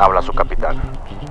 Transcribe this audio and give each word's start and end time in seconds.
Habla 0.00 0.22
su 0.22 0.32
capitán. 0.32 0.80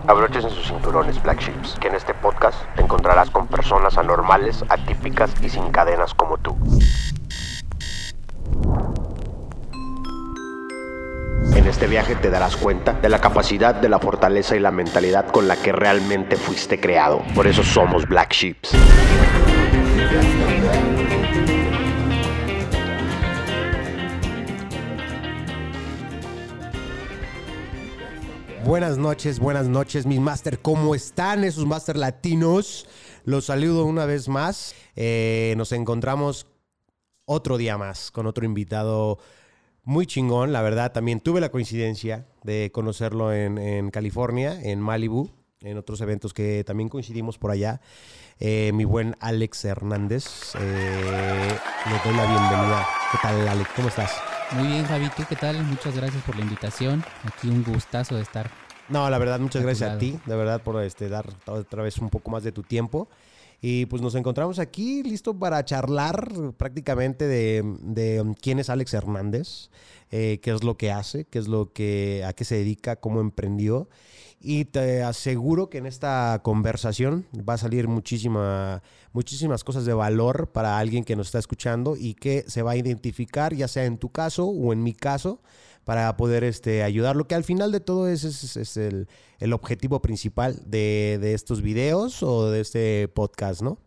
Abroches 0.06 0.44
en 0.44 0.52
sus 0.52 0.68
cinturones, 0.68 1.20
Black 1.24 1.42
Ships, 1.42 1.76
que 1.80 1.88
en 1.88 1.96
este 1.96 2.14
podcast 2.14 2.56
te 2.76 2.84
encontrarás 2.84 3.32
con 3.32 3.48
personas 3.48 3.98
anormales, 3.98 4.64
atípicas 4.70 5.34
y 5.42 5.50
sin 5.50 5.72
cadenas 5.72 6.14
como 6.14 6.38
tú. 6.38 6.56
En 11.56 11.66
este 11.66 11.88
viaje 11.88 12.16
te 12.16 12.30
darás 12.30 12.58
cuenta 12.58 12.94
de 12.94 13.10
la 13.10 13.18
capacidad, 13.18 13.74
de 13.74 13.90
la 13.90 13.98
fortaleza 13.98 14.56
y 14.56 14.60
la 14.60 14.70
mentalidad 14.70 15.32
con 15.32 15.48
la 15.48 15.56
que 15.56 15.72
realmente 15.72 16.36
fuiste 16.36 16.80
creado. 16.80 17.24
Por 17.34 17.48
eso 17.48 17.64
somos 17.64 18.08
Black 18.08 18.34
Ships. 18.34 18.78
Buenas 28.70 29.00
noches, 29.00 29.40
buenas 29.40 29.68
noches, 29.68 30.06
mis 30.06 30.20
máster. 30.20 30.60
¿Cómo 30.60 30.94
están 30.94 31.44
esos 31.44 31.66
máster 31.66 31.98
latinos? 31.98 32.86
Los 33.26 33.46
saludo 33.46 33.84
una 33.86 34.06
vez 34.06 34.30
más. 34.30 34.76
Eh, 34.96 35.56
nos 35.58 35.72
encontramos 35.72 36.46
otro 37.26 37.58
día 37.58 37.80
más 37.80 38.12
con 38.12 38.28
otro 38.28 38.46
invitado 38.46 39.18
muy 39.84 40.06
chingón, 40.06 40.54
la 40.54 40.62
verdad. 40.62 40.92
También 40.92 41.20
tuve 41.20 41.42
la 41.42 41.50
coincidencia 41.50 42.28
de 42.44 42.70
conocerlo 42.72 43.34
en, 43.34 43.58
en 43.58 43.90
California, 43.90 44.62
en 44.62 44.80
Malibu, 44.80 45.32
en 45.62 45.78
otros 45.78 46.00
eventos 46.02 46.34
que 46.34 46.64
también 46.66 46.90
coincidimos 46.90 47.38
por 47.38 47.52
allá. 47.52 47.82
Eh, 48.40 48.72
mi 48.74 48.86
buen 48.86 49.16
Alex 49.20 49.66
Hernández. 49.66 50.56
Eh, 50.56 51.50
le 51.86 52.10
doy 52.10 52.18
la 52.18 52.26
bienvenida. 52.26 52.88
¿Qué 53.12 53.18
tal, 53.22 53.48
Alex? 53.48 53.70
¿Cómo 53.76 53.90
estás? 53.90 54.12
Muy 54.52 54.68
bien, 54.68 54.86
Javi, 54.86 55.10
¿tú 55.16 55.24
qué 55.28 55.36
tal? 55.36 55.62
Muchas 55.64 55.96
gracias 55.96 56.24
por 56.24 56.36
la 56.36 56.44
invitación. 56.44 57.04
Aquí 57.26 57.50
un 57.50 57.64
gustazo 57.64 58.16
de 58.16 58.22
estar. 58.22 58.50
No, 58.88 59.10
la 59.10 59.18
verdad, 59.20 59.40
muchas 59.40 59.62
gracias 59.62 59.92
a 59.92 59.98
ti, 60.00 60.18
de 60.26 60.36
verdad, 60.36 60.64
por 60.64 60.82
este, 60.82 61.10
dar 61.10 61.26
otra 61.46 61.84
vez 61.84 62.00
un 62.00 62.10
poco 62.10 62.32
más 62.32 62.44
de 62.44 62.52
tu 62.52 62.64
tiempo. 62.64 63.08
Y 63.62 63.86
pues 63.88 64.02
nos 64.02 64.16
encontramos 64.16 64.58
aquí 64.60 65.04
listo 65.04 65.38
para 65.38 65.64
charlar 65.66 66.32
prácticamente 66.58 67.28
de, 67.28 67.64
de 67.82 68.36
quién 68.42 68.60
es 68.60 68.70
Alex 68.70 68.94
Hernández, 68.94 69.70
eh, 70.12 70.40
qué 70.42 70.52
es 70.52 70.64
lo 70.64 70.78
que 70.78 70.92
hace, 70.92 71.26
qué 71.26 71.40
es 71.40 71.48
lo 71.48 71.74
que, 71.74 72.24
a 72.26 72.34
qué 72.34 72.46
se 72.46 72.56
dedica, 72.56 72.96
cómo 72.96 73.20
emprendió. 73.20 73.90
Y 74.42 74.66
te 74.66 75.04
aseguro 75.04 75.70
que 75.70 75.80
en 75.80 75.86
esta 75.86 76.40
conversación 76.44 77.26
va 77.38 77.56
a 77.56 77.58
salir 77.58 77.90
muchísima, 77.90 78.82
muchísimas 79.12 79.66
cosas 79.66 79.84
de 79.86 79.94
valor 79.94 80.52
para 80.54 80.80
alguien 80.80 81.04
que 81.04 81.18
nos 81.18 81.28
está 81.28 81.40
escuchando 81.40 81.98
y 81.98 82.14
que 82.14 82.46
se 82.48 82.62
va 82.62 82.72
a 82.72 82.78
identificar, 82.78 83.54
ya 83.54 83.68
sea 83.68 83.84
en 83.84 83.98
tu 83.98 84.10
caso 84.10 84.48
o 84.48 84.72
en 84.72 84.82
mi 84.82 84.94
caso, 84.94 85.42
para 85.90 86.16
poder 86.18 86.44
este, 86.44 86.84
ayudarlo, 86.84 87.28
que 87.28 87.34
al 87.34 87.44
final 87.44 87.72
de 87.72 87.80
todo 87.80 88.08
ese 88.08 88.28
es, 88.28 88.56
es 88.58 88.78
el, 88.78 89.08
el 89.40 89.54
objetivo 89.54 90.04
principal 90.04 90.62
de, 90.68 91.18
de 91.20 91.34
estos 91.34 91.64
videos 91.64 92.22
o 92.22 92.52
de 92.52 92.62
este 92.62 93.08
podcast, 93.08 93.64
¿no? 93.64 93.80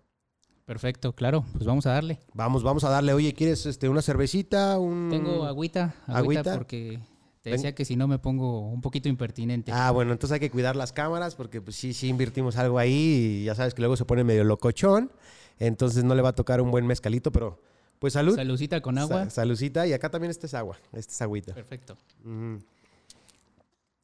Perfecto, 0.65 1.15
claro, 1.15 1.45
pues 1.53 1.65
vamos 1.65 1.87
a 1.87 1.93
darle. 1.93 2.19
Vamos, 2.35 2.65
vamos 2.65 2.83
a 2.83 2.91
darle, 2.91 3.13
oye, 3.13 3.35
¿quieres 3.35 3.67
este, 3.67 3.89
una 3.89 4.03
cervecita? 4.03 4.81
Un... 4.81 5.11
Tengo 5.11 5.45
agüita, 5.45 5.95
agüita, 6.09 6.41
¿Agüita? 6.41 6.55
porque 6.55 6.99
te 7.41 7.51
decía 7.51 7.73
que 7.73 7.85
si 7.85 7.95
no 7.95 8.09
me 8.09 8.19
pongo 8.19 8.69
un 8.69 8.81
poquito 8.81 9.09
impertinente. 9.09 9.71
Ah, 9.71 9.93
bueno, 9.93 10.11
entonces 10.11 10.35
hay 10.35 10.41
que 10.41 10.51
cuidar 10.51 10.75
las 10.75 10.93
cámaras 10.93 11.37
porque 11.37 11.61
pues 11.61 11.77
sí, 11.77 11.95
sí 11.95 12.09
invertimos 12.09 12.57
algo 12.57 12.81
ahí 12.81 13.43
y 13.43 13.45
ya 13.45 13.55
sabes 13.55 13.75
que 13.75 13.81
luego 13.81 13.97
se 13.97 14.05
pone 14.05 14.25
medio 14.25 14.43
locochón, 14.43 15.13
entonces 15.61 16.03
no 16.03 16.17
le 16.17 16.23
va 16.23 16.31
a 16.31 16.35
tocar 16.35 16.61
un 16.63 16.73
buen 16.73 16.85
mezcalito, 16.85 17.31
pero 17.31 17.61
pues 18.03 18.13
salud. 18.15 18.35
Salucita 18.37 18.81
con 18.83 18.99
agua. 18.99 19.25
Sa- 19.27 19.31
salucita 19.31 19.87
y 19.87 19.93
acá 19.93 20.11
también 20.11 20.31
este 20.33 20.47
es 20.47 20.55
agua, 20.55 20.77
este 20.93 21.13
es 21.13 21.23
agüita. 21.23 21.55
Perfecto. 21.55 21.97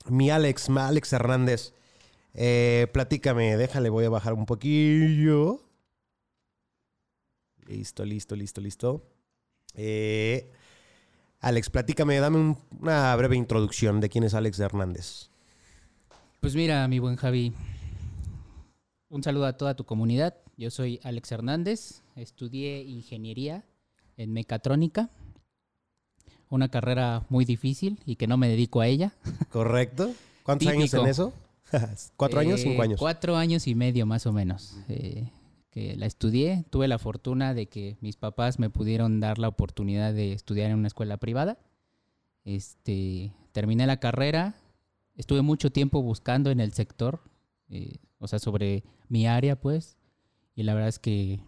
Mi 0.08 0.30
Alex, 0.30 0.70
mi 0.70 0.78
Alex 0.78 1.12
Hernández, 1.12 1.72
eh, 2.32 2.86
platícame, 2.92 3.56
déjale, 3.56 3.90
voy 3.90 4.04
a 4.04 4.08
bajar 4.10 4.34
un 4.34 4.46
poquillo. 4.46 5.60
Listo, 7.66 8.04
listo, 8.04 8.36
listo, 8.36 8.60
listo. 8.60 9.02
Eh, 9.74 10.50
Alex, 11.40 11.68
platícame, 11.68 12.18
dame 12.20 12.38
un- 12.38 12.58
una 12.80 13.14
breve 13.16 13.36
introducción 13.36 14.00
de 14.00 14.08
quién 14.08 14.24
es 14.24 14.32
Alex 14.34 14.58
Hernández. 14.60 15.28
Pues 16.40 16.54
mira, 16.54 16.86
mi 16.88 17.00
buen 17.00 17.16
Javi, 17.16 17.52
un 19.08 19.22
saludo 19.22 19.46
a 19.46 19.56
toda 19.56 19.74
tu 19.74 19.84
comunidad. 19.84 20.36
Yo 20.56 20.70
soy 20.70 21.00
Alex 21.02 21.32
Hernández, 21.32 22.02
estudié 22.16 22.82
ingeniería 22.82 23.64
en 24.18 24.32
mecatrónica, 24.34 25.08
una 26.50 26.68
carrera 26.68 27.24
muy 27.30 27.46
difícil 27.46 27.98
y 28.04 28.16
que 28.16 28.26
no 28.26 28.36
me 28.36 28.48
dedico 28.48 28.80
a 28.82 28.86
ella. 28.86 29.12
¿Correcto? 29.50 30.12
¿Cuántos 30.42 30.68
años 30.68 30.92
en 30.92 31.00
Típico. 31.00 31.06
eso? 31.06 31.32
¿Cuatro 32.16 32.40
años? 32.40 32.60
Eh, 32.60 32.64
¿Cinco 32.64 32.82
años? 32.82 33.00
Cuatro 33.00 33.36
años 33.36 33.66
y 33.66 33.74
medio 33.74 34.04
más 34.06 34.26
o 34.26 34.32
menos. 34.32 34.76
eh, 34.88 35.30
que 35.70 35.96
la 35.96 36.06
estudié. 36.06 36.64
Tuve 36.70 36.88
la 36.88 36.98
fortuna 36.98 37.52
de 37.52 37.66
que 37.66 37.98
mis 38.00 38.16
papás 38.16 38.58
me 38.58 38.70
pudieron 38.70 39.20
dar 39.20 39.38
la 39.38 39.48
oportunidad 39.48 40.14
de 40.14 40.32
estudiar 40.32 40.70
en 40.70 40.78
una 40.78 40.88
escuela 40.88 41.18
privada. 41.18 41.58
Este, 42.44 43.32
terminé 43.52 43.86
la 43.86 44.00
carrera. 44.00 44.54
Estuve 45.14 45.42
mucho 45.42 45.70
tiempo 45.70 46.00
buscando 46.02 46.50
en 46.50 46.60
el 46.60 46.72
sector, 46.72 47.20
eh, 47.68 47.96
o 48.18 48.26
sea, 48.28 48.38
sobre 48.38 48.82
mi 49.08 49.26
área, 49.26 49.60
pues. 49.60 49.98
Y 50.54 50.62
la 50.62 50.72
verdad 50.72 50.88
es 50.88 50.98
que 50.98 51.40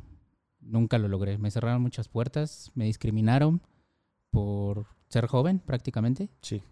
nunca 0.60 0.98
lo 0.98 1.08
logré. 1.08 1.38
Me 1.38 1.50
cerraron 1.50 1.82
muchas 1.82 2.08
puertas, 2.08 2.70
me 2.74 2.84
discriminaron 2.84 3.62
por 4.30 4.86
ser 5.08 5.26
joven 5.26 5.58
prácticamente. 5.58 6.28
Sí. 6.42 6.62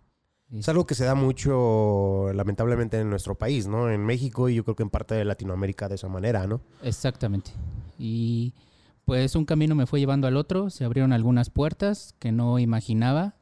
Es 0.50 0.60
Este, 0.60 0.71
algo 0.71 0.87
que 0.87 0.94
se 0.94 1.04
da 1.04 1.15
mucho, 1.15 2.32
lamentablemente, 2.32 2.98
en 3.00 3.10
nuestro 3.10 3.34
país, 3.37 3.66
¿no? 3.66 3.91
En 3.91 4.04
México 4.04 4.48
y 4.48 4.54
yo 4.54 4.65
creo 4.65 4.77
que 4.77 4.82
en 4.82 4.91
parte 4.91 5.15
de 5.15 5.25
Latinoamérica 5.25 5.88
de 5.88 5.97
esa 5.97 6.09
manera, 6.09 6.47
¿no? 6.47 6.62
Exactamente. 6.82 7.50
Y 7.98 8.54
pues 9.04 9.34
un 9.37 9.44
camino 9.44 9.75
me 9.75 9.87
fue 9.87 10.00
llevando 10.00 10.27
al 10.27 10.37
otro, 10.37 10.71
se 10.71 10.84
abrieron 10.84 11.12
algunas 11.12 11.50
puertas 11.50 12.15
que 12.19 12.32
no 12.32 12.59
imaginaba 12.59 13.34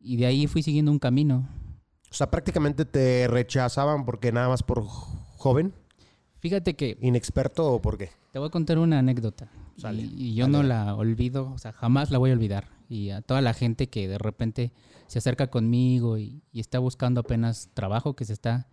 y 0.00 0.16
de 0.16 0.26
ahí 0.26 0.46
fui 0.46 0.62
siguiendo 0.62 0.90
un 0.90 0.98
camino. 0.98 1.48
O 2.10 2.14
sea, 2.14 2.30
prácticamente 2.30 2.84
te 2.84 3.28
rechazaban 3.28 4.04
porque 4.04 4.32
nada 4.32 4.48
más 4.48 4.62
por 4.62 4.82
joven, 4.84 5.74
Fíjate 6.40 6.76
que 6.76 6.98
inexperto 7.00 7.72
o 7.72 7.80
por 7.80 7.98
qué. 7.98 8.10
te 8.32 8.38
voy 8.38 8.48
a 8.48 8.50
contar 8.50 8.78
una 8.78 9.00
anécdota 9.00 9.50
Sale, 9.76 10.02
y, 10.02 10.28
y 10.28 10.34
yo 10.34 10.48
no 10.48 10.62
la 10.62 10.94
olvido, 10.94 11.52
o 11.52 11.58
sea, 11.58 11.72
jamás 11.72 12.10
la 12.10 12.18
voy 12.18 12.30
a 12.30 12.34
olvidar. 12.34 12.68
Y 12.88 13.10
a 13.10 13.22
toda 13.22 13.40
la 13.40 13.54
gente 13.54 13.88
que 13.88 14.08
de 14.08 14.18
repente 14.18 14.72
se 15.06 15.18
acerca 15.18 15.48
conmigo 15.48 16.18
y, 16.18 16.42
y 16.52 16.60
está 16.60 16.78
buscando 16.78 17.20
apenas 17.20 17.70
trabajo, 17.74 18.16
que 18.16 18.24
se 18.24 18.32
está 18.32 18.68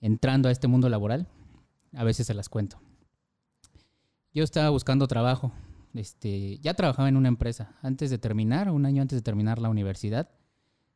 entrando 0.00 0.48
a 0.48 0.52
este 0.52 0.66
mundo 0.66 0.88
laboral, 0.88 1.28
a 1.94 2.04
veces 2.04 2.26
se 2.26 2.34
las 2.34 2.48
cuento. 2.48 2.80
Yo 4.32 4.44
estaba 4.44 4.70
buscando 4.70 5.08
trabajo. 5.08 5.52
Este, 5.94 6.58
ya 6.58 6.74
trabajaba 6.74 7.08
en 7.08 7.16
una 7.16 7.28
empresa. 7.28 7.76
Antes 7.82 8.10
de 8.10 8.18
terminar, 8.18 8.70
un 8.70 8.86
año 8.86 9.02
antes 9.02 9.18
de 9.18 9.22
terminar 9.22 9.58
la 9.58 9.68
universidad, 9.68 10.30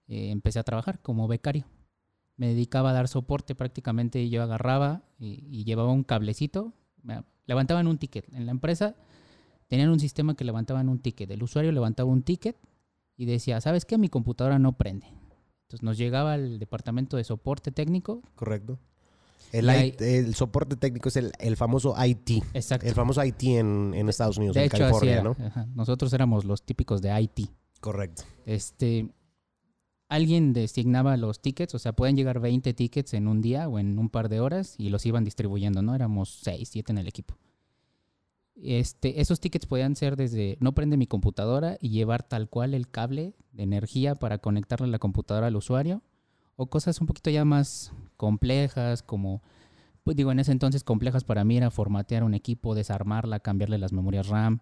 eh, 0.06 0.31
empecé 0.31 0.58
a 0.58 0.64
trabajar 0.64 1.00
como 1.00 1.26
becario. 1.26 1.66
Me 2.37 2.49
dedicaba 2.49 2.91
a 2.91 2.93
dar 2.93 3.09
soporte 3.09 3.55
prácticamente. 3.55 4.28
Yo 4.28 4.43
agarraba 4.43 5.03
y, 5.19 5.45
y 5.49 5.65
llevaba 5.65 5.93
un 5.93 6.03
cablecito. 6.05 6.72
Levantaban 7.47 7.87
un 7.87 7.99
ticket. 7.99 8.33
En 8.33 8.47
la 8.47 8.53
empresa 8.53 8.97
tenían 9.69 9.91
un 9.91 10.00
sistema 10.00 10.34
que 10.34 10.44
levantaban 10.44 10.89
un 10.89 10.99
ticket. 10.99 11.31
El 11.31 11.43
usuario 11.43 11.73
levantaba 11.73 12.11
un 12.11 12.23
ticket 12.23 12.56
y 13.17 13.27
decía, 13.27 13.61
¿sabes 13.61 13.84
qué? 13.84 13.99
Mi 13.99 14.09
computadora 14.09 14.59
no 14.59 14.73
prende. 14.77 15.06
Entonces 15.67 15.83
nos 15.83 15.97
llegaba 15.99 16.33
al 16.34 16.59
departamento 16.59 17.17
de 17.17 17.25
soporte 17.25 17.71
técnico. 17.71 18.23
Correcto. 18.34 18.78
El, 19.53 19.67
Y 19.67 19.69
hay- 19.69 19.89
IT 19.89 20.00
el 20.00 20.34
soporte 20.34 20.75
técnico 20.77 21.09
es 21.11 21.17
el, 21.17 21.33
el 21.39 21.56
famoso 21.56 21.94
IT. 22.05 22.43
Exacto. 22.55 22.87
El 22.87 22.94
famoso 22.94 23.23
IT 23.25 23.43
en, 23.44 23.93
en 23.94 24.09
Estados 24.09 24.37
Unidos, 24.39 24.55
de 24.55 24.62
en 24.62 24.67
hecho, 24.67 24.78
California. 24.78 25.23
¿no? 25.23 25.37
Ajá. 25.39 25.67
Nosotros 25.75 26.12
éramos 26.12 26.44
los 26.44 26.62
típicos 26.65 27.00
de 27.03 27.21
IT. 27.21 27.49
Correcto. 27.81 28.23
Este, 28.47 29.09
alguien 30.14 30.52
designaba 30.52 31.16
los 31.16 31.41
tickets, 31.41 31.75
o 31.75 31.78
sea, 31.78 31.92
pueden 31.92 32.16
llegar 32.16 32.38
20 32.38 32.72
tickets 32.72 33.14
en 33.14 33.26
un 33.26 33.40
día 33.40 33.69
o 33.69 33.81
en 33.81 33.99
un 33.99 34.08
par 34.08 34.28
de 34.28 34.38
horas 34.38 34.76
y 34.78 34.88
los 34.88 35.05
iban 35.06 35.25
distribuyendo, 35.25 35.82
¿no? 35.82 35.94
Éramos 35.94 36.40
6, 36.43 36.69
7 36.69 36.93
en 36.93 36.99
el 36.99 37.08
equipo. 37.08 37.37
Este, 38.55 39.20
esos 39.20 39.40
tickets 39.40 39.66
podían 39.66 39.96
ser 39.96 40.14
desde 40.14 40.56
no 40.61 40.72
prende 40.72 40.96
mi 40.96 41.08
computadora 41.08 41.76
y 41.81 41.88
llevar 41.88 42.22
tal 42.22 42.49
cual 42.49 42.75
el 42.75 42.88
cable 42.88 43.34
de 43.50 43.64
energía 43.64 44.14
para 44.14 44.38
conectarle 44.38 44.87
la 44.87 45.00
computadora 45.00 45.49
al 45.49 45.56
usuario 45.56 46.02
o 46.55 46.67
cosas 46.67 47.00
un 47.00 47.08
poquito 47.08 47.31
ya 47.31 47.44
más 47.44 47.93
complejas 48.17 49.02
como 49.02 49.43
pues 50.05 50.17
digo 50.17 50.31
en 50.31 50.38
ese 50.38 50.52
entonces 50.52 50.84
complejas 50.84 51.25
para 51.25 51.43
mí 51.43 51.56
era 51.56 51.72
formatear 51.72 52.22
un 52.22 52.34
equipo, 52.34 52.76
desarmarla, 52.76 53.40
cambiarle 53.40 53.78
las 53.78 53.93
memorias 53.93 54.28
RAM, 54.28 54.60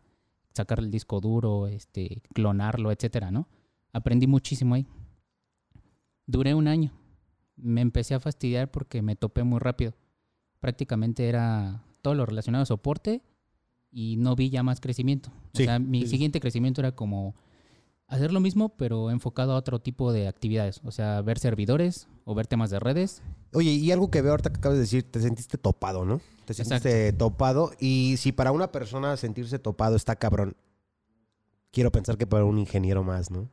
sacarle 0.55 0.87
el 0.87 0.91
disco 0.91 1.21
duro, 1.21 1.67
este, 1.67 2.23
clonarlo, 2.33 2.93
etcétera, 2.93 3.31
¿no? 3.31 3.47
Aprendí 3.93 4.27
muchísimo 4.27 4.75
ahí. 4.75 4.87
Duré 6.27 6.55
un 6.55 6.69
año. 6.69 6.93
Me 7.57 7.81
empecé 7.81 8.15
a 8.15 8.21
fastidiar 8.21 8.71
porque 8.71 9.03
me 9.03 9.17
topé 9.17 9.43
muy 9.43 9.59
rápido. 9.59 9.95
Prácticamente 10.61 11.29
era 11.29 11.85
todo 12.03 12.15
lo 12.15 12.27
relacionado 12.27 12.63
a 12.63 12.67
soporte 12.67 13.23
y 13.91 14.17
no 14.17 14.35
vi 14.35 14.51
ya 14.51 14.63
más 14.63 14.81
crecimiento. 14.81 15.31
O 15.55 15.57
sea, 15.59 15.79
mi 15.79 16.01
sí, 16.01 16.07
sí. 16.07 16.11
siguiente 16.13 16.41
crecimiento 16.41 16.81
era 16.81 16.93
como 16.93 17.35
hacer 18.13 18.33
lo 18.33 18.41
mismo, 18.41 18.71
pero 18.77 19.11
enfocado 19.11 19.53
a 19.53 19.57
otro 19.57 19.81
tipo 19.81 20.13
de 20.13 20.29
actividades. 20.29 20.81
O 20.85 20.91
sea, 20.91 21.21
ver 21.23 21.39
servidores 21.39 22.09
o 22.25 22.35
ver 22.35 22.47
temas 22.47 22.71
de 22.71 22.79
redes. 22.79 23.23
Oye, 23.53 23.71
y 23.71 23.91
algo 23.91 24.11
que 24.11 24.23
veo 24.23 24.33
ahorita 24.33 24.51
que 24.51 24.59
acabas 24.59 24.77
de 24.77 24.83
decir, 24.83 25.11
te 25.11 25.21
sentiste 25.21 25.59
topado, 25.59 26.05
¿no? 26.05 26.21
Te 26.45 26.55
sentiste 26.55 27.13
topado. 27.13 27.73
Y 27.81 28.17
si 28.19 28.33
para 28.33 28.53
una 28.53 28.73
persona 28.73 29.17
sentirse 29.17 29.59
topado 29.59 29.97
está 29.97 30.17
cabrón, 30.17 30.57
quiero 31.71 31.91
pensar 31.91 32.19
que 32.19 32.27
para 32.27 32.45
un 32.45 32.59
ingeniero 32.59 33.03
más, 33.03 33.31
¿no? 33.31 33.49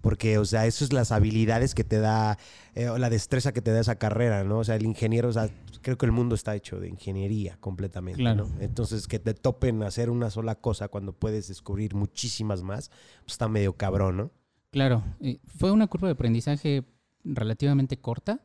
Porque, 0.00 0.38
o 0.38 0.44
sea, 0.44 0.66
eso 0.66 0.84
es 0.84 0.92
las 0.92 1.10
habilidades 1.10 1.74
que 1.74 1.82
te 1.82 1.98
da, 1.98 2.38
eh, 2.74 2.88
o 2.88 2.98
la 2.98 3.10
destreza 3.10 3.52
que 3.52 3.60
te 3.60 3.72
da 3.72 3.80
esa 3.80 3.96
carrera, 3.96 4.44
¿no? 4.44 4.58
O 4.58 4.64
sea, 4.64 4.76
el 4.76 4.84
ingeniero, 4.84 5.28
o 5.28 5.32
sea, 5.32 5.48
creo 5.82 5.98
que 5.98 6.06
el 6.06 6.12
mundo 6.12 6.34
está 6.36 6.54
hecho 6.54 6.78
de 6.78 6.88
ingeniería 6.88 7.56
completamente. 7.58 8.20
Claro. 8.20 8.46
¿no? 8.48 8.60
Entonces, 8.60 9.08
que 9.08 9.18
te 9.18 9.34
topen 9.34 9.82
hacer 9.82 10.08
una 10.10 10.30
sola 10.30 10.54
cosa 10.56 10.86
cuando 10.88 11.12
puedes 11.12 11.48
descubrir 11.48 11.94
muchísimas 11.96 12.62
más, 12.62 12.90
pues 13.24 13.32
está 13.32 13.48
medio 13.48 13.72
cabrón, 13.72 14.16
¿no? 14.16 14.30
Claro, 14.70 15.02
eh, 15.20 15.40
fue 15.44 15.72
una 15.72 15.88
curva 15.88 16.06
de 16.08 16.12
aprendizaje 16.12 16.84
relativamente 17.24 17.96
corta, 17.96 18.40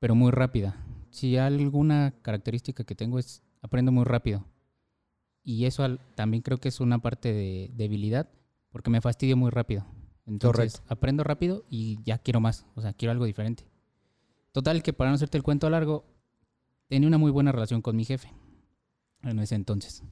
pero 0.00 0.14
muy 0.16 0.32
rápida. 0.32 0.76
Si 1.10 1.36
alguna 1.36 2.14
característica 2.22 2.82
que 2.84 2.94
tengo 2.96 3.18
es 3.20 3.42
aprendo 3.62 3.92
muy 3.92 4.04
rápido. 4.04 4.44
Y 5.44 5.66
eso 5.66 5.84
al- 5.84 6.00
también 6.16 6.42
creo 6.42 6.58
que 6.58 6.68
es 6.68 6.80
una 6.80 6.98
parte 7.00 7.32
de 7.32 7.70
debilidad, 7.74 8.28
porque 8.70 8.90
me 8.90 9.00
fastidio 9.00 9.36
muy 9.36 9.50
rápido. 9.50 9.84
Entonces, 10.30 10.74
Correcto. 10.74 10.94
aprendo 10.94 11.24
rápido 11.24 11.64
y 11.68 11.98
ya 12.04 12.18
quiero 12.18 12.40
más, 12.40 12.64
o 12.76 12.80
sea, 12.80 12.92
quiero 12.92 13.10
algo 13.10 13.24
diferente. 13.24 13.64
Total 14.52 14.82
que 14.82 14.92
para 14.92 15.10
no 15.10 15.16
hacerte 15.16 15.36
el 15.36 15.42
cuento 15.42 15.68
largo, 15.68 16.04
tenía 16.86 17.08
una 17.08 17.18
muy 17.18 17.32
buena 17.32 17.50
relación 17.50 17.82
con 17.82 17.96
mi 17.96 18.04
jefe 18.04 18.32
en 19.24 19.40
ese 19.40 19.56
entonces. 19.56 20.04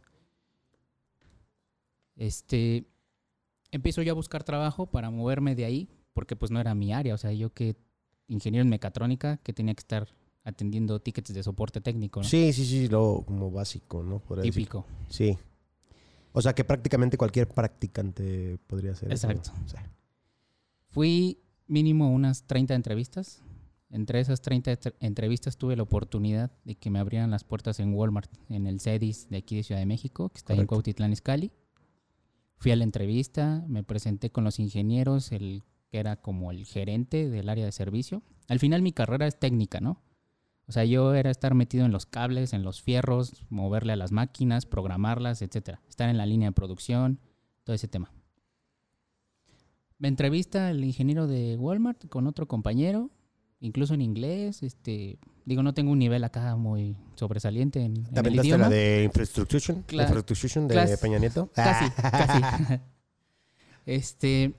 Este, 2.16 2.84
empiezo 3.70 4.02
yo 4.02 4.12
a 4.12 4.16
buscar 4.16 4.42
trabajo 4.42 4.86
para 4.86 5.10
moverme 5.10 5.54
de 5.54 5.64
ahí, 5.64 5.88
porque 6.14 6.34
pues 6.34 6.50
no 6.50 6.58
era 6.58 6.74
mi 6.74 6.92
área, 6.92 7.14
o 7.14 7.18
sea, 7.18 7.32
yo 7.32 7.54
que 7.54 7.76
ingeniero 8.26 8.62
en 8.62 8.70
mecatrónica, 8.70 9.36
que 9.38 9.52
tenía 9.52 9.74
que 9.74 9.80
estar 9.80 10.08
atendiendo 10.42 11.00
tickets 11.00 11.32
de 11.32 11.44
soporte 11.44 11.80
técnico, 11.80 12.20
¿no? 12.20 12.28
Sí, 12.28 12.52
sí, 12.52 12.66
sí, 12.66 12.88
lo 12.88 13.22
como 13.24 13.52
básico, 13.52 14.02
¿no? 14.02 14.20
Decir. 14.36 14.52
Típico. 14.52 14.84
Sí. 15.08 15.38
O 16.32 16.42
sea, 16.42 16.54
que 16.54 16.64
prácticamente 16.64 17.16
cualquier 17.16 17.46
practicante 17.48 18.58
podría 18.66 18.92
hacer 18.92 19.12
eso. 19.12 19.28
Exacto. 19.30 19.52
O 19.64 19.68
sea, 19.68 19.88
Fui 20.90 21.40
mínimo 21.66 22.10
unas 22.10 22.46
30 22.46 22.74
entrevistas. 22.74 23.42
Entre 23.90 24.20
esas 24.20 24.42
30 24.42 24.72
entre- 24.72 24.94
entrevistas 25.00 25.56
tuve 25.56 25.74
la 25.76 25.82
oportunidad 25.82 26.50
de 26.64 26.74
que 26.76 26.90
me 26.90 26.98
abrieran 26.98 27.30
las 27.30 27.44
puertas 27.44 27.80
en 27.80 27.94
Walmart, 27.94 28.30
en 28.50 28.66
el 28.66 28.80
CEDIS 28.80 29.28
de 29.30 29.38
aquí 29.38 29.56
de 29.56 29.62
Ciudad 29.62 29.80
de 29.80 29.86
México, 29.86 30.28
que 30.28 30.38
está 30.38 30.52
en. 30.60 30.66
Cuautitlán 30.66 31.12
Izcalli. 31.12 31.52
Fui 32.58 32.70
a 32.72 32.76
la 32.76 32.84
entrevista, 32.84 33.64
me 33.68 33.84
presenté 33.84 34.30
con 34.30 34.44
los 34.44 34.58
ingenieros, 34.58 35.32
el 35.32 35.62
que 35.90 35.98
era 35.98 36.16
como 36.20 36.50
el 36.50 36.66
gerente 36.66 37.30
del 37.30 37.48
área 37.48 37.64
de 37.64 37.72
servicio. 37.72 38.22
Al 38.48 38.58
final 38.58 38.82
mi 38.82 38.92
carrera 38.92 39.26
es 39.26 39.38
técnica, 39.38 39.80
¿no? 39.80 40.02
O 40.66 40.72
sea, 40.72 40.84
yo 40.84 41.14
era 41.14 41.30
estar 41.30 41.54
metido 41.54 41.86
en 41.86 41.92
los 41.92 42.04
cables, 42.04 42.52
en 42.52 42.62
los 42.62 42.82
fierros, 42.82 43.46
moverle 43.48 43.94
a 43.94 43.96
las 43.96 44.12
máquinas, 44.12 44.66
programarlas, 44.66 45.40
etcétera. 45.40 45.80
Estar 45.88 46.10
en 46.10 46.18
la 46.18 46.26
línea 46.26 46.48
de 46.50 46.52
producción, 46.52 47.20
todo 47.64 47.74
ese 47.74 47.88
tema. 47.88 48.12
Me 49.98 50.08
entrevista 50.08 50.70
el 50.70 50.84
ingeniero 50.84 51.26
de 51.26 51.56
Walmart 51.56 52.06
con 52.08 52.26
otro 52.26 52.46
compañero, 52.46 53.10
incluso 53.60 53.94
en 53.94 54.00
inglés. 54.02 54.62
Este, 54.62 55.18
digo, 55.44 55.62
no 55.62 55.74
tengo 55.74 55.90
un 55.90 55.98
nivel 55.98 56.22
acá 56.24 56.54
muy 56.56 56.96
sobresaliente 57.16 57.80
en, 57.82 57.96
en 57.96 58.04
¿Te 58.04 58.10
el 58.12 58.18
aventaste 58.18 58.46
idioma. 58.48 58.64
la 58.64 58.70
de 58.70 59.02
Infrastructure? 59.04 59.60
Cla- 59.86 60.02
Infrastructure 60.04 60.66
de 60.66 60.74
clas- 60.74 61.00
Peña 61.00 61.18
Nieto? 61.18 61.50
Casi, 61.54 61.90
casi. 62.00 62.74
Este, 63.86 64.54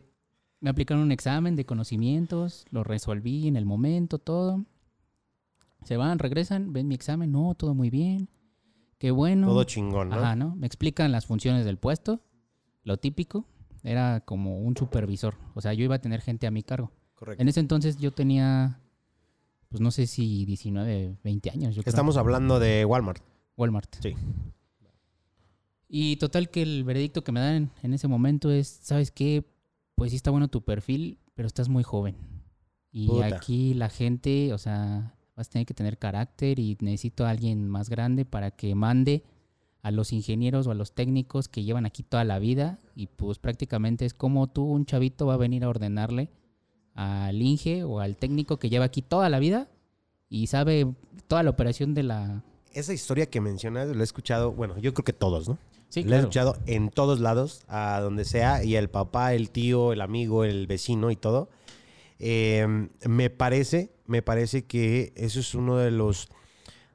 me 0.60 0.70
aplicaron 0.72 1.04
un 1.04 1.12
examen 1.12 1.56
de 1.56 1.66
conocimientos, 1.66 2.66
lo 2.72 2.84
resolví 2.84 3.48
en 3.48 3.56
el 3.56 3.66
momento, 3.66 4.18
todo. 4.18 4.66
Se 5.84 5.98
van, 5.98 6.18
regresan, 6.20 6.74
ven 6.74 6.88
mi 6.88 6.96
examen, 6.96 7.32
no, 7.32 7.54
todo 7.56 7.76
muy 7.76 7.90
bien. 7.92 8.28
Qué 8.98 9.12
bueno. 9.12 9.48
Todo 9.48 9.64
chingón, 9.66 10.10
¿no? 10.10 10.16
Ajá, 10.16 10.36
¿no? 10.36 10.56
Me 10.56 10.66
explican 10.68 11.12
las 11.12 11.26
funciones 11.28 11.64
del 11.64 11.78
puesto, 11.78 12.22
lo 12.84 12.98
típico. 12.98 13.46
Era 13.84 14.22
como 14.22 14.60
un 14.60 14.76
supervisor, 14.76 15.36
o 15.56 15.62
sea, 15.62 15.74
yo 15.74 15.84
iba 15.84 15.96
a 15.96 16.02
tener 16.02 16.22
gente 16.22 16.48
a 16.48 16.52
mi 16.52 16.64
cargo. 16.64 16.92
Correcto. 17.16 17.42
En 17.42 17.48
ese 17.50 17.60
entonces 17.60 17.98
yo 17.98 18.12
tenía, 18.12 18.80
pues 19.70 19.82
no 19.82 19.92
sé 19.92 20.08
si 20.08 20.46
19, 20.46 21.18
20 21.24 21.50
años. 21.50 21.76
Yo 21.76 21.82
creo. 21.82 21.92
Estamos 21.92 22.18
hablando 22.18 22.60
de 22.60 22.86
Walmart. 22.86 23.24
Walmart. 23.58 23.96
Sí. 24.02 24.16
Y 25.88 26.18
total 26.18 26.50
que 26.50 26.62
el 26.62 26.84
veredicto 26.84 27.24
que 27.24 27.32
me 27.32 27.40
dan 27.40 27.72
en 27.82 27.94
ese 27.94 28.08
momento 28.08 28.52
es, 28.52 28.68
¿sabes 28.68 29.12
qué? 29.12 29.44
Pues 29.96 30.12
sí 30.12 30.18
está 30.18 30.30
bueno 30.32 30.48
tu 30.48 30.64
perfil, 30.64 31.20
pero 31.34 31.48
estás 31.48 31.68
muy 31.68 31.84
joven. 31.84 32.16
Y 32.92 33.08
Puta. 33.08 33.26
aquí 33.36 33.74
la 33.74 33.90
gente, 33.90 34.54
o 34.54 34.58
sea, 34.58 35.16
vas 35.36 35.48
a 35.48 35.50
tener 35.52 35.66
que 35.66 35.74
tener 35.74 35.98
carácter 35.98 36.60
y 36.60 36.78
necesito 36.82 37.26
a 37.26 37.32
alguien 37.32 37.68
más 37.68 37.90
grande 37.90 38.24
para 38.24 38.52
que 38.52 38.76
mande 38.76 39.24
a 39.82 39.92
los 39.92 40.12
ingenieros 40.12 40.68
o 40.68 40.72
a 40.72 40.76
los 40.76 40.92
técnicos 40.94 41.48
que 41.48 41.64
llevan 41.64 41.86
aquí 41.86 42.04
toda 42.04 42.24
la 42.24 42.40
vida 42.40 42.80
y 42.96 43.08
pues 43.08 43.40
prácticamente 43.40 44.06
es 44.06 44.14
como 44.14 44.48
tú, 44.48 44.64
un 44.64 44.86
chavito 44.86 45.26
va 45.26 45.36
a 45.36 45.38
venir 45.38 45.64
a 45.64 45.70
ordenarle 45.70 46.30
al 46.96 47.42
Inge 47.42 47.84
o 47.84 48.00
al 48.00 48.18
técnico 48.18 48.58
que 48.60 48.70
lleva 48.70 48.86
aquí 48.86 49.02
toda 49.02 49.30
la 49.30 49.40
vida 49.40 49.70
y 50.30 50.48
sabe 50.48 50.88
toda 51.28 51.44
la 51.44 51.50
operación 51.50 51.94
de 51.94 52.04
la... 52.04 52.44
Esa 52.74 52.94
historia 52.94 53.28
que 53.28 53.42
mencionas, 53.42 53.88
lo 53.88 54.02
he 54.02 54.04
escuchado, 54.04 54.52
bueno, 54.52 54.78
yo 54.80 54.94
creo 54.94 55.06
que 55.06 55.14
todos, 55.14 55.48
¿no? 55.50 55.58
Sí, 55.88 56.04
Lo 56.04 56.16
he 56.16 56.20
escuchado 56.20 56.56
en 56.68 56.90
todos 56.90 57.20
lados, 57.20 57.64
a 57.68 58.00
donde 58.00 58.24
sea, 58.24 58.64
y 58.64 58.76
el 58.76 58.90
papá, 58.90 59.34
el 59.34 59.50
tío, 59.50 59.92
el 59.92 60.02
amigo, 60.02 60.44
el 60.44 60.68
vecino 60.68 61.10
y 61.10 61.16
todo. 61.16 61.50
Eh, 62.20 62.68
me 63.08 63.32
parece, 63.32 63.92
me 64.06 64.22
parece 64.22 64.66
que 64.66 65.14
eso 65.16 65.40
es 65.40 65.56
uno 65.56 65.78
de 65.78 65.90
los, 65.90 66.30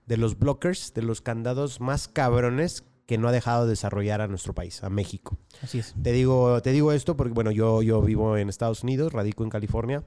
de 0.06 0.16
los 0.16 0.38
blockers, 0.38 0.92
de 0.94 1.02
los 1.02 1.20
candados 1.20 1.80
más 1.80 2.08
cabrones 2.08 2.84
que 3.06 3.18
no 3.18 3.28
ha 3.28 3.32
dejado 3.32 3.64
de 3.64 3.70
desarrollar 3.70 4.20
a 4.20 4.28
nuestro 4.28 4.54
país, 4.54 4.82
a 4.82 4.90
México. 4.90 5.36
Así 5.62 5.78
es. 5.78 5.94
Te 6.02 6.12
digo, 6.12 6.60
te 6.62 6.72
digo 6.72 6.92
esto 6.92 7.16
porque, 7.16 7.34
bueno, 7.34 7.50
yo, 7.50 7.82
yo 7.82 8.00
vivo 8.00 8.36
en 8.36 8.48
Estados 8.48 8.82
Unidos, 8.82 9.12
radico 9.12 9.44
en 9.44 9.50
California. 9.50 10.04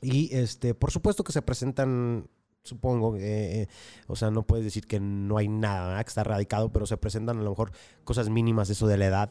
Y 0.00 0.34
este, 0.34 0.74
por 0.74 0.90
supuesto 0.90 1.24
que 1.24 1.32
se 1.32 1.42
presentan, 1.42 2.28
supongo, 2.62 3.16
eh, 3.16 3.62
eh, 3.62 3.68
o 4.06 4.16
sea, 4.16 4.30
no 4.30 4.44
puedes 4.44 4.64
decir 4.64 4.86
que 4.86 5.00
no 5.00 5.38
hay 5.38 5.48
nada 5.48 5.88
¿verdad? 5.88 6.04
que 6.04 6.08
está 6.08 6.24
radicado, 6.24 6.72
pero 6.72 6.86
se 6.86 6.96
presentan 6.96 7.38
a 7.38 7.42
lo 7.42 7.50
mejor 7.50 7.72
cosas 8.04 8.28
mínimas 8.30 8.68
de 8.68 8.72
eso 8.72 8.86
de 8.86 8.96
la 8.96 9.06
edad. 9.06 9.30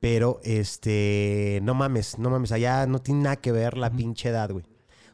Pero, 0.00 0.40
este, 0.42 1.60
no 1.62 1.74
mames, 1.74 2.18
no 2.18 2.28
mames, 2.28 2.52
allá 2.52 2.86
no 2.86 3.00
tiene 3.00 3.22
nada 3.22 3.36
que 3.36 3.52
ver 3.52 3.78
la 3.78 3.90
pinche 3.90 4.30
edad, 4.30 4.50
güey. 4.50 4.64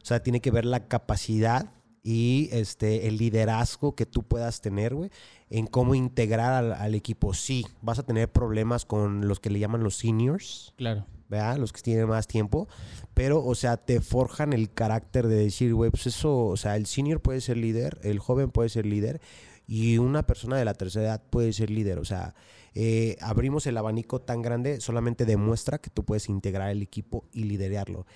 O 0.01 0.05
sea, 0.05 0.23
tiene 0.23 0.41
que 0.41 0.51
ver 0.51 0.65
la 0.65 0.87
capacidad 0.87 1.69
y 2.03 2.49
este, 2.51 3.07
el 3.07 3.17
liderazgo 3.17 3.95
que 3.95 4.05
tú 4.05 4.23
puedas 4.23 4.61
tener, 4.61 4.95
güey, 4.95 5.09
en 5.49 5.67
cómo 5.67 5.95
integrar 5.95 6.53
al, 6.53 6.73
al 6.73 6.95
equipo. 6.95 7.33
Sí, 7.33 7.65
vas 7.81 7.99
a 7.99 8.03
tener 8.03 8.31
problemas 8.31 8.85
con 8.85 9.27
los 9.27 9.39
que 9.39 9.49
le 9.49 9.59
llaman 9.59 9.83
los 9.83 9.97
seniors, 9.97 10.73
Claro. 10.77 11.05
¿verdad? 11.27 11.57
Los 11.57 11.73
que 11.73 11.81
tienen 11.81 12.07
más 12.07 12.27
tiempo, 12.27 12.67
pero, 13.13 13.43
o 13.43 13.53
sea, 13.55 13.77
te 13.77 14.01
forjan 14.01 14.53
el 14.53 14.71
carácter 14.71 15.27
de 15.27 15.35
decir, 15.35 15.73
güey, 15.73 15.91
pues 15.91 16.07
eso, 16.07 16.45
o 16.45 16.57
sea, 16.57 16.75
el 16.75 16.85
senior 16.85 17.21
puede 17.21 17.41
ser 17.41 17.57
líder, 17.57 17.99
el 18.03 18.19
joven 18.19 18.49
puede 18.49 18.69
ser 18.69 18.85
líder 18.85 19.21
y 19.67 19.99
una 19.99 20.25
persona 20.25 20.57
de 20.57 20.65
la 20.65 20.73
tercera 20.73 21.05
edad 21.05 21.23
puede 21.29 21.53
ser 21.53 21.69
líder. 21.69 21.99
O 21.99 22.05
sea, 22.05 22.33
eh, 22.73 23.17
abrimos 23.21 23.67
el 23.67 23.77
abanico 23.77 24.19
tan 24.21 24.41
grande, 24.41 24.81
solamente 24.81 25.25
demuestra 25.25 25.77
que 25.77 25.91
tú 25.91 26.03
puedes 26.03 26.29
integrar 26.29 26.71
el 26.71 26.81
equipo 26.81 27.25
y 27.31 27.43
liderarlo. 27.43 28.07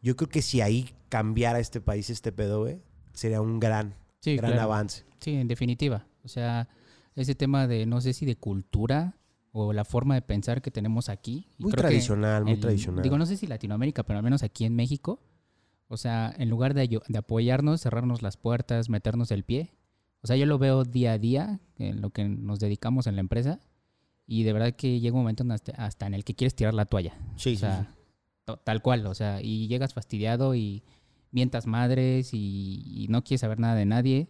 Yo 0.00 0.16
creo 0.16 0.30
que 0.30 0.40
si 0.40 0.62
ahí 0.62 0.94
cambiara 1.10 1.60
este 1.60 1.80
país 1.82 2.08
este 2.08 2.32
pedo, 2.32 2.60
güey, 2.62 2.80
sería 3.12 3.40
un 3.40 3.60
gran, 3.60 3.94
Sí, 4.20 4.36
gran 4.36 4.52
claro. 4.52 4.62
avance. 4.64 5.04
Sí, 5.20 5.34
en 5.34 5.48
definitiva. 5.48 6.06
O 6.24 6.28
sea, 6.28 6.68
ese 7.14 7.34
tema 7.34 7.66
de 7.66 7.86
no 7.86 8.00
sé 8.00 8.12
si 8.12 8.24
de 8.26 8.36
cultura 8.36 9.16
o 9.52 9.72
la 9.72 9.84
forma 9.84 10.14
de 10.14 10.22
pensar 10.22 10.62
que 10.62 10.70
tenemos 10.70 11.08
aquí. 11.08 11.46
y 11.58 11.62
Muy 11.64 11.72
creo 11.72 11.82
que 11.82 11.88
tradicional, 11.88 12.44
muy 12.44 12.56
tradicional. 12.58 13.02
Digo, 13.02 13.18
no 13.18 13.26
sé 13.26 13.36
si 13.36 13.46
Latinoamérica, 13.46 14.02
pero 14.02 14.18
al 14.18 14.22
menos 14.24 14.42
aquí 14.42 14.64
en 14.64 14.74
México. 14.74 15.20
O 15.88 15.96
sea, 15.98 16.34
en 16.38 16.48
lugar 16.48 16.72
de, 16.72 16.88
de 17.06 17.18
apoyarnos, 17.18 17.82
cerrarnos 17.82 18.22
las 18.22 18.36
puertas, 18.38 18.88
meternos 18.88 19.30
el 19.30 19.44
pie. 19.44 19.74
O 20.22 20.26
sea, 20.26 20.36
yo 20.36 20.46
lo 20.46 20.56
veo 20.58 20.84
día 20.84 21.12
a 21.12 21.18
día 21.18 21.60
en 21.76 22.00
lo 22.00 22.10
que 22.10 22.24
nos 22.24 22.60
dedicamos 22.60 23.06
en 23.06 23.16
la 23.16 23.20
empresa. 23.20 23.60
Y 24.26 24.44
de 24.44 24.52
verdad 24.54 24.72
que 24.74 25.00
llega 25.00 25.14
un 25.16 25.20
momento 25.22 25.42
en 25.42 25.50
hasta, 25.50 25.72
hasta 25.72 26.06
en 26.06 26.14
el 26.14 26.24
que 26.24 26.34
quieres 26.34 26.54
tirar 26.54 26.72
la 26.72 26.86
toalla. 26.86 27.14
Sí, 27.36 27.54
o 27.56 27.58
sea, 27.58 27.82
sí, 27.82 28.00
to- 28.46 28.56
tal 28.58 28.80
cual. 28.80 29.04
O 29.06 29.14
sea, 29.14 29.42
y 29.42 29.66
llegas 29.68 29.92
fastidiado 29.92 30.54
y 30.54 30.82
mientas 31.32 31.66
madres 31.66 32.32
y, 32.32 32.82
y 32.86 33.08
no 33.08 33.24
quieres 33.24 33.40
saber 33.40 33.58
nada 33.58 33.74
de 33.74 33.86
nadie. 33.86 34.28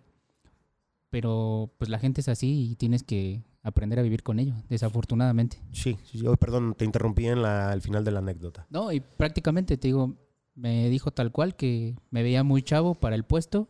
Pero 1.11 1.71
pues 1.79 1.91
la 1.91 1.99
gente 1.99 2.23
es 2.23 2.29
así 2.29 2.71
y 2.71 2.77
tienes 2.77 3.03
que 3.03 3.43
aprender 3.63 3.99
a 3.99 4.03
vivir 4.03 4.23
con 4.23 4.39
ello, 4.39 4.55
desafortunadamente. 4.71 5.59
sí. 5.73 5.99
sí. 6.05 6.27
Oh, 6.27 6.37
perdón, 6.37 6.75
te 6.77 6.85
interrumpí 6.85 7.27
en 7.27 7.43
la, 7.43 7.71
al 7.71 7.83
final 7.83 8.03
de 8.05 8.11
la 8.11 8.19
anécdota. 8.21 8.67
No, 8.71 8.91
y 8.93 9.01
prácticamente 9.01 9.77
te 9.77 9.89
digo, 9.89 10.17
me 10.55 10.89
dijo 10.89 11.11
tal 11.13 11.31
cual 11.31 11.55
que 11.55 11.95
me 12.11 12.23
veía 12.23 12.43
muy 12.43 12.63
chavo 12.63 12.95
para 12.95 13.15
el 13.15 13.25
puesto, 13.25 13.69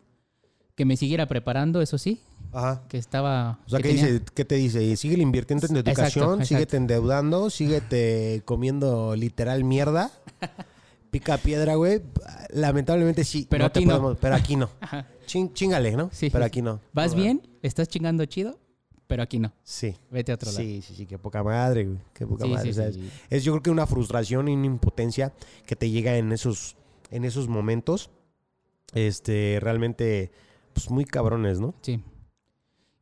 que 0.75 0.85
me 0.85 0.95
siguiera 0.97 1.27
preparando, 1.27 1.81
eso 1.81 1.97
sí, 1.99 2.21
Ajá. 2.53 2.83
que 2.87 2.97
estaba... 2.97 3.59
O 3.67 3.69
sea, 3.69 3.79
que 3.79 3.89
¿qué, 3.89 3.95
tenía- 3.95 4.05
dice, 4.13 4.25
¿qué 4.33 4.45
te 4.45 4.55
dice? 4.55 4.95
Sigue 4.95 5.21
invirtiendo 5.21 5.67
en 5.67 5.75
Exacto, 5.77 5.91
educación, 5.91 6.29
exacto. 6.29 6.45
síguete 6.47 6.77
endeudando, 6.77 7.49
síguete 7.51 8.41
comiendo 8.45 9.15
literal 9.17 9.63
mierda. 9.65 10.11
Pica 11.13 11.37
piedra, 11.37 11.75
güey. 11.75 12.01
Lamentablemente 12.49 13.23
sí. 13.23 13.45
Pero 13.49 13.65
aquí 13.65 13.85
no. 13.85 13.91
podemos- 13.99 14.17
Pero 14.19 14.35
aquí 14.35 14.55
no. 14.55 14.69
Ajá. 14.81 15.07
Chingale, 15.27 15.91
¿no? 15.95 16.09
Sí, 16.11 16.29
pero 16.31 16.43
aquí 16.43 16.61
no. 16.63 16.79
Vas 16.91 17.13
bien, 17.15 17.41
estás 17.61 17.87
chingando 17.87 18.25
chido, 18.25 18.59
pero 19.07 19.21
aquí 19.23 19.37
no. 19.37 19.53
Sí. 19.63 19.95
Vete 20.09 20.31
a 20.31 20.35
otro 20.35 20.51
lado. 20.51 20.63
Sí, 20.63 20.81
sí, 20.81 20.95
sí, 20.95 21.05
qué 21.05 21.17
poca 21.19 21.43
madre, 21.43 21.85
güey. 21.85 21.99
Qué 22.13 22.25
poca 22.25 22.45
Sí, 22.45 22.49
madre. 22.51 22.63
sí, 22.63 22.69
o 22.71 22.73
sea, 22.73 22.91
sí. 22.91 23.09
Es 23.29 23.43
yo 23.43 23.51
creo 23.53 23.61
que 23.63 23.69
una 23.69 23.85
frustración 23.85 24.47
y 24.47 24.53
una 24.53 24.65
impotencia 24.65 25.33
que 25.67 25.75
te 25.75 25.89
llega 25.91 26.17
en 26.17 26.31
esos, 26.31 26.75
en 27.11 27.25
esos 27.25 27.47
momentos. 27.47 28.09
Este, 28.93 29.59
realmente, 29.61 30.31
pues 30.73 30.89
muy 30.89 31.05
cabrones, 31.05 31.59
¿no? 31.59 31.73
Sí. 31.81 32.03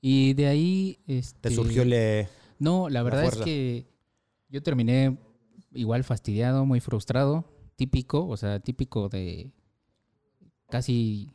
Y 0.01 0.33
de 0.33 0.47
ahí... 0.47 0.99
Este, 1.07 1.49
Te 1.49 1.55
surgió 1.55 1.81
el... 1.83 1.93
eh, 1.93 2.27
No, 2.59 2.89
la 2.89 3.03
verdad 3.03 3.23
es 3.23 3.29
fuerza. 3.29 3.45
que 3.45 3.85
yo 4.49 4.61
terminé 4.63 5.17
igual 5.73 6.03
fastidiado, 6.03 6.65
muy 6.65 6.79
frustrado, 6.81 7.45
típico, 7.81 8.27
o 8.27 8.37
sea, 8.37 8.59
típico 8.59 9.09
de 9.09 9.49
casi 10.69 11.31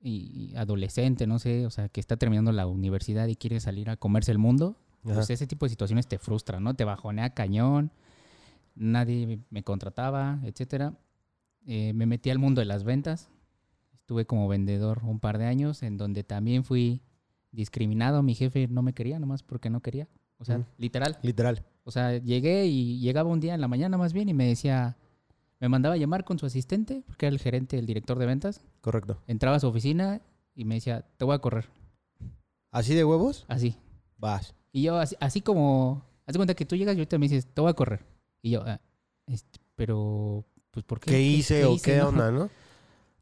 y- 0.00 0.54
adolescente, 0.56 1.26
no 1.26 1.38
sé, 1.38 1.66
o 1.66 1.70
sea, 1.70 1.90
que 1.90 2.00
está 2.00 2.16
terminando 2.16 2.52
la 2.52 2.66
universidad 2.66 3.26
y 3.26 3.36
quiere 3.36 3.60
salir 3.60 3.90
a 3.90 3.98
comerse 3.98 4.32
el 4.32 4.38
mundo. 4.38 4.76
Pues 5.02 5.28
ese 5.28 5.46
tipo 5.46 5.66
de 5.66 5.70
situaciones 5.70 6.06
te 6.08 6.18
frustran, 6.18 6.64
¿no? 6.64 6.72
Te 6.74 6.84
bajonea 6.84 7.34
cañón, 7.34 7.90
nadie 8.74 9.40
me 9.50 9.62
contrataba, 9.62 10.40
etcétera. 10.42 10.94
Eh, 11.66 11.92
me 11.92 12.06
metí 12.06 12.30
al 12.30 12.38
mundo 12.38 12.60
de 12.60 12.64
las 12.64 12.82
ventas. 12.82 13.28
Estuve 13.92 14.24
como 14.24 14.48
vendedor 14.48 15.02
un 15.04 15.20
par 15.20 15.36
de 15.36 15.44
años, 15.44 15.82
en 15.82 15.98
donde 15.98 16.24
también 16.24 16.64
fui 16.64 17.02
discriminado. 17.52 18.22
Mi 18.22 18.34
jefe 18.34 18.68
no 18.68 18.80
me 18.82 18.94
quería, 18.94 19.18
nomás 19.18 19.42
porque 19.42 19.68
no 19.68 19.80
quería. 19.80 20.08
O 20.38 20.44
sea, 20.46 20.56
Ujú. 20.58 20.66
literal. 20.78 21.18
Literal. 21.22 21.62
O 21.84 21.90
sea, 21.92 22.16
llegué 22.18 22.66
y 22.66 22.98
llegaba 22.98 23.30
un 23.30 23.38
día 23.40 23.54
en 23.54 23.60
la 23.60 23.68
mañana 23.68 23.96
más 23.98 24.12
bien 24.12 24.28
y 24.28 24.34
me 24.34 24.46
decía, 24.48 24.96
me 25.60 25.68
mandaba 25.68 25.94
a 25.94 25.98
llamar 25.98 26.24
con 26.24 26.38
su 26.38 26.46
asistente, 26.46 27.02
porque 27.06 27.26
era 27.26 27.34
el 27.34 27.40
gerente, 27.40 27.78
el 27.78 27.86
director 27.86 28.18
de 28.18 28.26
ventas. 28.26 28.60
Correcto. 28.80 29.22
Entraba 29.26 29.56
a 29.56 29.60
su 29.60 29.68
oficina 29.68 30.20
y 30.54 30.64
me 30.64 30.76
decía, 30.76 31.06
te 31.16 31.24
voy 31.24 31.34
a 31.34 31.38
correr. 31.38 31.66
¿Así 32.70 32.94
de 32.94 33.04
huevos? 33.04 33.44
Así. 33.48 33.76
Vas. 34.18 34.54
Y 34.72 34.82
yo, 34.82 34.98
así, 34.98 35.16
así 35.20 35.40
como, 35.40 36.02
haz 36.26 36.36
cuenta 36.36 36.54
que 36.54 36.66
tú 36.66 36.76
llegas 36.76 36.94
y 36.96 36.98
ahorita 36.98 37.18
me 37.18 37.28
dices, 37.28 37.46
te 37.46 37.60
voy 37.60 37.70
a 37.70 37.74
correr. 37.74 38.04
Y 38.42 38.50
yo, 38.50 38.62
"Ah, 38.66 38.80
este, 39.26 39.60
pero, 39.74 40.44
pues, 40.70 40.84
¿por 40.84 41.00
qué? 41.00 41.10
¿Qué, 41.10 41.22
hice 41.22 41.64
o 41.64 41.74
hice, 41.74 41.92
qué 41.92 41.98
no?" 41.98 42.08
onda, 42.08 42.30
no? 42.30 42.50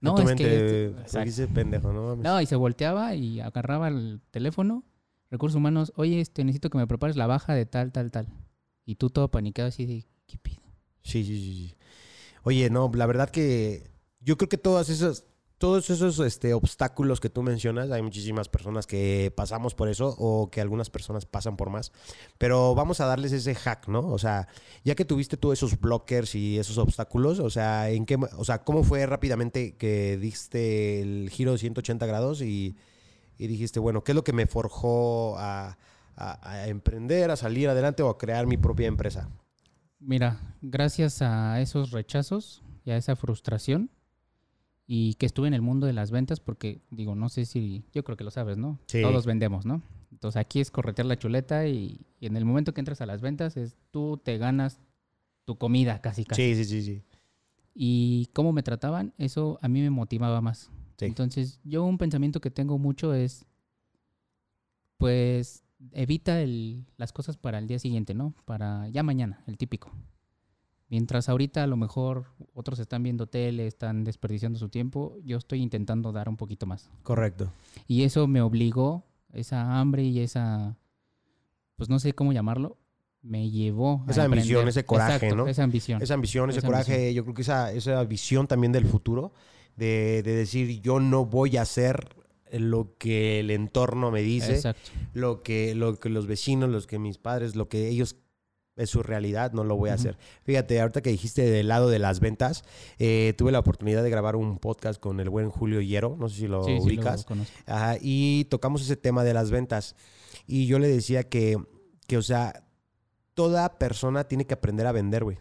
No, 0.00 0.18
es 0.18 0.34
que... 0.34 0.90
¿por 0.92 1.00
Exacto. 1.00 1.22
qué 1.22 1.28
hice 1.30 1.48
pendejo, 1.48 1.90
no 1.90 2.02
mames. 2.08 2.24
No, 2.24 2.38
y 2.38 2.44
se 2.44 2.56
volteaba 2.56 3.14
y 3.14 3.40
agarraba 3.40 3.88
el 3.88 4.20
teléfono, 4.30 4.84
recursos 5.30 5.56
humanos, 5.56 5.94
oye, 5.96 6.20
este, 6.20 6.44
necesito 6.44 6.68
que 6.68 6.76
me 6.76 6.86
prepares 6.86 7.16
la 7.16 7.26
baja 7.26 7.54
de 7.54 7.64
tal, 7.64 7.90
tal, 7.90 8.10
tal. 8.10 8.28
Y 8.84 8.96
tú 8.96 9.08
todo 9.08 9.30
paniqueado 9.30 9.68
así 9.68 9.86
de, 9.86 10.04
¿qué 10.26 10.36
pido? 10.36 10.60
Sí, 11.02 11.24
sí, 11.24 11.38
sí, 11.38 11.68
sí. 11.68 11.74
Oye, 12.44 12.68
no, 12.68 12.90
la 12.94 13.06
verdad 13.06 13.30
que 13.30 13.90
yo 14.20 14.36
creo 14.36 14.50
que 14.50 14.58
todas 14.58 14.90
esas, 14.90 15.24
todos 15.56 15.88
esos 15.88 16.18
este, 16.18 16.52
obstáculos 16.52 17.18
que 17.18 17.30
tú 17.30 17.42
mencionas, 17.42 17.90
hay 17.90 18.02
muchísimas 18.02 18.50
personas 18.50 18.86
que 18.86 19.32
pasamos 19.34 19.74
por 19.74 19.88
eso 19.88 20.14
o 20.18 20.50
que 20.50 20.60
algunas 20.60 20.90
personas 20.90 21.24
pasan 21.24 21.56
por 21.56 21.70
más. 21.70 21.90
Pero 22.36 22.74
vamos 22.74 23.00
a 23.00 23.06
darles 23.06 23.32
ese 23.32 23.54
hack, 23.54 23.88
¿no? 23.88 24.00
O 24.08 24.18
sea, 24.18 24.46
ya 24.84 24.94
que 24.94 25.06
tuviste 25.06 25.38
tú 25.38 25.52
esos 25.52 25.80
blockers 25.80 26.34
y 26.34 26.58
esos 26.58 26.76
obstáculos, 26.76 27.38
o 27.38 27.48
sea, 27.48 27.88
¿en 27.90 28.04
qué, 28.04 28.18
o 28.36 28.44
sea, 28.44 28.62
cómo 28.62 28.84
fue 28.84 29.06
rápidamente 29.06 29.76
que 29.76 30.18
diste 30.18 31.00
el 31.00 31.30
giro 31.30 31.52
de 31.52 31.58
180 31.58 32.04
grados 32.04 32.42
y, 32.42 32.76
dijiste, 33.38 33.80
bueno, 33.80 34.04
¿qué 34.04 34.12
es 34.12 34.16
lo 34.16 34.24
que 34.24 34.34
me 34.34 34.46
forjó 34.46 35.38
a 35.38 35.78
emprender, 36.66 37.30
a 37.30 37.36
salir 37.36 37.70
adelante 37.70 38.02
o 38.02 38.10
a 38.10 38.18
crear 38.18 38.46
mi 38.46 38.58
propia 38.58 38.86
empresa? 38.86 39.30
Mira, 40.06 40.38
gracias 40.60 41.22
a 41.22 41.60
esos 41.60 41.90
rechazos 41.90 42.62
y 42.84 42.90
a 42.90 42.96
esa 42.96 43.16
frustración 43.16 43.90
y 44.86 45.14
que 45.14 45.24
estuve 45.24 45.48
en 45.48 45.54
el 45.54 45.62
mundo 45.62 45.86
de 45.86 45.94
las 45.94 46.10
ventas 46.10 46.40
porque 46.40 46.82
digo, 46.90 47.14
no 47.14 47.30
sé 47.30 47.46
si, 47.46 47.84
yo 47.92 48.04
creo 48.04 48.16
que 48.16 48.24
lo 48.24 48.30
sabes, 48.30 48.58
¿no? 48.58 48.78
Sí. 48.86 49.00
Todos 49.00 49.24
vendemos, 49.24 49.64
¿no? 49.64 49.82
Entonces 50.12 50.38
aquí 50.38 50.60
es 50.60 50.70
corretear 50.70 51.06
la 51.06 51.18
chuleta 51.18 51.66
y, 51.66 52.00
y 52.20 52.26
en 52.26 52.36
el 52.36 52.44
momento 52.44 52.74
que 52.74 52.82
entras 52.82 53.00
a 53.00 53.06
las 53.06 53.22
ventas 53.22 53.56
es 53.56 53.76
tú 53.90 54.20
te 54.22 54.36
ganas 54.36 54.78
tu 55.46 55.56
comida 55.56 56.00
casi 56.02 56.24
casi. 56.24 56.54
Sí, 56.54 56.64
sí, 56.64 56.70
sí, 56.70 56.82
sí. 56.82 57.02
Y 57.74 58.26
cómo 58.34 58.52
me 58.52 58.62
trataban, 58.62 59.14
eso 59.16 59.58
a 59.62 59.68
mí 59.68 59.80
me 59.80 59.90
motivaba 59.90 60.42
más. 60.42 60.70
Sí. 60.98 61.06
Entonces 61.06 61.60
yo 61.64 61.82
un 61.82 61.96
pensamiento 61.96 62.40
que 62.40 62.50
tengo 62.50 62.78
mucho 62.78 63.14
es, 63.14 63.46
pues 64.98 65.64
evita 65.92 66.40
el- 66.40 66.84
las 66.96 67.12
cosas 67.12 67.36
para 67.36 67.58
el 67.58 67.66
día 67.66 67.78
siguiente, 67.78 68.14
¿no? 68.14 68.34
Para 68.44 68.88
ya 68.88 69.02
mañana, 69.02 69.42
el 69.46 69.56
típico. 69.56 69.90
Mientras 70.90 71.28
ahorita 71.28 71.62
a 71.62 71.66
lo 71.66 71.76
mejor 71.76 72.26
otros 72.52 72.78
están 72.78 73.02
viendo 73.02 73.26
tele, 73.26 73.66
están 73.66 74.04
desperdiciando 74.04 74.58
su 74.58 74.68
tiempo, 74.68 75.16
yo 75.24 75.38
estoy 75.38 75.60
intentando 75.62 76.12
dar 76.12 76.28
un 76.28 76.36
poquito 76.36 76.66
más. 76.66 76.90
Correcto. 77.02 77.50
Y 77.88 78.02
eso 78.04 78.26
me 78.28 78.40
obligó, 78.42 79.04
esa 79.32 79.80
hambre 79.80 80.04
y 80.04 80.20
esa, 80.20 80.76
pues 81.76 81.88
no 81.88 81.98
sé 81.98 82.12
cómo 82.12 82.32
llamarlo, 82.32 82.76
me 83.22 83.50
llevó 83.50 84.04
a 84.06 84.10
Esa 84.10 84.24
ambición, 84.24 84.68
ese 84.68 84.84
coraje, 84.84 85.14
Exacto, 85.16 85.34
¿no? 85.36 85.46
Esa 85.48 85.64
ambición. 85.64 86.02
Esa 86.02 86.14
ambición, 86.14 86.50
ese 86.50 86.58
Esa 86.58 86.68
coraje, 86.68 86.92
ambición. 86.92 87.14
yo 87.14 87.22
creo 87.24 87.34
que 87.34 87.42
esa, 87.42 87.72
esa 87.72 88.04
visión 88.04 88.46
también 88.46 88.70
del 88.72 88.84
futuro, 88.84 89.32
de, 89.76 90.22
de 90.22 90.34
decir, 90.34 90.80
yo 90.82 91.00
no 91.00 91.24
voy 91.24 91.56
a 91.56 91.62
hacer 91.62 92.14
lo 92.60 92.96
que 92.98 93.40
el 93.40 93.50
entorno 93.50 94.10
me 94.10 94.22
dice, 94.22 94.54
Exacto. 94.54 94.90
lo 95.12 95.42
que, 95.42 95.74
lo 95.74 95.98
que 95.98 96.08
los 96.08 96.26
vecinos, 96.26 96.70
los 96.70 96.86
que 96.86 96.98
mis 96.98 97.18
padres, 97.18 97.56
lo 97.56 97.68
que 97.68 97.88
ellos 97.88 98.16
es 98.76 98.90
su 98.90 99.02
realidad, 99.02 99.52
no 99.52 99.64
lo 99.64 99.76
voy 99.76 99.90
a 99.90 99.94
hacer. 99.94 100.16
Fíjate, 100.42 100.80
ahorita 100.80 101.00
que 101.00 101.10
dijiste 101.10 101.42
del 101.42 101.68
lado 101.68 101.88
de 101.88 101.98
las 101.98 102.20
ventas, 102.20 102.64
eh, 102.98 103.34
tuve 103.36 103.52
la 103.52 103.60
oportunidad 103.60 104.02
de 104.02 104.10
grabar 104.10 104.36
un 104.36 104.58
podcast 104.58 105.00
con 105.00 105.20
el 105.20 105.30
buen 105.30 105.48
Julio 105.48 105.80
Hierro, 105.80 106.16
no 106.18 106.28
sé 106.28 106.36
si 106.36 106.48
lo 106.48 106.64
Sí, 106.64 106.72
sí, 106.72 106.78
lo 106.78 106.82
ubicas. 106.82 107.26
Ajá, 107.66 107.96
y 108.00 108.46
tocamos 108.46 108.82
ese 108.82 108.96
tema 108.96 109.22
de 109.22 109.34
las 109.34 109.50
ventas. 109.50 109.94
Y 110.46 110.66
yo 110.66 110.78
le 110.78 110.88
decía 110.88 111.28
que, 111.28 111.56
que, 112.06 112.16
o 112.16 112.22
sea, 112.22 112.64
toda 113.34 113.78
persona 113.78 114.24
tiene 114.24 114.46
que 114.46 114.54
aprender 114.54 114.86
a 114.86 114.92
vender, 114.92 115.24
güey. 115.24 115.38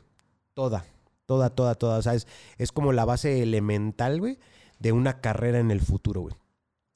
Toda, 0.53 0.85
toda, 1.25 1.49
toda, 1.49 1.75
toda. 1.75 1.97
O 1.97 2.01
sea, 2.01 2.13
es, 2.13 2.27
es 2.57 2.71
como 2.71 2.93
la 2.93 3.05
base 3.05 3.41
elemental, 3.41 4.19
güey, 4.19 4.37
de 4.79 4.91
una 4.91 5.21
carrera 5.21 5.59
en 5.59 5.71
el 5.71 5.81
futuro, 5.81 6.21
güey. 6.21 6.35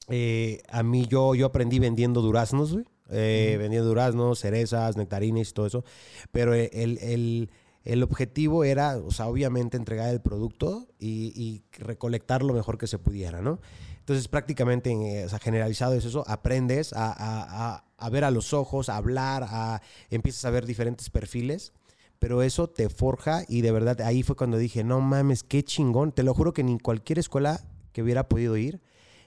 Eh, 0.08 0.62
a 0.70 0.82
mí, 0.82 1.06
yo, 1.06 1.34
yo 1.34 1.46
aprendí 1.46 1.78
vendiendo 1.78 2.20
duraznos, 2.22 2.72
güey. 2.72 2.84
Eh. 3.10 3.56
Vendiendo 3.58 3.88
duraznos, 3.88 4.38
cerezas, 4.40 4.96
nectarines 4.96 5.50
y 5.50 5.52
todo 5.52 5.66
eso. 5.66 5.84
Pero 6.32 6.54
el, 6.54 6.70
el- 6.72 7.50
el 7.84 8.02
objetivo 8.02 8.64
era, 8.64 8.98
o 8.98 9.10
sea, 9.10 9.28
obviamente 9.28 9.78
entregar 9.78 10.10
el 10.10 10.20
producto 10.20 10.88
y, 10.98 11.32
y 11.34 11.62
recolectar 11.78 12.42
lo 12.42 12.52
mejor 12.52 12.76
que 12.76 12.86
se 12.86 12.98
pudiera, 12.98 13.40
¿no? 13.40 13.60
Entonces, 14.00 14.28
prácticamente, 14.28 14.90
eh, 14.90 15.24
o 15.24 15.28
sea, 15.30 15.38
generalizado 15.38 15.94
es 15.94 16.04
eso, 16.04 16.22
aprendes 16.28 16.92
a, 16.92 17.06
a- 17.12 17.74
a- 17.76 17.84
a 17.96 18.10
ver 18.10 18.24
a 18.24 18.30
los 18.30 18.52
ojos, 18.52 18.90
a 18.90 18.96
hablar, 18.96 19.44
a, 19.48 19.80
empiezas 20.10 20.44
a 20.44 20.50
ver 20.50 20.66
diferentes 20.66 21.08
perfiles, 21.08 21.72
pero 22.18 22.42
eso 22.42 22.68
te 22.68 22.90
forja 22.90 23.44
y 23.48 23.62
de 23.62 23.72
verdad 23.72 24.00
ahí 24.02 24.22
fue 24.22 24.36
cuando 24.36 24.58
dije, 24.58 24.84
no 24.84 25.00
mames, 25.00 25.42
qué 25.42 25.62
chingón, 25.62 26.12
te 26.12 26.24
lo 26.24 26.34
juro 26.34 26.52
que 26.52 26.64
ni 26.64 26.78
cualquier 26.78 27.18
escuela 27.18 27.60
que 27.92 28.02
hubiera 28.02 28.28
podido 28.28 28.56
ir 28.58 28.80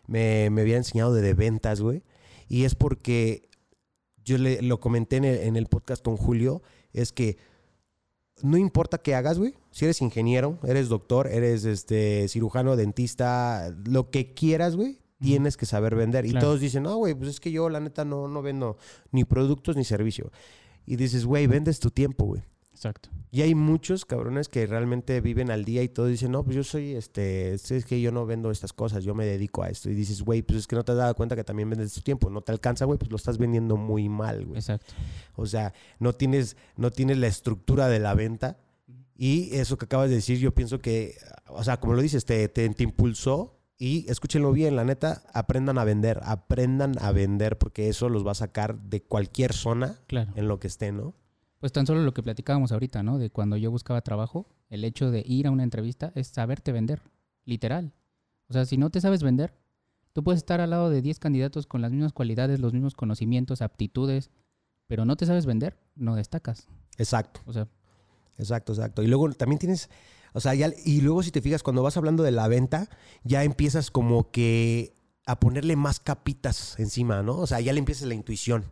me, 0.07 0.49
me 0.49 0.63
hubiera 0.63 0.77
enseñado 0.77 1.13
de, 1.13 1.21
de 1.21 1.33
ventas, 1.33 1.81
güey. 1.81 2.03
Y 2.47 2.65
es 2.65 2.75
porque 2.75 3.49
yo 4.23 4.37
le, 4.37 4.61
lo 4.61 4.79
comenté 4.79 5.17
en 5.17 5.25
el, 5.25 5.39
en 5.39 5.55
el 5.55 5.67
podcast 5.67 6.03
con 6.03 6.17
Julio, 6.17 6.61
es 6.93 7.11
que 7.11 7.37
no 8.43 8.57
importa 8.57 8.97
qué 8.97 9.15
hagas, 9.15 9.37
güey. 9.37 9.55
Si 9.71 9.85
eres 9.85 10.01
ingeniero, 10.01 10.57
eres 10.63 10.89
doctor, 10.89 11.27
eres 11.27 11.65
este 11.65 12.27
cirujano, 12.27 12.75
dentista, 12.75 13.73
lo 13.85 14.09
que 14.09 14.33
quieras, 14.33 14.75
güey, 14.75 14.99
tienes 15.19 15.57
que 15.57 15.65
saber 15.65 15.95
vender. 15.95 16.25
Y 16.25 16.33
todos 16.33 16.59
dicen, 16.59 16.83
no, 16.83 16.97
güey, 16.97 17.13
pues 17.13 17.29
es 17.29 17.39
que 17.39 17.51
yo 17.51 17.69
la 17.69 17.79
neta 17.79 18.03
no, 18.03 18.27
no 18.27 18.41
vendo 18.41 18.77
ni 19.11 19.23
productos 19.23 19.75
ni 19.75 19.83
servicio. 19.83 20.31
Y 20.85 20.95
dices, 20.95 21.25
güey, 21.25 21.47
vendes 21.47 21.79
tu 21.79 21.91
tiempo, 21.91 22.25
güey. 22.25 22.41
Exacto. 22.81 23.09
Y 23.29 23.43
hay 23.43 23.53
muchos 23.53 24.05
cabrones 24.05 24.49
que 24.49 24.65
realmente 24.65 25.21
viven 25.21 25.51
al 25.51 25.63
día 25.65 25.83
y 25.83 25.89
todos 25.89 26.09
dicen, 26.09 26.31
no, 26.31 26.43
pues 26.43 26.55
yo 26.55 26.63
soy, 26.63 26.95
este, 26.95 27.53
es 27.53 27.85
que 27.85 28.01
yo 28.01 28.11
no 28.11 28.25
vendo 28.25 28.49
estas 28.49 28.73
cosas, 28.73 29.03
yo 29.03 29.13
me 29.13 29.23
dedico 29.23 29.61
a 29.61 29.69
esto. 29.69 29.87
Y 29.91 29.93
dices, 29.93 30.23
güey, 30.23 30.41
pues 30.41 30.59
es 30.59 30.67
que 30.67 30.75
no 30.75 30.83
te 30.83 30.91
has 30.93 30.97
dado 30.97 31.13
cuenta 31.13 31.35
que 31.35 31.43
también 31.43 31.69
vendes 31.69 31.93
tu 31.93 32.01
tiempo, 32.01 32.31
no 32.31 32.41
te 32.41 32.51
alcanza, 32.51 32.85
güey, 32.85 32.97
pues 32.97 33.11
lo 33.11 33.17
estás 33.17 33.37
vendiendo 33.37 33.77
muy 33.77 34.09
mal, 34.09 34.45
güey. 34.47 34.57
Exacto. 34.57 34.93
O 35.35 35.45
sea, 35.45 35.73
no 35.99 36.13
tienes, 36.13 36.57
no 36.75 36.89
tienes 36.89 37.19
la 37.19 37.27
estructura 37.27 37.87
de 37.87 37.99
la 37.99 38.15
venta. 38.15 38.57
Y 39.15 39.55
eso 39.55 39.77
que 39.77 39.85
acabas 39.85 40.09
de 40.09 40.15
decir, 40.15 40.39
yo 40.39 40.51
pienso 40.55 40.79
que, 40.79 41.15
o 41.49 41.63
sea, 41.63 41.79
como 41.79 41.93
lo 41.93 42.01
dices, 42.01 42.25
te, 42.25 42.47
te, 42.49 42.67
te 42.71 42.83
impulsó. 42.83 43.59
Y 43.77 44.05
escúchenlo 44.11 44.51
bien, 44.51 44.75
la 44.75 44.83
neta, 44.85 45.23
aprendan 45.33 45.77
a 45.77 45.83
vender, 45.83 46.19
aprendan 46.23 46.93
a 46.99 47.11
vender, 47.11 47.57
porque 47.59 47.87
eso 47.89 48.09
los 48.09 48.25
va 48.25 48.31
a 48.31 48.35
sacar 48.35 48.79
de 48.79 49.01
cualquier 49.03 49.53
zona 49.53 49.99
Claro. 50.07 50.31
en 50.35 50.47
lo 50.47 50.59
que 50.59 50.67
esté, 50.67 50.91
¿no? 50.91 51.15
Pues 51.61 51.71
tan 51.71 51.87
solo 51.87 52.01
lo 52.01 52.13
que 52.13 52.21
platicábamos 52.21 52.73
ahorita, 52.73 53.03
¿no? 53.03 53.17
De 53.17 53.29
cuando 53.29 53.55
yo 53.55 53.71
buscaba 53.71 54.01
trabajo, 54.01 54.47
el 54.69 54.83
hecho 54.83 55.11
de 55.11 55.23
ir 55.25 55.47
a 55.47 55.51
una 55.51 55.63
entrevista 55.63 56.11
es 56.15 56.27
saberte 56.27 56.73
vender, 56.73 57.01
literal. 57.45 57.93
O 58.49 58.53
sea, 58.53 58.65
si 58.65 58.75
no 58.75 58.89
te 58.89 58.99
sabes 58.99 59.23
vender, 59.23 59.53
Tú 60.13 60.23
puedes 60.23 60.39
estar 60.39 60.59
al 60.59 60.71
lado 60.71 60.89
de 60.89 61.01
10 61.01 61.19
candidatos 61.19 61.67
con 61.67 61.81
las 61.81 61.91
mismas 61.91 62.11
cualidades, 62.11 62.59
los 62.59 62.73
mismos 62.73 62.95
conocimientos, 62.95 63.61
aptitudes, 63.61 64.29
pero 64.87 65.05
no 65.05 65.15
te 65.15 65.25
sabes 65.25 65.45
vender, 65.45 65.79
no 65.95 66.15
destacas. 66.15 66.67
Exacto. 66.97 67.39
O 67.45 67.53
sea, 67.53 67.67
Exacto, 68.37 68.73
exacto. 68.73 69.03
Y 69.03 69.07
luego 69.07 69.31
también 69.33 69.59
tienes, 69.59 69.89
o 70.33 70.39
sea, 70.39 70.55
ya, 70.55 70.71
y 70.83 71.01
luego 71.01 71.21
si 71.21 71.31
te 71.31 71.41
fijas, 71.41 71.61
cuando 71.61 71.83
vas 71.83 71.95
hablando 71.95 72.23
de 72.23 72.31
la 72.31 72.47
venta, 72.47 72.89
ya 73.23 73.43
empiezas 73.43 73.91
como 73.91 74.31
que 74.31 74.95
a 75.27 75.39
ponerle 75.39 75.75
más 75.75 75.99
capitas 75.99 76.79
encima, 76.79 77.21
¿no? 77.21 77.37
O 77.37 77.45
sea, 77.45 77.59
ya 77.59 77.71
le 77.71 77.79
empiezas 77.79 78.07
la 78.07 78.15
intuición. 78.15 78.65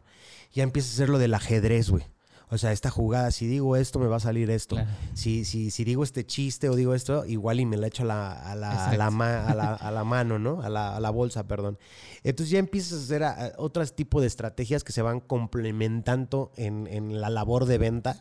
Ya 0.52 0.64
empiezas 0.64 0.92
a 0.92 0.96
hacer 0.96 1.10
lo 1.10 1.20
del 1.20 1.36
ajedrez, 1.36 1.92
güey. 1.92 2.04
O 2.52 2.58
sea, 2.58 2.72
esta 2.72 2.90
jugada, 2.90 3.30
si 3.30 3.46
digo 3.46 3.76
esto, 3.76 4.00
me 4.00 4.08
va 4.08 4.16
a 4.16 4.20
salir 4.20 4.50
esto. 4.50 4.76
Claro. 4.76 4.90
Si, 5.14 5.46
si, 5.46 5.70
si 5.70 5.84
digo 5.84 6.04
este 6.04 6.26
chiste 6.26 6.68
o 6.70 6.76
digo 6.76 6.96
esto, 6.96 7.24
igual 7.26 7.60
y 7.60 7.66
me 7.68 7.78
la 7.78 7.88
echo 7.88 8.02
a 8.04 8.06
la, 8.08 8.32
a 8.32 8.56
la, 8.56 8.72
a 8.72 8.76
la, 8.76 8.94
Exacto. 9.06 9.12
ma- 9.12 9.46
a 9.48 9.54
la- 9.56 9.74
a 9.76 9.92
la 9.92 10.04
mano, 10.04 10.40
¿no? 10.40 10.62
A 10.62 10.70
la, 10.70 10.96
a 10.96 11.00
la 11.00 11.12
bolsa, 11.12 11.48
perdón. 11.48 11.78
Entonces 12.24 12.50
ya 12.52 12.58
empiezas 12.60 12.94
a 13.00 13.04
hacer 13.04 13.24
a- 13.24 13.54
otros 13.58 13.96
tipos 13.96 14.22
de 14.22 14.28
estrategias 14.28 14.84
que 14.84 14.92
se 14.94 15.04
van 15.04 15.20
complementando 15.20 16.52
en, 16.56 16.88
en 16.88 17.22
la 17.22 17.30
labor 17.30 17.66
de 17.66 17.78
venta. 17.78 18.20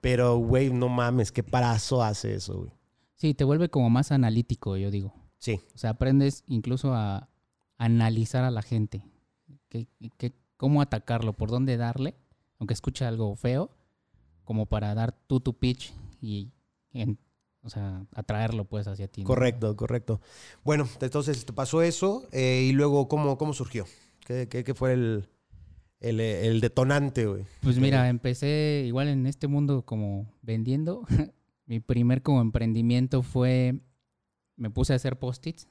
Pero, 0.00 0.36
güey, 0.38 0.72
no 0.72 0.88
mames, 0.88 1.30
qué 1.30 1.42
parazo 1.42 2.02
hace 2.02 2.34
eso, 2.34 2.58
güey. 2.58 2.70
sí, 3.14 3.34
te 3.34 3.44
vuelve 3.44 3.68
como 3.68 3.90
más 3.90 4.10
analítico, 4.12 4.76
yo 4.76 4.90
digo. 4.90 5.14
Sí, 5.38 5.60
O 5.74 5.78
sea, 5.78 5.90
aprendes 5.90 6.42
incluso 6.48 6.92
a 6.94 7.28
analizar 7.78 8.44
a 8.44 8.50
la 8.50 8.62
gente. 8.62 9.02
Que, 9.68 9.86
que- 10.18 10.32
cómo 10.56 10.82
atacarlo, 10.82 11.32
por 11.34 11.50
dónde 11.50 11.76
darle, 11.76 12.16
aunque 12.60 12.74
escuche 12.74 13.04
algo 13.04 13.34
feo, 13.34 13.70
como 14.44 14.66
para 14.66 14.94
dar 14.94 15.12
tú 15.26 15.40
tu 15.40 15.54
pitch 15.58 15.92
y, 16.20 16.52
en- 16.92 17.18
o 17.62 17.68
sea, 17.68 18.06
atraerlo 18.14 18.64
pues 18.64 18.86
hacia 18.86 19.08
ti. 19.08 19.22
¿no? 19.22 19.26
correcto, 19.26 19.76
correcto. 19.76 20.20
Bueno, 20.62 20.88
entonces 21.00 21.44
te 21.44 21.52
pasó 21.52 21.82
eso 21.82 22.28
eh, 22.32 22.66
y 22.68 22.72
luego, 22.72 23.08
¿cómo, 23.08 23.36
cómo 23.36 23.52
surgió? 23.52 23.84
¿Qué, 24.24 24.46
qué- 24.48 24.62
qué 24.64 24.74
fue 24.74 24.92
el, 24.92 25.28
el, 26.00 26.20
el 26.20 26.60
detonante, 26.60 27.26
güey? 27.26 27.44
Pues 27.60 27.78
mira, 27.78 28.08
empecé 28.08 28.84
igual 28.86 29.08
en 29.08 29.26
este 29.26 29.46
mundo 29.48 29.84
como 29.84 30.32
vendiendo. 30.42 31.02
Mi 31.66 31.80
primer 31.80 32.22
como 32.22 32.40
emprendimiento 32.40 33.22
fue, 33.22 33.80
me 34.56 34.70
puse 34.70 34.92
a 34.92 34.96
hacer 34.96 35.18
post-its, 35.18 35.68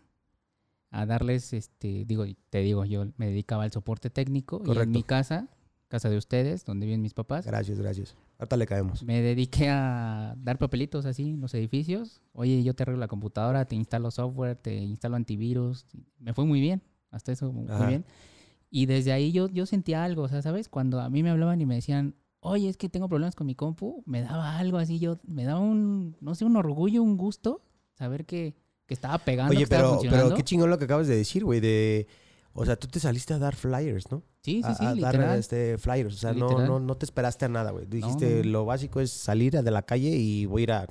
a 0.92 1.06
darles, 1.06 1.52
este, 1.54 2.06
digo, 2.06 2.26
te 2.50 2.60
digo, 2.60 2.86
yo 2.86 3.06
me 3.18 3.28
dedicaba 3.28 3.64
al 3.64 3.72
soporte 3.72 4.10
técnico 4.10 4.62
y 4.66 4.78
en 4.78 4.92
mi 4.92 5.04
casa, 5.04 5.50
casa 5.90 6.10
de 6.10 6.18
ustedes, 6.18 6.64
donde 6.64 6.86
viven 6.86 7.02
mis 7.02 7.14
papás, 7.14 7.46
Gracias, 7.46 7.78
gracias. 7.80 8.16
Ahorita 8.38 8.56
le 8.56 8.66
caemos. 8.66 9.04
me 9.04 9.22
dediqué 9.22 9.70
a 9.70 10.36
dar 10.38 10.58
papelitos 10.58 11.06
así 11.06 11.32
en 11.32 11.42
los 11.42 11.54
edificios. 11.54 12.22
Oye, 12.32 12.64
yo 12.64 12.74
te 12.74 12.84
arreglo 12.84 13.00
la 13.02 13.08
computadora, 13.10 13.66
te 13.66 13.76
instalo 13.76 14.12
software, 14.12 14.56
te 14.56 14.76
instalo 14.76 15.18
antivirus. 15.18 15.86
Me 16.20 16.34
fue 16.34 16.46
muy 16.46 16.62
bien, 16.62 16.82
hasta 17.12 17.32
eso 17.34 17.52
muy 17.52 17.68
Ajá. 17.68 17.88
bien. 17.88 18.06
Y 18.72 18.86
desde 18.86 19.12
ahí 19.12 19.32
yo, 19.32 19.50
yo 19.50 19.66
sentía 19.66 20.04
algo, 20.04 20.22
o 20.24 20.28
sea, 20.30 20.42
¿sabes? 20.42 20.70
Cuando 20.70 21.02
a 21.02 21.10
mí 21.10 21.24
me 21.24 21.32
hablaban 21.32 21.60
y 21.60 21.66
me 21.66 21.76
decían, 21.76 22.16
oye, 22.40 22.70
es 22.70 22.78
que 22.78 22.88
tengo 22.88 23.10
problemas 23.10 23.36
con 23.36 23.48
mi 23.48 23.56
compu, 23.56 24.04
me 24.06 24.22
daba 24.22 24.58
algo 24.60 24.78
así, 24.78 25.00
yo, 25.00 25.18
me 25.28 25.44
daba 25.44 25.60
un, 25.60 26.16
no 26.22 26.36
sé, 26.36 26.46
un 26.46 26.56
orgullo, 26.56 27.02
un 27.02 27.18
gusto, 27.18 27.62
saber 27.96 28.26
que, 28.26 28.56
que 28.86 28.94
estaba 28.94 29.18
pegando, 29.18 29.52
que 29.52 29.58
Oye, 29.58 29.64
estaba 29.64 29.82
pero, 29.82 29.94
funcionando. 29.94 30.26
pero 30.26 30.36
qué 30.36 30.44
chingón 30.44 30.70
lo 30.70 30.78
que 30.78 30.86
acabas 30.86 31.08
de 31.08 31.16
decir, 31.16 31.44
güey. 31.44 31.60
De, 31.60 32.08
o 32.54 32.66
sea, 32.66 32.76
tú 32.76 32.88
te 32.88 33.00
saliste 33.00 33.34
a 33.34 33.40
dar 33.40 33.56
flyers, 33.56 34.12
¿no? 34.12 34.24
sí, 34.42 34.62
sí, 34.64 34.74
sí, 34.78 34.84
a 34.86 34.88
dar 34.88 34.96
literal. 34.96 35.38
este, 35.40 35.78
flyers. 35.78 36.16
O 36.16 36.18
sea, 36.18 36.34
no, 36.34 36.66
no, 36.66 36.80
no 36.80 36.96
te 36.98 37.06
esperaste 37.06 37.46
a 37.46 37.50
nada, 37.50 37.72
güey. 37.72 37.86
Dijiste, 37.86 38.44
no, 38.44 38.50
lo 38.52 38.66
básico 38.66 39.00
es 39.02 39.12
salir 39.12 39.52
de 39.62 39.72
la 39.72 39.82
calle 39.84 40.10
y 40.10 40.46
voy 40.46 40.62
a 40.62 40.64
ir 40.64 40.72
a, 40.72 40.88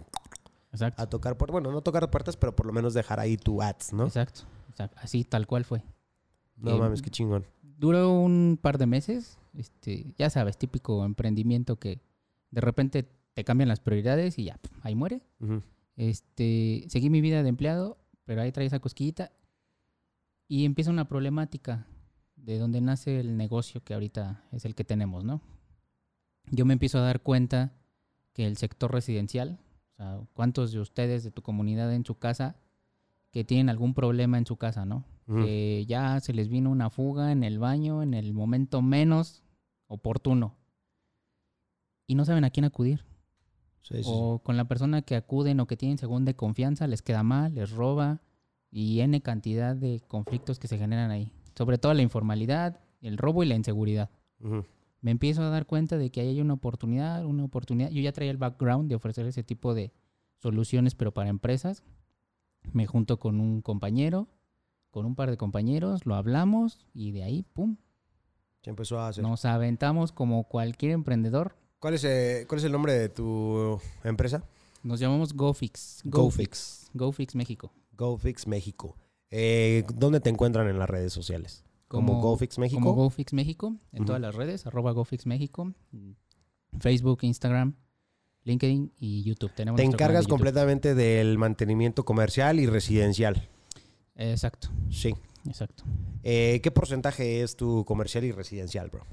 Exacto, 0.73 1.03
a 1.03 1.07
tocar 1.09 1.37
puertas. 1.37 1.53
Bueno, 1.53 1.73
no 1.73 1.81
tocar 1.81 2.09
puertas, 2.11 2.37
pero 2.37 2.55
por 2.55 2.67
lo 2.67 2.73
menos 2.73 2.95
dejar 2.95 3.19
ahí 3.21 3.37
tu 3.37 3.63
ads, 3.63 3.93
¿no? 3.93 4.05
exacto, 4.07 4.43
exacto, 4.71 4.99
así 5.03 5.25
tal 5.25 5.47
cual 5.47 5.65
fue. 5.65 5.83
No 6.57 6.77
Eh, 6.77 6.79
mames, 6.79 7.03
qué 7.03 7.11
chingón. 7.11 7.45
duró 7.63 8.11
un 8.13 8.59
par 8.61 8.79
de 8.79 8.87
meses. 8.87 9.39
Este, 9.57 10.15
ya 10.19 10.29
sabes, 10.31 10.57
típico 10.59 11.05
emprendimiento 11.05 11.77
que 11.77 12.01
de 12.51 12.61
repente 12.61 13.09
te 13.35 13.45
cambian 13.45 13.69
las 13.69 13.81
prioridades 13.81 14.39
y 14.39 14.45
ya, 14.45 14.59
ahí 14.83 14.95
muere. 14.95 15.23
Este, 15.97 16.85
seguí 16.89 17.11
mi 17.11 17.21
vida 17.21 17.43
de 17.43 17.49
empleado, 17.49 17.99
pero 18.25 18.43
ahí 18.43 18.53
trae 18.53 18.67
esa 18.67 18.79
cosquillita 18.79 19.33
y 20.49 20.65
empieza 20.65 20.91
una 20.91 21.07
problemática 21.07 21.87
de 22.37 22.59
donde 22.59 22.81
nace 22.81 23.21
el 23.21 23.37
negocio 23.37 23.85
que 23.85 23.95
ahorita 23.95 24.45
es 24.53 24.65
el 24.65 24.75
que 24.75 24.85
tenemos, 24.85 25.23
¿no? 25.23 25.43
Yo 26.51 26.65
me 26.65 26.73
empiezo 26.73 26.99
a 26.99 27.03
dar 27.03 27.21
cuenta 27.23 27.75
que 28.33 28.47
el 28.47 28.57
sector 28.57 28.91
residencial, 28.91 29.61
o 29.93 29.97
sea, 29.97 30.21
¿cuántos 30.33 30.73
de 30.73 30.81
ustedes 30.81 31.23
de 31.23 31.31
tu 31.31 31.43
comunidad 31.43 31.93
en 31.93 32.07
su 32.07 32.19
casa 32.19 32.57
que 33.31 33.45
tienen 33.45 33.69
algún 33.69 33.93
problema 33.93 34.39
en 34.39 34.47
su 34.47 34.57
casa, 34.57 34.87
¿no? 34.87 35.05
Que 35.27 35.85
ya 35.87 36.19
se 36.21 36.33
les 36.33 36.49
vino 36.49 36.71
una 36.71 36.89
fuga 36.89 37.33
en 37.33 37.45
el 37.45 37.59
baño 37.59 38.03
en 38.03 38.15
el 38.15 38.33
momento 38.33 38.81
menos 38.81 39.45
oportuno 39.87 40.57
y 42.07 42.15
no 42.15 42.25
saben 42.25 42.45
a 42.45 42.51
quién 42.51 42.65
acudir. 42.65 43.05
Sí, 43.83 43.97
sí, 43.97 44.05
sí. 44.05 44.11
O 44.11 44.39
con 44.39 44.57
la 44.57 44.67
persona 44.67 45.03
que 45.03 45.17
acuden 45.17 45.61
o 45.61 45.67
que 45.67 45.77
tienen 45.77 45.99
según 45.99 46.25
de 46.25 46.35
confianza 46.35 46.87
les 46.87 47.03
queda 47.03 47.23
mal, 47.23 47.55
les 47.55 47.71
roba 47.71 48.23
y 48.71 49.01
N 49.01 49.21
cantidad 49.23 49.75
de 49.75 50.01
conflictos 50.07 50.59
que 50.59 50.69
se 50.69 50.79
generan 50.79 51.11
ahí. 51.11 51.33
Sobre 51.57 51.79
todo 51.79 51.95
la 51.95 52.03
informalidad, 52.03 52.81
el 53.01 53.19
robo 53.19 53.43
y 53.43 53.47
la 53.47 53.55
inseguridad. 53.55 54.11
Me 55.01 55.11
empiezo 55.11 55.43
a 55.43 55.51
dar 55.51 55.67
cuenta 55.67 55.97
de 55.97 56.11
que 56.11 56.21
ahí 56.21 56.29
hay 56.29 56.41
una 56.41 56.55
oportunidad, 56.55 57.25
una 57.25 57.45
oportunidad. 57.45 57.91
Yo 57.91 58.01
ya 58.01 58.13
traía 58.13 58.31
el 58.31 58.37
background 58.37 58.89
de 58.89 58.95
ofrecer 58.97 59.27
ese 59.27 59.43
tipo 59.43 59.75
de 59.75 59.93
soluciones, 60.39 60.95
pero 60.95 61.13
para 61.13 61.29
empresas. 61.31 61.83
Me 62.73 62.87
junto 62.87 63.19
con 63.19 63.41
un 63.41 63.63
compañero, 63.63 64.29
con 64.91 65.07
un 65.07 65.15
par 65.15 65.31
de 65.31 65.37
compañeros, 65.37 66.07
lo 66.07 66.15
hablamos 66.15 66.87
y 66.93 67.13
de 67.13 67.23
ahí, 67.23 67.45
pum, 67.53 67.77
Se 68.63 68.71
empezó 68.71 68.99
a 68.99 69.09
hacer. 69.09 69.23
nos 69.23 69.45
aventamos 69.45 70.13
como 70.13 70.45
cualquier 70.45 70.93
emprendedor. 70.93 71.57
¿Cuál, 71.79 71.95
es, 71.95 72.05
eh, 72.05 72.45
¿Cuál 72.49 72.59
es 72.59 72.65
el 72.65 72.73
nombre 72.73 72.93
de 72.93 73.09
tu 73.09 73.81
empresa? 74.03 74.43
Nos 74.83 74.99
llamamos 75.01 75.33
GoFix. 75.33 76.03
GoFix. 76.05 76.91
GoFix 76.95 77.35
México. 77.35 77.73
GoFix 77.99 78.47
México. 78.47 78.97
Eh, 79.31 79.85
¿Dónde 79.95 80.21
te 80.21 80.31
encuentran 80.31 80.69
en 80.69 80.79
las 80.79 80.89
redes 80.89 81.13
sociales? 81.13 81.65
¿Como, 81.89 82.21
GoFix 82.21 82.59
México? 82.59 82.81
Como 82.81 82.95
GoFix 82.95 83.33
México, 83.33 83.77
en 83.93 84.05
todas 84.05 84.21
las 84.21 84.35
redes, 84.35 84.67
arroba 84.67 84.93
GoFix 84.93 85.27
México, 85.27 85.73
Facebook, 86.79 87.19
Instagram, 87.23 87.75
LinkedIn 88.45 88.93
y 88.99 89.23
YouTube. 89.25 89.53
Tenemos 89.55 89.79
te 89.79 89.85
encargas 89.85 90.27
de 90.27 90.31
completamente 90.31 90.95
del 90.95 91.39
mantenimiento 91.39 92.05
comercial 92.05 92.61
y 92.61 92.67
residencial. 92.67 93.49
Exacto, 94.17 94.69
Sí. 94.91 95.15
exacto. 95.47 95.85
Eh, 96.23 96.61
¿Qué 96.63 96.71
porcentaje 96.71 97.43
es 97.43 97.57
tu 97.57 97.85
comercial 97.85 98.25
y 98.25 98.33
residencial, 98.33 98.91
bro? 98.91 99.05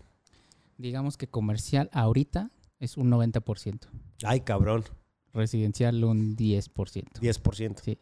Digamos 0.77 1.15
que 1.17 1.27
comercial 1.27 1.89
ahorita 1.93 2.51
es 2.79 2.97
un 2.97 3.09
90%, 3.09 3.87
Ay, 4.23 4.41
cabrón. 4.41 4.83
residencial 5.33 6.03
un 6.03 6.35
10%. 6.35 7.21
10%. 7.21 7.81
Sí. 7.81 7.97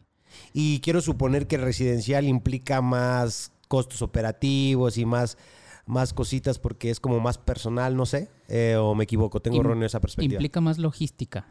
Y 0.54 0.80
quiero 0.80 1.02
suponer 1.02 1.48
que 1.48 1.58
residencial 1.58 2.26
implica 2.26 2.82
más 2.82 3.52
costos 3.68 4.02
operativos 4.02 4.98
y 4.98 5.06
más, 5.06 5.38
más 5.86 6.14
cositas 6.14 6.60
porque 6.60 6.90
es 6.90 7.00
como 7.00 7.20
más 7.20 7.38
personal, 7.38 7.96
no 7.96 8.06
sé. 8.06 8.30
Eh, 8.48 8.76
o 8.76 8.96
me 8.96 9.06
equivoco, 9.06 9.42
tengo 9.42 9.62
erróneo 9.62 9.86
esa 9.86 10.00
perspectiva. 10.00 10.36
Implica 10.36 10.62
más 10.62 10.78
logística, 10.78 11.48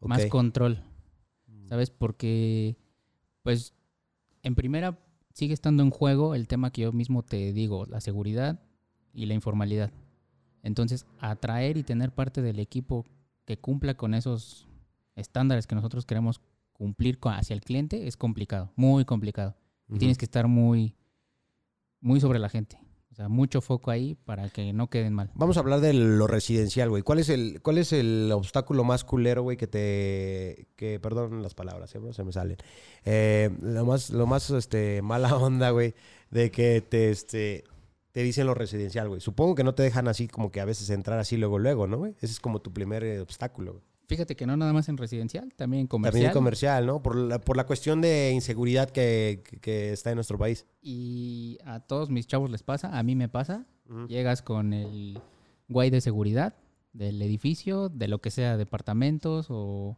más 0.00 0.26
control, 0.26 0.84
¿sabes? 1.68 1.90
Porque, 1.90 2.76
pues, 3.42 3.74
en 4.42 4.54
primera 4.54 4.98
sigue 5.32 5.54
estando 5.54 5.82
en 5.82 5.90
juego 5.90 6.34
el 6.34 6.46
tema 6.48 6.70
que 6.70 6.82
yo 6.82 6.92
mismo 6.92 7.22
te 7.22 7.52
digo, 7.52 7.86
la 7.86 8.00
seguridad 8.00 8.60
y 9.12 9.26
la 9.26 9.34
informalidad. 9.34 9.92
Entonces, 10.62 11.06
atraer 11.18 11.76
y 11.76 11.82
tener 11.82 12.12
parte 12.12 12.42
del 12.42 12.58
equipo 12.58 13.06
que 13.44 13.58
cumpla 13.58 13.96
con 13.96 14.14
esos 14.14 14.68
estándares 15.16 15.66
que 15.66 15.74
nosotros 15.74 16.06
queremos 16.06 16.40
cumplir 16.80 17.18
con- 17.18 17.34
hacia 17.34 17.52
el 17.52 17.60
cliente 17.60 18.06
es 18.06 18.16
complicado, 18.16 18.72
muy 18.74 19.04
complicado. 19.04 19.54
Ujú. 19.90 19.98
Tienes 19.98 20.16
que 20.16 20.24
estar 20.24 20.48
muy, 20.48 20.96
muy 22.00 22.22
sobre 22.22 22.38
la 22.38 22.48
gente. 22.48 22.78
O 23.12 23.14
sea, 23.14 23.28
mucho 23.28 23.60
foco 23.60 23.90
ahí 23.90 24.14
para 24.14 24.48
que 24.48 24.72
no 24.72 24.88
queden 24.88 25.12
mal. 25.12 25.30
Vamos 25.34 25.58
a 25.58 25.60
hablar 25.60 25.80
de 25.80 25.92
lo 25.92 26.26
residencial, 26.26 26.88
güey. 26.88 27.02
¿Cuál 27.02 27.18
es 27.18 27.28
el, 27.28 27.60
cuál 27.60 27.76
es 27.76 27.92
el 27.92 28.30
obstáculo 28.32 28.82
más 28.82 29.04
culero, 29.04 29.42
güey, 29.42 29.58
que 29.58 29.66
te... 29.66 30.68
que, 30.76 30.98
perdón 31.00 31.42
las 31.42 31.54
palabras, 31.54 31.94
¿eh, 31.94 32.00
se 32.12 32.24
me 32.24 32.32
salen. 32.32 32.56
Eh, 33.04 33.50
lo 33.60 33.84
más, 33.84 34.08
lo 34.08 34.26
más, 34.26 34.48
este, 34.48 35.02
mala 35.02 35.36
onda, 35.36 35.68
güey, 35.70 35.94
de 36.30 36.50
que 36.50 36.80
te, 36.80 37.10
este, 37.10 37.64
te 38.12 38.22
dicen 38.22 38.46
lo 38.46 38.54
residencial, 38.54 39.08
güey. 39.10 39.20
Supongo 39.20 39.54
que 39.54 39.64
no 39.64 39.74
te 39.74 39.82
dejan 39.82 40.08
así 40.08 40.26
como 40.26 40.50
que 40.50 40.62
a 40.62 40.64
veces 40.64 40.88
entrar 40.88 41.18
así 41.18 41.36
luego, 41.36 41.58
luego, 41.58 41.86
¿no, 41.86 41.98
güey? 41.98 42.14
Ese 42.22 42.32
es 42.32 42.40
como 42.40 42.60
tu 42.62 42.72
primer 42.72 43.04
eh, 43.04 43.20
obstáculo, 43.20 43.72
güey. 43.72 43.84
Fíjate 44.10 44.34
que 44.34 44.44
no 44.44 44.56
nada 44.56 44.72
más 44.72 44.88
en 44.88 44.96
residencial, 44.96 45.54
también 45.54 45.82
en 45.82 45.86
comercial. 45.86 46.24
También 46.24 46.32
comercial, 46.34 46.84
¿no? 46.84 47.00
Por 47.00 47.14
la, 47.16 47.40
por 47.40 47.56
la 47.56 47.64
cuestión 47.64 48.00
de 48.00 48.32
inseguridad 48.34 48.90
que, 48.90 49.44
que- 49.60 49.92
está 49.92 50.10
en 50.10 50.16
nuestro 50.16 50.36
país. 50.36 50.66
Y 50.82 51.58
a 51.64 51.78
todos 51.78 52.10
mis 52.10 52.26
chavos 52.26 52.50
les 52.50 52.64
pasa, 52.64 52.98
a 52.98 53.02
mí 53.04 53.14
me 53.14 53.28
pasa. 53.28 53.66
Llegas 54.08 54.42
con 54.42 54.72
el 54.72 55.20
guay 55.68 55.90
de 55.90 56.00
seguridad 56.00 56.54
del 56.92 57.22
edificio, 57.22 57.88
de 57.88 58.08
lo 58.08 58.20
que 58.20 58.32
sea, 58.32 58.56
departamentos 58.56 59.46
o 59.48 59.96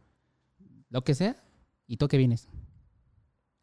lo 0.89 1.03
que 1.03 1.15
sea, 1.15 1.35
y 1.87 1.97
tú 1.97 2.07
que 2.07 2.17
vienes. 2.17 2.49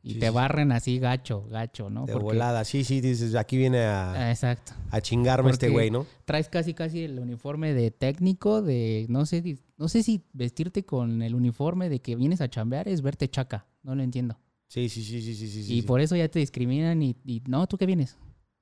Y 0.02 0.14
Sí, 0.14 0.18
te 0.18 0.30
barren 0.30 0.72
así 0.72 0.98
gacho, 0.98 1.46
gacho, 1.48 1.90
¿no? 1.90 2.06
De 2.06 2.12
Porque- 2.14 2.24
volada. 2.24 2.64
Sí, 2.64 2.84
sí, 2.84 3.00
dices, 3.00 3.34
aquí 3.34 3.56
viene 3.56 3.80
a, 3.84 4.12
Ah, 4.14 4.30
Exacto. 4.30 4.72
a 4.90 5.00
chingarme 5.00 5.50
este 5.50 5.68
güey, 5.68 5.90
¿no? 5.90 6.06
Traes 6.24 6.48
casi 6.48 6.72
casi 6.74 7.04
el 7.04 7.18
uniforme 7.20 7.74
de 7.74 7.90
técnico, 7.90 8.62
de 8.62 9.04
no 9.10 9.26
sé, 9.26 9.42
no 9.80 9.88
sé 9.88 10.02
si 10.04 10.22
vestirte 10.34 10.84
con 10.84 11.22
el 11.22 11.34
uniforme 11.34 11.88
de 11.88 12.00
que 12.00 12.14
vienes 12.14 12.40
a 12.40 12.48
chambear 12.48 12.86
es 12.86 13.00
verte 13.02 13.28
chaca. 13.28 13.66
No 13.82 13.94
lo 13.96 14.02
entiendo. 14.02 14.38
Sí, 14.68 14.88
sí, 14.88 15.02
sí, 15.02 15.20
sí, 15.22 15.34
sí, 15.34 15.48
sí. 15.48 15.60
y 15.60 15.80
sí. 15.80 15.82
por 15.82 16.00
eso 16.00 16.14
ya 16.14 16.28
te 16.28 16.38
discriminan 16.38 17.02
y, 17.02 17.16
y, 17.24 17.42
no, 17.48 17.66
¿tú 17.66 17.76
qué 17.78 17.86
vienes? 17.86 18.16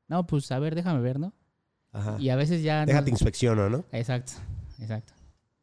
No, 0.06 0.26
pues 0.26 0.50
a 0.52 0.58
ver, 0.58 0.74
déjame 0.74 1.00
ver, 1.02 1.18
¿no? 1.20 1.34
Ajá. 1.92 2.16
Y 2.18 2.30
a 2.30 2.36
veces 2.36 2.62
ya... 2.62 2.80
no- 2.80 2.86
Déjate 2.86 3.10
inspecciono, 3.10 3.68
¿no? 3.68 3.84
Exacto, 3.92 4.32
exacto. 4.78 5.12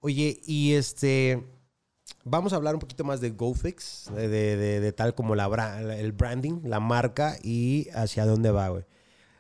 Oye, 0.02 0.40
y 0.46 0.74
este. 0.74 1.44
Vamos 2.26 2.54
a 2.54 2.58
hablar 2.58 2.76
un 2.76 2.80
poquito 2.80 3.04
más 3.04 3.22
de 3.22 3.32
GoFix, 3.32 4.12
de, 4.16 4.28
de- 4.28 4.58
de- 4.58 4.80
de 4.82 4.92
tal 4.92 5.16
como 5.16 5.34
la 5.36 5.46
el 5.98 6.12
branding, 6.12 6.62
la 6.66 6.80
marca 6.80 7.38
y 7.42 7.88
hacia 7.96 8.26
dónde 8.26 8.52
va, 8.52 8.70
güey. 8.70 8.84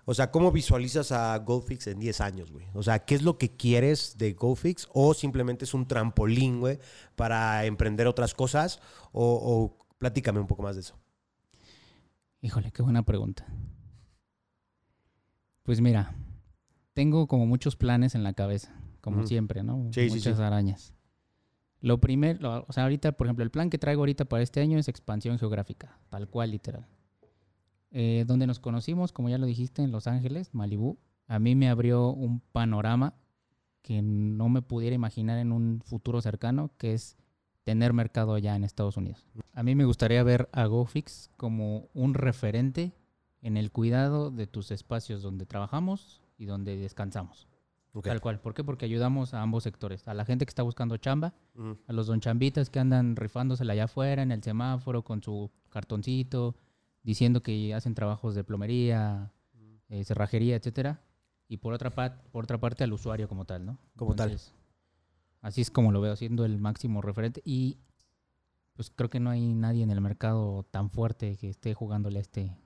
O 0.06 0.14
sea, 0.14 0.30
¿cómo 0.30 0.52
visualizas 0.52 1.12
a 1.12 1.38
GoFix 1.40 1.88
en 1.88 2.00
10 2.00 2.22
años, 2.22 2.52
güey? 2.52 2.68
O 2.74 2.84
sea, 2.84 3.00
¿qué 3.06 3.16
es 3.16 3.24
lo 3.24 3.38
que 3.38 3.56
quieres 3.56 4.18
de 4.18 4.34
GoFix? 4.34 4.88
¿O 4.94 5.14
simplemente 5.16 5.66
es 5.66 5.74
un 5.74 5.88
trampolín, 5.88 6.60
güey, 6.60 6.80
para 7.16 7.66
emprender 7.66 8.06
otras 8.06 8.36
cosas? 8.36 8.80
O, 9.12 9.24
o 9.24 9.88
platícame 9.98 10.40
un 10.40 10.48
poco 10.48 10.62
más 10.62 10.76
de 10.76 10.82
eso. 10.82 10.96
Híjole, 12.42 12.72
qué 12.72 12.84
buena 12.84 13.04
pregunta. 13.04 13.48
Pues 15.64 15.82
mira, 15.82 16.16
tengo 16.94 17.28
como 17.28 17.48
muchos 17.48 17.76
planes 17.76 18.14
en 18.14 18.24
la 18.24 18.34
cabeza, 18.34 18.74
como 19.02 19.26
siempre, 19.26 19.64
¿no? 19.64 19.90
Sí, 19.92 20.08
Muchas 20.10 20.38
sí. 20.38 20.44
arañas. 20.44 20.94
Lo 21.82 22.00
primero, 22.00 22.66
o 22.68 22.74
sea, 22.74 22.84
ahorita, 22.84 23.14
por 23.14 23.28
ejemplo, 23.28 23.44
el 23.44 23.52
plan 23.52 23.70
que 23.72 23.78
traigo 23.78 24.02
ahorita 24.04 24.26
para 24.26 24.44
este 24.44 24.62
año 24.62 24.78
es 24.78 24.88
expansión 24.88 25.40
geográfica, 25.40 26.00
tal 26.10 26.28
cual, 26.30 26.52
literal. 26.52 26.88
Eh, 27.98 28.26
donde 28.28 28.46
nos 28.46 28.60
conocimos, 28.60 29.14
como 29.14 29.30
ya 29.30 29.38
lo 29.38 29.46
dijiste, 29.46 29.82
en 29.82 29.94
Los 29.94 30.06
Ángeles, 30.06 30.54
Malibú, 30.54 31.00
a 31.28 31.40
mí 31.40 31.56
me 31.56 31.70
abrió 31.70 32.10
un 32.10 32.42
panorama 32.42 33.14
que 33.82 34.02
no 34.02 34.50
me 34.50 34.62
pudiera 34.62 34.94
imaginar 34.94 35.40
en 35.40 35.54
un 35.54 35.80
futuro 35.82 36.22
cercano, 36.22 36.72
que 36.78 36.94
es 36.94 37.16
tener 37.64 37.94
mercado 37.94 38.34
allá 38.34 38.54
en 38.54 38.66
Estados 38.66 38.98
Unidos. 38.98 39.26
A 39.54 39.64
mí 39.64 39.76
me 39.76 39.86
gustaría 39.86 40.22
ver 40.24 40.50
a 40.52 40.66
GoFix 40.66 41.32
como 41.38 41.88
un 41.94 42.16
referente 42.16 42.92
en 43.42 43.56
el 43.56 43.72
cuidado 43.72 44.30
de 44.30 44.46
tus 44.46 44.72
espacios 44.72 45.22
donde 45.22 45.46
trabajamos 45.46 46.22
y 46.38 46.48
donde 46.48 46.76
descansamos. 46.76 47.48
Ok. 47.94 48.08
Tal 48.08 48.20
cual. 48.20 48.42
¿Por 48.42 48.54
qué? 48.54 48.66
Porque 48.66 48.84
ayudamos 48.84 49.34
a 49.34 49.42
ambos 49.42 49.64
sectores. 49.64 50.06
A 50.06 50.14
la 50.14 50.26
gente 50.26 50.46
que 50.46 50.50
está 50.50 50.64
buscando 50.64 50.98
chamba, 50.98 51.34
a 51.88 51.94
los 51.94 52.08
don 52.08 52.20
chambitas 52.20 52.70
que 52.70 52.80
andan 52.80 53.16
rifándosela 53.16 53.72
allá 53.72 53.86
afuera 53.86 54.22
en 54.22 54.34
el 54.34 54.44
semáforo 54.44 55.06
con 55.06 55.24
su 55.24 55.50
cartoncito, 55.70 56.58
diciendo 57.06 57.44
que 57.44 57.74
hacen 57.74 57.94
trabajos 57.94 58.34
de 58.34 58.44
plomería, 58.44 59.32
eh, 59.90 60.04
cerrajería, 60.04 60.56
etcétera. 60.56 61.02
Y 61.48 61.58
por 61.58 61.74
otra, 61.74 61.92
por 62.32 62.44
otra 62.44 62.60
parte 62.60 62.84
al 62.84 62.92
usuario 62.92 63.30
como 63.30 63.46
tal, 63.46 63.66
¿no? 63.66 63.78
Como 63.96 64.16
tal. 64.16 64.38
Así 65.42 65.62
es 65.62 65.70
como 65.70 65.92
lo 65.92 66.02
veo, 66.02 66.16
siendo 66.16 66.44
el 66.44 66.58
máximo 66.58 67.04
referente. 67.04 67.44
Y 67.46 67.78
pues 68.74 68.90
creo 68.90 69.12
que 69.12 69.20
no 69.20 69.30
hay 69.30 69.54
nadie 69.54 69.84
en 69.84 69.92
el 69.92 70.02
mercado 70.02 70.64
tan 70.72 70.90
fuerte 70.90 71.38
que 71.38 71.50
esté 71.50 71.76
jugándole 71.76 72.18
a 72.18 72.22
este, 72.24 72.58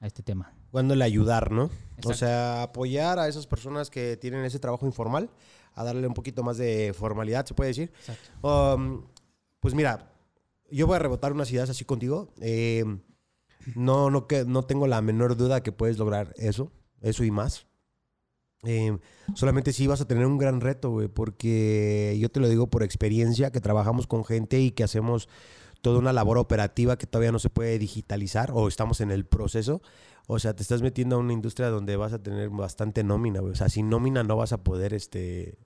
a 0.00 0.06
este 0.06 0.22
tema. 0.22 0.52
Dándole 0.70 1.04
ayudar, 1.04 1.50
¿no? 1.50 1.70
O 2.04 2.12
sea, 2.12 2.64
apoyar 2.64 3.18
a 3.18 3.28
esas 3.28 3.46
personas 3.46 3.88
que 3.88 4.18
tienen 4.18 4.44
ese 4.44 4.58
trabajo 4.58 4.84
informal, 4.84 5.30
a 5.72 5.82
darle 5.82 6.06
un 6.06 6.12
poquito 6.12 6.42
más 6.42 6.58
de 6.58 6.92
formalidad, 6.92 7.46
se 7.46 7.54
puede 7.54 7.68
decir. 7.68 7.90
Exacto. 8.00 8.46
Um, 8.46 9.06
pues 9.60 9.72
mira, 9.72 10.12
yo 10.70 10.86
voy 10.86 10.96
a 10.96 10.98
rebotar 10.98 11.32
unas 11.32 11.50
ideas 11.50 11.70
así 11.70 11.86
contigo. 11.86 12.34
Eh, 12.42 12.84
no, 13.74 14.10
no, 14.10 14.26
que, 14.26 14.44
no 14.44 14.64
tengo 14.64 14.86
la 14.86 15.00
menor 15.02 15.36
duda 15.36 15.62
que 15.62 15.72
puedes 15.72 15.98
lograr 15.98 16.34
eso, 16.36 16.72
eso 17.00 17.24
y 17.24 17.30
más. 17.30 17.66
Eh, 18.64 18.98
solamente 19.34 19.72
sí 19.72 19.86
vas 19.86 20.00
a 20.00 20.08
tener 20.08 20.26
un 20.26 20.38
gran 20.38 20.60
reto, 20.60 20.90
güey, 20.90 21.08
porque 21.08 22.16
yo 22.20 22.28
te 22.28 22.40
lo 22.40 22.48
digo 22.48 22.66
por 22.68 22.82
experiencia, 22.82 23.52
que 23.52 23.60
trabajamos 23.60 24.06
con 24.06 24.24
gente 24.24 24.60
y 24.60 24.72
que 24.72 24.82
hacemos 24.84 25.28
toda 25.80 26.00
una 26.00 26.12
labor 26.12 26.38
operativa 26.38 26.98
que 26.98 27.06
todavía 27.06 27.30
no 27.30 27.38
se 27.38 27.50
puede 27.50 27.78
digitalizar 27.78 28.50
o 28.52 28.66
estamos 28.66 29.00
en 29.00 29.10
el 29.12 29.24
proceso. 29.26 29.80
O 30.26 30.38
sea, 30.40 30.54
te 30.54 30.62
estás 30.62 30.82
metiendo 30.82 31.16
a 31.16 31.20
una 31.20 31.32
industria 31.32 31.68
donde 31.70 31.96
vas 31.96 32.12
a 32.12 32.22
tener 32.22 32.50
bastante 32.50 33.04
nómina, 33.04 33.40
güey. 33.40 33.52
O 33.52 33.56
sea, 33.56 33.68
sin 33.68 33.88
nómina 33.88 34.24
no 34.24 34.36
vas 34.36 34.52
a 34.52 34.62
poder, 34.64 34.92
este... 34.92 35.56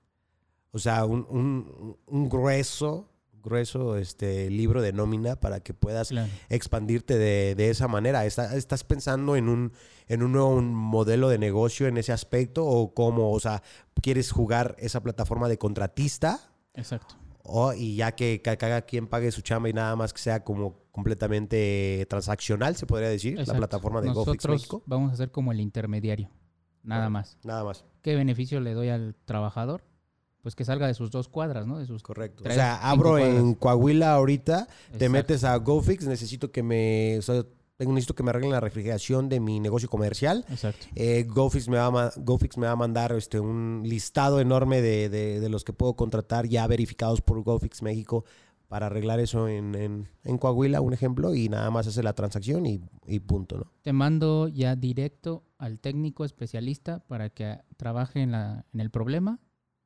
O 0.75 0.79
sea, 0.79 1.05
un, 1.05 1.27
un- 1.29 1.97
un 2.07 2.29
grueso, 2.29 3.09
grueso 3.43 3.97
este, 3.97 4.49
libro 4.51 4.81
de 4.83 4.93
nómina 4.93 5.37
para 5.37 5.61
que 5.61 5.75
puedas 5.75 6.09
Claro. 6.09 6.31
expandirte 6.49 7.19
de, 7.19 7.55
de 7.55 7.71
esa 7.71 7.89
manera. 7.89 8.25
Está- 8.25 8.57
¿Estás 8.57 8.85
pensando 8.85 9.37
en 9.37 9.49
un, 9.49 9.73
en 10.09 10.23
un 10.23 10.33
nuevo 10.33 10.61
modelo 10.63 11.29
de 11.29 11.39
negocio 11.39 11.87
en 11.89 11.97
ese 11.99 12.13
aspecto? 12.13 12.65
¿O 12.65 12.95
cómo? 12.95 13.33
O 13.33 13.41
sea, 13.41 13.63
¿quieres 14.01 14.31
jugar 14.31 14.77
esa 14.79 15.03
plataforma 15.03 15.49
de 15.49 15.59
contratista? 15.59 16.41
Exacto. 16.75 17.17
O, 17.45 17.73
y 17.73 17.97
ya 17.97 18.13
que 18.13 18.41
ca- 18.41 18.57
cada 18.57 18.83
quien 18.83 19.09
pague 19.09 19.33
su 19.33 19.41
chamba 19.43 19.69
y 19.69 19.73
nada 19.73 19.97
más 19.97 20.13
que 20.13 20.21
sea 20.21 20.45
como 20.45 20.79
completamente 20.93 22.07
transaccional, 22.09 22.77
se 22.77 22.87
podría 22.87 23.09
decir, 23.09 23.37
la 23.47 23.55
plataforma 23.55 24.01
de 24.01 24.11
GoFix 24.11 24.49
México. 24.49 24.83
vamos 24.87 25.13
a 25.13 25.17
ser 25.17 25.31
como 25.31 25.53
el 25.53 25.61
intermediario. 25.61 26.31
Nada 26.85 27.09
más. 27.11 27.39
Nada 27.45 27.63
más, 27.65 27.85
¿Qué 28.03 28.17
beneficio 28.17 28.61
le 28.61 28.75
doy 28.75 28.89
al 28.89 29.15
trabajador? 29.25 29.85
Pues 30.43 30.55
que 30.57 30.65
salga 30.65 30.87
de 30.89 30.95
sus 30.95 31.11
dos 31.11 31.29
cuadras, 31.29 31.67
¿no? 31.67 31.79
De 31.79 31.87
sus 31.87 32.03
correcto. 32.03 32.45
O 32.47 32.51
sea, 32.53 32.77
abro 32.91 33.17
en. 33.19 33.55
Coahuila 33.55 34.13
ahorita, 34.15 34.67
te 34.99 35.09
metes 35.09 35.45
a 35.45 35.57
GoFix, 35.57 36.07
necesito 36.07 36.51
que 36.51 36.63
me... 36.65 37.17
o 37.19 37.23
sea, 37.23 37.45
tengo- 37.77 37.93
necesito 37.95 38.15
que 38.15 38.23
me 38.25 38.31
arreglen 38.31 38.51
la 38.51 38.61
refrigeración 38.61 39.29
de 39.29 39.39
mi 39.39 39.61
negocio 39.61 39.89
comercial. 39.89 40.45
Exacto. 40.51 40.85
Eh, 40.97 41.25
GoFix, 41.29 41.69
me 41.69 41.77
va 41.79 41.87
a, 42.07 42.13
GoFix 42.17 42.59
me 42.59 42.67
va 42.67 42.73
a 42.73 42.77
mandar 42.77 43.13
este, 43.13 43.39
un 43.39 43.83
listado 43.85 44.41
enorme 44.41 44.83
de, 44.83 45.09
de- 45.09 45.39
de 45.41 45.49
los 45.49 45.63
que 45.63 45.73
puedo 45.73 45.95
contratar 45.95 46.47
ya 46.49 46.67
verificados 46.67 47.21
por 47.21 47.41
GoFix 47.43 47.81
México 47.83 48.25
para 48.67 48.87
arreglar 48.87 49.21
eso 49.21 49.47
en, 49.49 49.75
en- 49.77 50.09
en 50.25 50.39
Coahuila, 50.39 50.81
un 50.81 50.93
ejemplo, 50.93 51.35
y 51.37 51.49
nada 51.51 51.71
más 51.71 51.87
hace 51.87 52.03
la 52.03 52.15
transacción 52.15 52.67
y, 52.67 52.81
y 53.07 53.21
punto, 53.21 53.59
¿no? 53.59 53.67
Te 53.83 53.93
mando 53.93 54.49
ya 54.49 54.75
directo 54.77 55.45
al 55.59 55.79
técnico 55.79 56.25
especialista 56.25 56.99
para 57.07 57.29
que 57.31 57.59
trabaje 57.77 58.23
en, 58.23 58.33
la, 58.33 58.65
en 58.73 58.81
el 58.81 58.91
problema, 58.91 59.39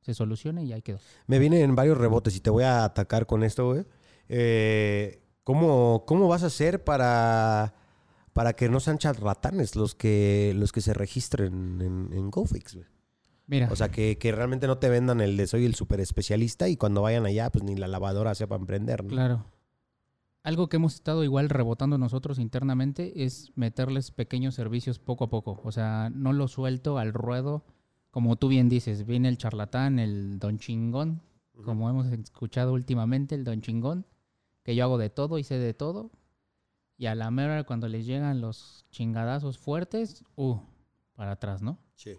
se 0.06 0.14
solucione 0.14 0.64
y 0.64 0.72
ahí 0.72 0.82
quedó. 0.82 0.98
Me 1.26 1.38
vienen 1.38 1.74
varios 1.74 1.98
rebotes 1.98 2.36
y 2.36 2.40
te 2.40 2.50
voy 2.50 2.62
a 2.64 2.84
atacar 2.84 3.26
con 3.26 3.42
esto, 3.42 3.66
güey. 3.66 3.84
Eh, 4.28 5.20
¿cómo, 5.44 6.04
¿Cómo 6.06 6.28
vas 6.28 6.44
a 6.44 6.46
hacer 6.46 6.84
para, 6.84 7.74
para 8.32 8.54
que 8.54 8.68
no 8.68 8.80
sean 8.80 8.98
charlatanes 8.98 9.76
los 9.76 9.94
que, 9.94 10.54
los 10.56 10.72
que 10.72 10.80
se 10.80 10.94
registren 10.94 11.80
en, 11.82 12.10
en 12.12 12.30
GoFix, 12.30 12.74
güey? 12.74 12.86
Mira, 13.48 13.68
O 13.70 13.76
sea, 13.76 13.90
que, 13.90 14.18
que 14.18 14.32
realmente 14.32 14.66
no 14.66 14.78
te 14.78 14.88
vendan 14.88 15.20
el 15.20 15.36
de 15.36 15.46
soy 15.46 15.66
el 15.66 15.74
super 15.74 16.00
especialista 16.00 16.68
y 16.68 16.76
cuando 16.76 17.02
vayan 17.02 17.26
allá, 17.26 17.50
pues 17.50 17.64
ni 17.64 17.76
la 17.76 17.86
lavadora 17.86 18.34
sepa 18.34 18.56
emprender, 18.56 19.04
¿no? 19.04 19.10
claro. 19.10 19.46
Algo 20.42 20.68
que 20.68 20.76
hemos 20.76 20.94
estado 20.94 21.24
igual 21.24 21.48
rebotando 21.48 21.98
nosotros 21.98 22.38
internamente 22.38 23.24
es 23.24 23.50
meterles 23.56 24.12
pequeños 24.12 24.54
servicios 24.54 25.00
poco 25.00 25.24
a 25.24 25.28
poco. 25.28 25.60
O 25.64 25.72
sea, 25.72 26.08
no 26.14 26.32
lo 26.32 26.46
suelto 26.46 26.98
al 26.98 27.12
ruedo. 27.12 27.64
Como 28.16 28.36
tú 28.36 28.48
bien 28.48 28.70
dices, 28.70 29.04
viene 29.04 29.28
el 29.28 29.36
charlatán, 29.36 29.98
el 29.98 30.38
don 30.38 30.58
chingón, 30.58 31.20
como 31.66 31.90
hemos 31.90 32.06
escuchado 32.06 32.72
últimamente, 32.72 33.34
el 33.34 33.44
don 33.44 33.60
chingón, 33.60 34.06
que 34.62 34.74
yo 34.74 34.84
hago 34.84 34.96
de 34.96 35.10
todo 35.10 35.38
y 35.38 35.44
sé 35.44 35.58
de 35.58 35.74
todo. 35.74 36.10
Y 36.96 37.08
a 37.08 37.14
la 37.14 37.30
mera 37.30 37.64
cuando 37.64 37.88
les 37.88 38.06
llegan 38.06 38.40
los 38.40 38.86
chingadazos 38.90 39.58
fuertes, 39.58 40.24
uh, 40.36 40.56
para 41.12 41.32
atrás, 41.32 41.60
¿no? 41.60 41.78
Sí. 41.94 42.12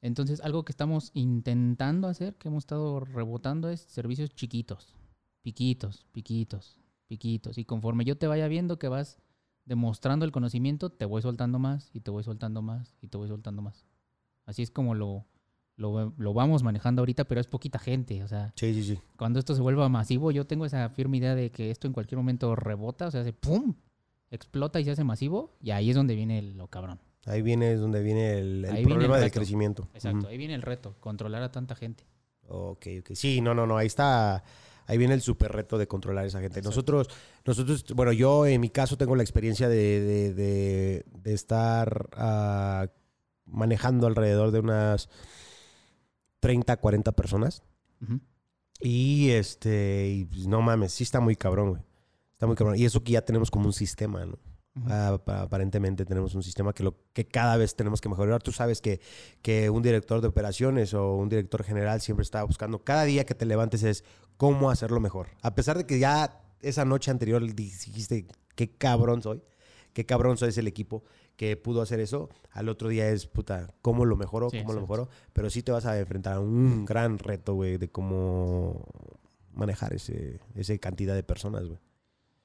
Entonces, 0.00 0.40
algo 0.40 0.64
que 0.64 0.72
estamos 0.72 1.10
intentando 1.12 2.08
hacer, 2.08 2.36
que 2.36 2.48
hemos 2.48 2.62
estado 2.62 3.00
rebotando, 3.00 3.68
es 3.68 3.82
servicios 3.82 4.30
chiquitos, 4.30 4.94
piquitos, 5.42 6.06
piquitos, 6.12 6.80
piquitos. 7.08 7.58
Y 7.58 7.66
conforme 7.66 8.06
yo 8.06 8.16
te 8.16 8.26
vaya 8.26 8.48
viendo 8.48 8.78
que 8.78 8.88
vas 8.88 9.18
demostrando 9.66 10.24
el 10.24 10.32
conocimiento, 10.32 10.88
te 10.88 11.04
voy 11.04 11.20
soltando 11.20 11.58
más 11.58 11.90
y 11.92 12.00
te 12.00 12.10
voy 12.10 12.24
soltando 12.24 12.62
más 12.62 12.96
y 13.02 13.08
te 13.08 13.18
voy 13.18 13.28
soltando 13.28 13.60
más. 13.60 13.84
Así 14.46 14.62
es 14.62 14.70
como 14.70 14.94
lo, 14.94 15.26
lo, 15.76 16.14
lo 16.16 16.32
vamos 16.34 16.62
manejando 16.62 17.02
ahorita, 17.02 17.24
pero 17.24 17.40
es 17.40 17.46
poquita 17.46 17.78
gente. 17.78 18.22
O 18.24 18.28
sea, 18.28 18.52
Sí, 18.56 18.72
sí, 18.74 18.82
sí. 18.94 18.98
cuando 19.16 19.38
esto 19.38 19.54
se 19.54 19.60
vuelva 19.60 19.88
masivo, 19.88 20.30
yo 20.30 20.46
tengo 20.46 20.64
esa 20.64 20.88
firme 20.88 21.18
idea 21.18 21.34
de 21.34 21.50
que 21.50 21.70
esto 21.70 21.86
en 21.86 21.92
cualquier 21.92 22.16
momento 22.18 22.54
rebota, 22.56 23.08
o 23.08 23.10
sea, 23.10 23.20
hace 23.20 23.32
¡pum! 23.32 23.74
explota 24.30 24.80
y 24.80 24.84
se 24.84 24.90
hace 24.92 25.04
masivo, 25.04 25.56
y 25.60 25.70
ahí 25.72 25.90
es 25.90 25.96
donde 25.96 26.14
viene 26.14 26.42
lo 26.42 26.68
cabrón. 26.68 26.98
Ahí 27.26 27.42
viene 27.42 27.72
es 27.72 27.80
donde 27.80 28.02
viene 28.02 28.38
el, 28.38 28.64
el 28.64 28.70
Ahí 28.70 28.70
viene 28.76 28.80
el 28.82 28.86
problema 28.98 29.18
del 29.18 29.30
crecimiento. 29.32 29.88
Exacto, 29.94 30.28
ahí 30.28 30.36
viene 30.38 30.54
el 30.54 30.62
reto, 30.62 30.94
controlar 31.00 31.42
a 31.42 31.50
tanta 31.52 31.74
gente. 31.74 32.04
Ok, 32.48 32.86
ok. 33.00 33.10
Sí, 33.14 33.40
no, 33.40 33.52
no, 33.54 33.66
no. 33.66 33.76
Ahí 33.76 33.88
está. 33.88 34.44
Ahí 34.86 34.96
viene 34.98 35.14
el 35.14 35.20
super 35.20 35.50
reto 35.50 35.78
de 35.78 35.88
controlar 35.88 36.22
a 36.24 36.26
esa 36.28 36.38
gente. 36.40 36.60
Exacto. 36.60 36.68
Nosotros, 36.70 37.08
nosotros, 37.44 37.84
bueno, 37.96 38.12
yo 38.12 38.46
en 38.46 38.60
mi 38.60 38.70
caso 38.70 38.96
tengo 38.96 39.16
la 39.16 39.24
experiencia 39.24 39.68
de, 39.68 40.00
de, 40.00 40.34
de- 40.34 41.04
de 41.12 41.34
estar 41.34 42.08
ah, 42.12 42.86
manejando 43.46 44.06
alrededor 44.06 44.50
de 44.50 44.60
unas 44.60 45.08
30, 46.40 46.76
40 46.76 47.12
personas. 47.12 47.62
Y 48.80 49.30
este, 49.30 50.08
y, 50.10 50.24
pues, 50.26 50.46
no 50.46 50.60
mames, 50.60 50.92
sí 50.92 51.04
está 51.04 51.20
muy 51.20 51.36
cabrón, 51.36 51.70
güey. 51.70 51.82
Está 52.32 52.46
muy 52.46 52.56
cabrón. 52.56 52.76
Y 52.78 52.84
eso 52.84 53.02
que 53.02 53.12
ya 53.12 53.22
tenemos 53.24 53.50
como 53.50 53.66
un 53.66 53.72
sistema, 53.72 54.26
¿no? 54.26 54.38
Ah, 54.88 55.18
pa- 55.24 55.40
aparentemente 55.40 56.04
tenemos 56.04 56.34
un 56.34 56.42
sistema 56.42 56.74
que, 56.74 56.82
lo, 56.82 56.98
que 57.14 57.26
cada 57.26 57.56
vez 57.56 57.74
tenemos 57.74 58.02
que 58.02 58.10
mejorar. 58.10 58.42
Tú 58.42 58.52
sabes 58.52 58.82
que, 58.82 59.00
que 59.40 59.70
un 59.70 59.80
director 59.82 60.20
de 60.20 60.28
operaciones 60.28 60.92
o 60.92 61.14
un 61.14 61.30
director 61.30 61.64
general 61.64 62.02
siempre 62.02 62.22
está 62.24 62.42
buscando, 62.44 62.84
cada 62.84 63.04
día 63.04 63.24
que 63.24 63.34
te 63.34 63.46
levantes 63.46 63.82
es 63.84 64.04
cómo 64.36 64.68
hacerlo 64.70 65.00
mejor. 65.00 65.28
A 65.40 65.54
pesar 65.54 65.78
de 65.78 65.86
que 65.86 65.98
ya 65.98 66.42
esa 66.60 66.84
noche 66.84 67.10
anterior 67.10 67.42
dijiste, 67.54 68.26
qué 68.54 68.76
cabrón 68.76 69.22
soy, 69.22 69.42
qué 69.94 70.04
cabrón 70.04 70.36
soy 70.36 70.52
el 70.54 70.66
equipo 70.66 71.04
que 71.36 71.56
pudo 71.56 71.82
hacer 71.82 72.00
eso, 72.00 72.30
al 72.50 72.68
otro 72.68 72.88
día 72.88 73.08
es, 73.10 73.26
puta, 73.26 73.74
cómo 73.82 74.04
lo 74.04 74.16
mejoró, 74.16 74.50
Sí, 74.50 74.58
cómo 74.58 74.72
lo 74.72 74.80
mejoró. 74.80 75.08
Pero 75.32 75.50
sí 75.50 75.62
te 75.62 75.72
vas 75.72 75.86
a 75.86 75.98
enfrentar 75.98 76.34
a 76.34 76.40
un 76.40 76.84
gran 76.84 77.18
reto, 77.18 77.54
güey, 77.54 77.76
de 77.76 77.90
cómo 77.90 78.86
manejar 79.52 79.94
ese, 79.94 80.40
esa 80.54 80.76
cantidad 80.78 81.14
de 81.14 81.22
personas, 81.22 81.66
güey. 81.66 81.78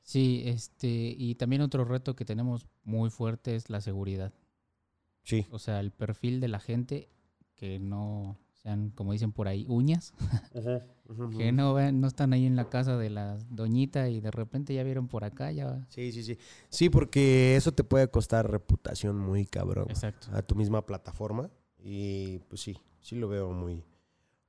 Sí, 0.03 0.43
este, 0.45 0.87
y 0.87 1.35
también 1.35 1.61
otro 1.61 1.85
reto 1.85 2.15
que 2.15 2.25
tenemos 2.25 2.67
muy 2.83 3.09
fuerte 3.09 3.55
es 3.55 3.69
la 3.69 3.81
seguridad. 3.81 4.33
Sí. 5.23 5.45
O 5.51 5.59
sea, 5.59 5.79
el 5.79 5.91
perfil 5.91 6.39
de 6.39 6.47
la 6.47 6.59
gente 6.59 7.09
que 7.55 7.79
no 7.79 8.37
sean, 8.61 8.91
como 8.91 9.13
dicen 9.13 9.31
por 9.31 9.47
ahí, 9.47 9.65
uñas, 9.67 10.13
que 11.37 11.51
no 11.51 11.73
ven, 11.73 11.99
no 11.99 12.07
están 12.07 12.33
ahí 12.33 12.45
en 12.45 12.55
la 12.55 12.69
casa 12.69 12.97
de 12.97 13.09
la 13.09 13.37
doñita 13.49 14.09
y 14.09 14.19
de 14.21 14.31
repente 14.31 14.73
ya 14.73 14.83
vieron 14.83 15.07
por 15.07 15.23
acá, 15.23 15.51
ya. 15.51 15.85
Sí, 15.89 16.11
sí, 16.11 16.23
sí. 16.23 16.37
Sí, 16.69 16.89
porque 16.89 17.55
eso 17.55 17.71
te 17.71 17.83
puede 17.83 18.07
costar 18.09 18.49
reputación 18.49 19.17
muy 19.17 19.45
cabrón 19.45 19.87
Exacto. 19.89 20.27
a 20.31 20.41
tu 20.41 20.55
misma 20.55 20.85
plataforma. 20.85 21.49
Y 21.83 22.39
pues 22.49 22.61
sí, 22.61 22.77
sí 22.99 23.15
lo 23.15 23.27
veo 23.27 23.51
muy, 23.51 23.83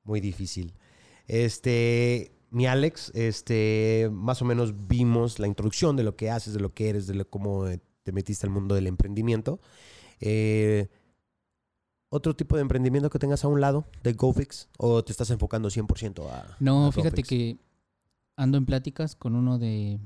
muy 0.04 0.20
difícil. 0.20 0.74
Este, 1.26 2.32
mi 2.50 2.66
Alex, 2.66 3.10
este, 3.14 4.10
más 4.12 4.42
o 4.42 4.44
menos 4.44 4.86
vimos 4.86 5.38
la 5.38 5.46
introducción 5.46 5.96
de 5.96 6.02
lo 6.02 6.16
que 6.16 6.30
haces, 6.30 6.52
de 6.52 6.60
lo 6.60 6.74
que 6.74 6.90
eres, 6.90 7.06
de 7.06 7.14
lo, 7.14 7.28
cómo 7.28 7.66
eh, 7.66 7.80
te 8.02 8.12
metiste 8.12 8.46
al 8.46 8.52
mundo 8.52 8.74
del 8.74 8.86
emprendimiento. 8.86 9.60
Eh, 10.20 10.88
¿Otro 12.14 12.36
tipo 12.36 12.56
de 12.56 12.62
emprendimiento 12.62 13.08
que 13.08 13.18
tengas 13.18 13.42
a 13.42 13.48
un 13.48 13.60
lado 13.62 13.86
de 14.02 14.12
GoFix? 14.12 14.68
¿O 14.76 15.02
te 15.02 15.12
estás 15.12 15.30
enfocando 15.30 15.68
100% 15.70 16.28
a... 16.30 16.56
No, 16.60 16.86
a 16.88 16.92
fíjate 16.92 17.22
GoFix? 17.22 17.28
que 17.28 17.56
ando 18.36 18.58
en 18.58 18.66
pláticas 18.66 19.16
con 19.16 19.34
uno 19.34 19.58
de, 19.58 19.98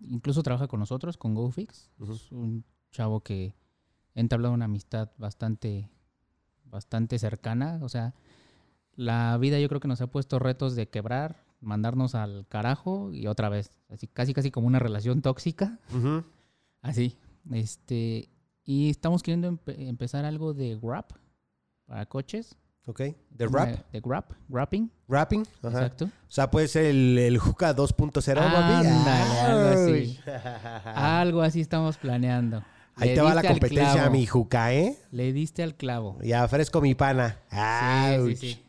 incluso 0.00 0.42
trabaja 0.42 0.68
con 0.68 0.80
nosotros, 0.80 1.16
con 1.16 1.34
GoFix. 1.34 1.90
Es 2.02 2.30
un 2.30 2.62
chavo 2.90 3.20
que 3.20 3.54
he 4.14 4.20
entablado 4.20 4.52
una 4.52 4.66
amistad 4.66 5.08
bastante, 5.16 5.88
bastante 6.66 7.18
cercana. 7.18 7.78
O 7.82 7.88
sea, 7.88 8.14
la 8.94 9.38
vida 9.38 9.58
yo 9.58 9.68
creo 9.68 9.80
que 9.80 9.88
nos 9.88 10.02
ha 10.02 10.08
puesto 10.08 10.38
retos 10.38 10.76
de 10.76 10.90
quebrar, 10.90 11.42
mandarnos 11.62 12.14
al 12.14 12.46
carajo 12.48 13.12
y 13.14 13.28
otra 13.28 13.48
vez. 13.48 13.70
Así, 13.88 14.08
casi, 14.08 14.34
casi 14.34 14.50
como 14.50 14.66
una 14.66 14.78
relación 14.78 15.22
tóxica. 15.22 15.78
Así. 16.82 17.16
Este, 17.50 18.28
y 18.62 18.90
estamos 18.90 19.22
queriendo 19.22 19.50
empe- 19.50 19.88
empezar 19.88 20.26
algo 20.26 20.52
de 20.52 20.76
wrap 20.76 21.12
para 21.86 22.06
coches. 22.06 22.56
Ok. 22.88 23.00
¿De 23.30 23.46
rap? 23.48 23.68
De 23.92 24.00
wrap, 24.00 24.30
wrapping. 24.48 24.90
¿Rapping? 25.08 25.42
Ajá. 25.62 25.68
Exacto. 25.70 26.04
O 26.04 26.08
sea, 26.30 26.50
puede 26.50 26.68
ser 26.68 26.84
el, 26.86 27.18
el 27.18 27.38
Juca 27.38 27.74
2.0, 27.74 28.34
papi. 28.34 28.86
Ándale, 28.86 29.40
algo 29.40 29.68
así. 29.94 30.18
Algo 30.94 31.42
así 31.42 31.60
estamos 31.60 31.96
planeando. 31.96 32.62
Ahí 32.94 33.10
Le 33.10 33.14
te 33.16 33.20
va 33.20 33.34
la 33.34 33.42
competencia, 33.42 33.92
clavo. 33.94 34.10
mi 34.12 34.24
Juca, 34.26 34.72
¿eh? 34.72 34.96
Le 35.10 35.32
diste 35.32 35.62
al 35.62 35.74
clavo. 35.74 36.16
Ya 36.22 36.46
fresco 36.48 36.80
mi 36.80 36.94
pana. 36.94 37.38
Sí, 37.50 38.16
Ouch. 38.20 38.30
sí, 38.30 38.36
sí. 38.36 38.62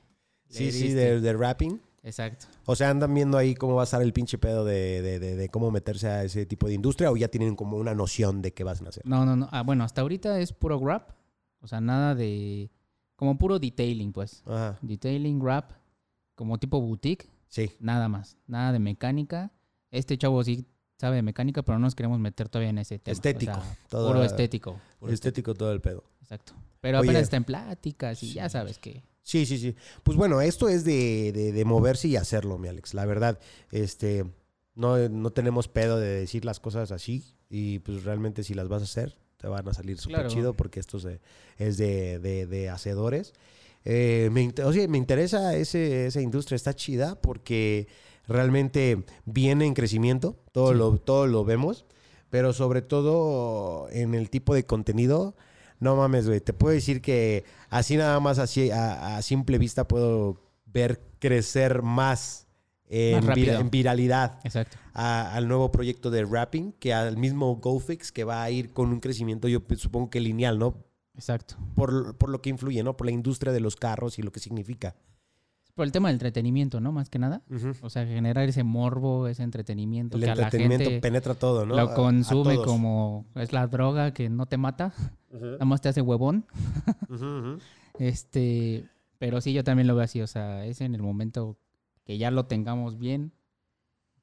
Sí, 0.49 0.71
sí, 0.71 0.83
diste. 0.83 0.95
de, 0.95 1.21
de 1.21 1.33
rapping. 1.33 1.79
Exacto. 2.03 2.47
O 2.65 2.75
sea, 2.75 2.89
andan 2.89 3.13
viendo 3.13 3.37
ahí 3.37 3.53
cómo 3.53 3.75
va 3.75 3.81
a 3.81 3.85
estar 3.85 4.01
el 4.01 4.13
pinche 4.13 4.37
pedo 4.37 4.65
de, 4.65 5.01
de- 5.01 5.19
de- 5.19 5.35
de 5.35 5.49
cómo 5.49 5.71
meterse 5.71 6.07
a 6.07 6.23
ese 6.23 6.45
tipo 6.45 6.67
de 6.67 6.73
industria 6.73 7.11
o 7.11 7.17
ya 7.17 7.27
tienen 7.27 7.55
como 7.55 7.77
una 7.77 7.93
noción 7.93 8.41
de 8.41 8.53
qué 8.53 8.63
vas 8.63 8.81
a 8.81 8.89
hacer. 8.89 9.03
No, 9.05 9.25
no, 9.25 9.35
no. 9.35 9.47
Ah, 9.51 9.61
bueno, 9.63 9.83
hasta 9.83 10.01
ahorita 10.01 10.39
es 10.39 10.53
puro 10.53 10.79
wrap. 10.79 11.11
O 11.61 11.67
sea, 11.67 11.81
nada 11.81 12.15
de. 12.15 12.69
Como 13.17 13.37
puro 13.37 13.59
detailing, 13.59 14.13
pues. 14.13 14.41
Ajá. 14.45 14.79
Detailing, 14.81 15.41
wrap. 15.41 15.71
Como 16.35 16.57
tipo 16.59 16.79
boutique. 16.79 17.29
Sí. 17.49 17.71
Nada 17.81 18.07
más. 18.07 18.37
Nada 18.47 18.71
de 18.71 18.79
mecánica. 18.79 19.51
Este 19.91 20.17
chavo 20.17 20.41
sí 20.43 20.65
sabe 20.97 21.17
de 21.17 21.21
mecánica, 21.23 21.63
pero 21.63 21.77
no 21.79 21.85
nos 21.87 21.95
queremos 21.95 22.19
meter 22.19 22.47
todavía 22.47 22.69
en 22.69 22.77
ese 22.77 22.99
tema. 22.99 23.11
O 23.11 23.15
Estético. 23.15 23.53
sea, 23.53 23.77
todo 23.89 24.07
puro 24.07 24.23
estético. 24.23 24.79
puro 24.99 25.11
Estético 25.11 25.53
todo 25.53 25.71
el 25.73 25.81
pedo. 25.81 26.03
Exacto. 26.21 26.53
Pero 26.79 26.99
Oye. 26.99 27.09
apenas 27.09 27.23
está 27.23 27.37
en 27.37 27.43
pláticas 27.43 28.21
y 28.23 28.27
Sí. 28.29 28.33
ya 28.35 28.47
sabes 28.49 28.77
que. 28.77 29.03
Sí, 29.23 29.45
sí, 29.45 29.57
sí. 29.57 29.75
Pues 30.03 30.17
bueno, 30.17 30.39
esto 30.39 30.69
es 30.69 30.85
de, 30.85 31.31
de- 31.33 31.51
de 31.51 31.65
moverse 31.65 32.07
y 32.07 32.15
hacerlo, 32.15 32.57
mi 32.57 32.67
Alex. 32.69 32.93
La 32.93 33.05
verdad, 33.05 33.39
este, 33.71 34.25
no, 34.75 35.09
no 35.09 35.31
tenemos 35.31 35.67
pedo 35.67 35.99
de 35.99 36.07
decir 36.07 36.45
las 36.45 36.59
cosas 36.59 36.91
así 36.91 37.23
y 37.49 37.79
pues 37.79 38.03
realmente 38.03 38.43
si 38.43 38.53
las 38.53 38.67
vas 38.69 38.81
a 38.83 38.85
hacer, 38.85 39.17
te 39.37 39.47
van 39.47 39.67
a 39.67 39.73
salir 39.73 39.97
súper 39.97 40.15
Claro. 40.21 40.29
chido 40.29 40.53
porque 40.53 40.79
esto 40.79 40.99
se- 40.99 41.19
es 41.57 41.77
de, 41.77 42.19
de- 42.19 42.45
de 42.47 42.69
hacedores. 42.69 43.33
Eh, 43.85 44.29
me, 44.31 44.41
inte- 44.41 44.63
oye, 44.63 44.87
me 44.87 44.97
interesa 44.97 45.55
ese, 45.55 46.07
esa 46.07 46.21
industria, 46.21 46.55
está 46.55 46.73
chida 46.75 47.15
porque 47.21 47.87
realmente 48.27 49.03
viene 49.25 49.65
en 49.65 49.73
crecimiento, 49.73 50.35
todo, 50.51 50.71
Sí. 50.71 50.77
lo, 50.77 50.97
todo 50.97 51.27
lo 51.27 51.45
vemos, 51.45 51.85
pero 52.29 52.51
sobre 52.51 52.81
todo 52.81 53.87
en 53.91 54.13
el 54.15 54.29
tipo 54.29 54.53
de 54.53 54.65
contenido. 54.65 55.35
No 55.79 55.95
mames, 55.95 56.27
güey. 56.27 56.41
Te 56.41 56.53
puedo 56.53 56.73
decir 56.73 57.01
que 57.01 57.45
así 57.69 57.95
nada 57.95 58.19
más, 58.19 58.39
así 58.39 58.71
a, 58.71 59.17
a 59.17 59.21
simple 59.21 59.59
vista, 59.59 59.87
puedo 59.87 60.41
ver 60.65 60.99
crecer 61.19 61.83
más 61.83 62.46
en, 62.89 63.69
viralidad 63.69 64.39
Exacto. 64.43 64.77
a- 64.93 65.33
al 65.35 65.47
nuevo 65.47 65.71
proyecto 65.71 66.09
de 66.09 66.25
rapping 66.25 66.71
que 66.73 66.93
al 66.93 67.17
mismo 67.17 67.55
GoFix 67.57 68.11
que 68.11 68.23
va 68.23 68.43
a 68.43 68.51
ir 68.51 68.73
con 68.73 68.89
un 68.89 68.99
crecimiento, 68.99 69.47
yo 69.47 69.61
supongo 69.77 70.09
que 70.09 70.19
lineal, 70.19 70.57
¿no? 70.59 70.83
Exacto. 71.15 71.55
Por, 71.75 72.17
por 72.17 72.29
lo 72.29 72.41
que 72.41 72.49
influye, 72.49 72.83
¿no? 72.83 72.95
Por 72.95 73.07
la 73.07 73.11
industria 73.11 73.51
de 73.51 73.59
los 73.59 73.75
carros 73.75 74.19
y 74.19 74.21
lo 74.21 74.31
que 74.31 74.39
significa. 74.39 74.95
Por 75.73 75.85
el 75.85 75.91
tema 75.91 76.07
del 76.09 76.15
entretenimiento, 76.15 76.79
¿no? 76.79 76.91
Más 76.91 77.09
que 77.09 77.19
nada. 77.19 77.43
O 77.81 77.89
sea, 77.91 78.03
generar 78.05 78.49
ese 78.49 78.63
morbo, 78.63 79.27
ese 79.27 79.43
entretenimiento 79.43 80.17
El 80.17 80.23
que 80.23 80.29
a 80.31 80.35
la 80.35 80.43
entretenimiento 80.45 80.85
gente 80.89 81.01
penetra 81.01 81.35
todo, 81.35 81.67
¿no? 81.67 81.75
Lo 81.75 81.93
consume 81.93 82.57
como 82.57 83.27
es 83.35 83.53
la 83.53 83.67
droga 83.67 84.11
que 84.11 84.27
no 84.27 84.47
te 84.47 84.57
mata, 84.57 84.93
nada 85.31 85.65
más 85.65 85.81
te 85.81 85.89
hace 85.89 86.01
huevón. 86.01 86.45
Este, 87.99 88.85
pero 89.17 89.41
sí 89.41 89.53
yo 89.53 89.63
también 89.63 89.87
lo 89.87 89.95
veo 89.95 90.03
así, 90.03 90.21
o 90.21 90.27
sea, 90.27 90.65
es 90.65 90.81
en 90.81 90.93
el 90.93 91.01
momento 91.01 91.57
que 92.07 92.17
ya 92.17 92.31
lo 92.31 92.45
tengamos 92.45 92.97
bien, 92.97 93.33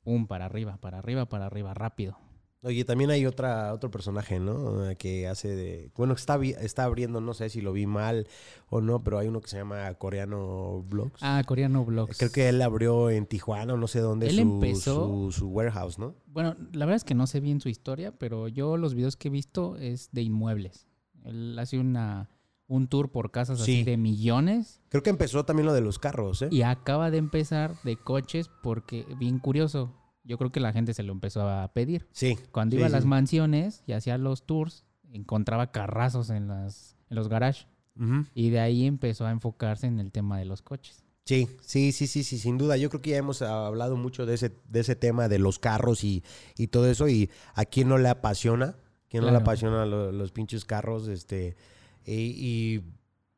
pum, 0.02 0.26
para 0.26 0.46
arriba, 0.46 0.78
para 0.78 0.98
arriba, 0.98 1.26
para 1.26 1.44
arriba, 1.46 1.74
rápido. 1.74 2.16
Oye, 2.62 2.82
también 2.86 3.10
hay 3.10 3.26
otra, 3.26 3.74
otro 3.74 3.90
personaje, 3.90 4.40
¿no? 4.40 4.88
Eh, 4.88 4.96
Que 4.96 5.28
hace 5.28 5.54
de... 5.54 5.90
Bueno, 5.94 6.14
está, 6.14 6.36
está 6.42 6.84
abriendo, 6.84 7.20
no 7.20 7.34
sé 7.34 7.50
si 7.50 7.60
lo 7.60 7.74
vi 7.74 7.84
mal 7.86 8.26
o 8.70 8.80
no, 8.80 9.04
pero 9.04 9.18
hay 9.18 9.28
uno 9.28 9.42
que 9.42 9.48
se 9.48 9.58
llama 9.58 9.92
Coreano 9.96 10.82
Vlogs. 10.88 11.22
Ah, 11.22 11.42
Coreano 11.46 11.84
Vlogs. 11.84 12.16
Creo 12.16 12.32
que 12.32 12.48
él 12.48 12.62
abrió 12.62 13.10
en 13.10 13.26
Tijuana 13.26 13.74
o 13.74 13.76
no 13.76 13.86
sé 13.86 14.00
dónde 14.00 14.28
Él 14.28 14.36
su, 14.36 14.40
empezó- 14.40 15.06
su, 15.30 15.32
su 15.32 15.48
warehouse, 15.50 15.98
¿no? 15.98 16.14
Bueno, 16.24 16.56
la 16.72 16.86
verdad 16.86 16.96
es 16.96 17.04
que 17.04 17.14
no 17.14 17.26
sé 17.26 17.40
bien 17.40 17.60
su 17.60 17.68
historia, 17.68 18.12
pero 18.16 18.48
yo 18.48 18.78
los 18.78 18.94
videos 18.94 19.16
que 19.18 19.28
he 19.28 19.30
visto 19.30 19.76
es 19.76 20.08
de 20.12 20.22
inmuebles. 20.22 20.86
Él 21.22 21.58
hace 21.58 21.78
una 21.78 22.30
un 22.74 22.88
tour 22.88 23.10
por 23.10 23.30
casas 23.30 23.58
Sí. 23.60 23.62
así 23.80 23.84
de 23.84 23.96
millones 23.96 24.80
Creo 24.88 25.02
que 25.02 25.10
empezó 25.10 25.44
también 25.44 25.66
lo 25.66 25.72
de 25.72 25.80
los 25.80 25.98
carros, 25.98 26.42
¿eh? 26.42 26.48
y 26.50 26.62
acaba 26.62 27.10
de 27.10 27.18
empezar 27.18 27.74
de 27.84 27.96
coches 27.96 28.50
porque 28.62 29.06
bien 29.18 29.38
curioso, 29.38 29.92
yo 30.24 30.38
creo 30.38 30.50
que 30.50 30.60
la 30.60 30.72
gente 30.72 30.94
se 30.94 31.02
lo 31.02 31.12
empezó 31.12 31.48
a 31.48 31.72
pedir. 31.72 32.06
Sí. 32.12 32.38
Cuando 32.52 32.74
Sí, 32.74 32.78
iba 32.78 32.86
a 32.86 32.90
sí. 32.90 32.94
las 32.94 33.04
mansiones 33.04 33.82
y 33.86 33.92
hacía 33.92 34.16
los 34.18 34.46
tours, 34.46 34.84
encontraba 35.12 35.70
carrazos 35.70 36.30
en 36.30 36.48
las 36.48 36.96
en 37.10 37.16
los 37.16 37.28
garages 37.28 37.66
Ujú. 38.00 38.24
y 38.34 38.50
de 38.50 38.60
ahí 38.60 38.86
empezó 38.86 39.26
a 39.26 39.30
enfocarse 39.30 39.86
en 39.86 40.00
el 40.00 40.10
tema 40.10 40.38
de 40.38 40.44
los 40.46 40.62
coches. 40.62 41.04
Sí, 41.26 41.48
sí, 41.62 41.92
sí, 41.92 42.06
sí, 42.06 42.22
sí, 42.24 42.38
sin 42.38 42.58
duda. 42.58 42.76
Yo 42.76 42.90
creo 42.90 43.00
que 43.00 43.10
ya 43.10 43.16
hemos 43.18 43.40
hablado 43.42 43.96
mucho 43.96 44.26
de 44.26 44.34
ese, 44.34 44.52
de 44.68 44.80
ese 44.80 44.94
tema 44.96 45.28
de 45.28 45.38
los 45.38 45.58
carros 45.58 46.04
y, 46.04 46.22
y 46.58 46.66
todo 46.68 46.90
eso. 46.90 47.08
Y 47.08 47.30
a 47.54 47.64
quién 47.64 47.88
no 47.88 47.96
le 47.98 48.08
apasiona, 48.10 48.76
quién 49.08 49.22
no 49.22 49.28
le 49.28 49.32
Claro. 49.32 49.42
apasiona 49.44 49.86
lo- 49.86 50.12
los 50.12 50.32
pinches 50.32 50.64
carros, 50.66 51.08
este, 51.08 51.56
y, 52.04 52.12
y, 52.36 52.82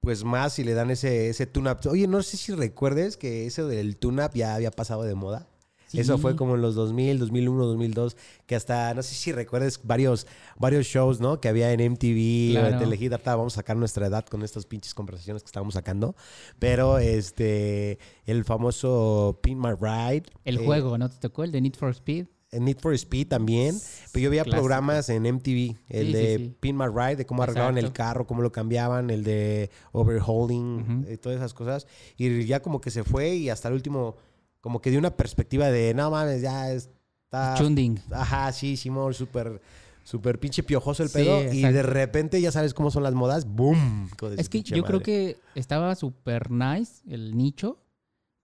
pues 0.01 0.25
más 0.25 0.53
si 0.55 0.65
le 0.65 0.75
dan 0.75 0.91
ese, 0.91 1.29
ese 1.29 1.47
tune-up. 1.47 1.79
Oye, 1.91 2.07
no 2.07 2.23
sé 2.23 2.37
si 2.37 2.53
recuerdes 2.53 3.17
que 3.17 3.47
eso 3.47 3.67
del 3.67 3.97
tune-up 3.97 4.31
ya 4.35 4.55
había 4.55 4.71
pasado 4.71 5.03
de 5.03 5.15
moda. 5.15 5.49
Eso 5.93 6.19
fue 6.19 6.37
como 6.37 6.57
en 6.57 6.63
los 6.63 6.75
2000, 6.75 7.19
2001, 7.19 7.67
2002, 7.67 8.17
que 8.47 8.57
hasta, 8.57 8.93
no 8.95 9.03
sé 9.03 9.15
si 9.15 9.33
recuerdes 9.33 9.81
varios, 9.83 10.27
varios 10.59 10.87
shows, 10.87 11.21
¿no? 11.21 11.41
Que 11.41 11.49
había 11.49 11.73
en 11.73 11.81
MTV 11.93 12.57
o 12.57 12.59
en 12.59 12.69
Claro. 12.69 12.79
Telehit. 12.79 13.13
Ahorita 13.13 13.37
vamos 13.37 13.55
a 13.55 13.57
sacar 13.57 13.77
nuestra 13.77 14.07
edad 14.07 14.27
con 14.27 14.43
estas 14.43 14.67
pinches 14.67 14.95
conversaciones 14.95 15.43
que 15.43 15.47
estábamos 15.47 15.75
sacando. 15.75 16.17
Pero, 16.59 16.99
este, 16.99 17.99
el 18.25 18.45
famoso 18.45 19.39
Pin 19.43 19.59
My 19.59 19.73
Ride. 19.81 20.25
El 20.45 20.59
eh, 20.59 20.65
juego, 20.65 20.99
¿no 20.99 21.09
te 21.09 21.17
tocó? 21.19 21.45
El 21.45 21.53
de 21.53 21.61
Need 21.61 21.75
for 21.75 21.91
Speed. 21.91 22.27
En 22.53 22.65
Need 22.65 22.79
for 22.81 22.95
Speed 22.95 23.29
también. 23.29 23.77
Pero 24.13 24.25
yo 24.25 24.31
veía 24.31 24.45
Clásico. 24.45 24.63
programas 24.63 25.09
en 25.09 25.23
MTV. 25.27 25.77
El 25.89 26.07
Sí, 26.07 26.13
de 26.13 26.37
sí. 26.39 26.57
Pin 26.61 26.77
My 26.77 26.87
Ride, 26.87 27.17
de 27.17 27.27
cómo 27.27 27.43
arreglaban 27.43 27.77
el 27.79 27.93
carro, 27.93 28.27
cómo 28.27 28.43
lo 28.43 28.53
cambiaban, 28.53 29.11
el 29.11 29.25
de 29.25 29.71
overhauling, 29.93 31.07
y 31.11 31.17
todas 31.17 31.37
esas 31.39 31.55
cosas. 31.55 31.87
Y 32.17 32.45
ya 32.47 32.61
como 32.61 32.81
que 32.81 32.91
se 32.91 33.05
fue 33.05 33.35
y 33.35 33.49
hasta 33.51 33.69
el 33.69 33.75
último, 33.75 34.17
como 34.61 34.81
que 34.81 34.91
dio 34.91 34.99
una 34.99 35.17
perspectiva 35.17 35.69
de, 35.71 35.95
no 35.95 36.11
mames, 36.11 36.43
ya 36.43 36.73
está... 36.73 37.55
Chunding. 37.59 37.99
Ajá, 38.11 38.53
sí, 38.53 38.77
Simón, 38.77 39.15
súper, 39.15 39.61
Súper 40.05 40.39
pinche 40.39 40.63
piojoso 40.63 41.03
el 41.03 41.09
Sí, 41.09 41.19
pedo. 41.19 41.53
y 41.53 41.63
de 41.63 41.83
repente 41.83 42.41
ya 42.41 42.53
sabes 42.53 42.75
cómo 42.75 42.93
son 42.93 43.03
las 43.03 43.15
modas. 43.15 43.45
¡Boom! 43.45 44.09
Es 44.39 44.49
que 44.49 44.63
yo 44.63 44.85
creo 44.85 45.01
que 45.01 45.37
estaba 45.57 45.97
súper 45.97 46.49
nice 46.53 47.03
el 47.09 47.37
nicho, 47.37 47.81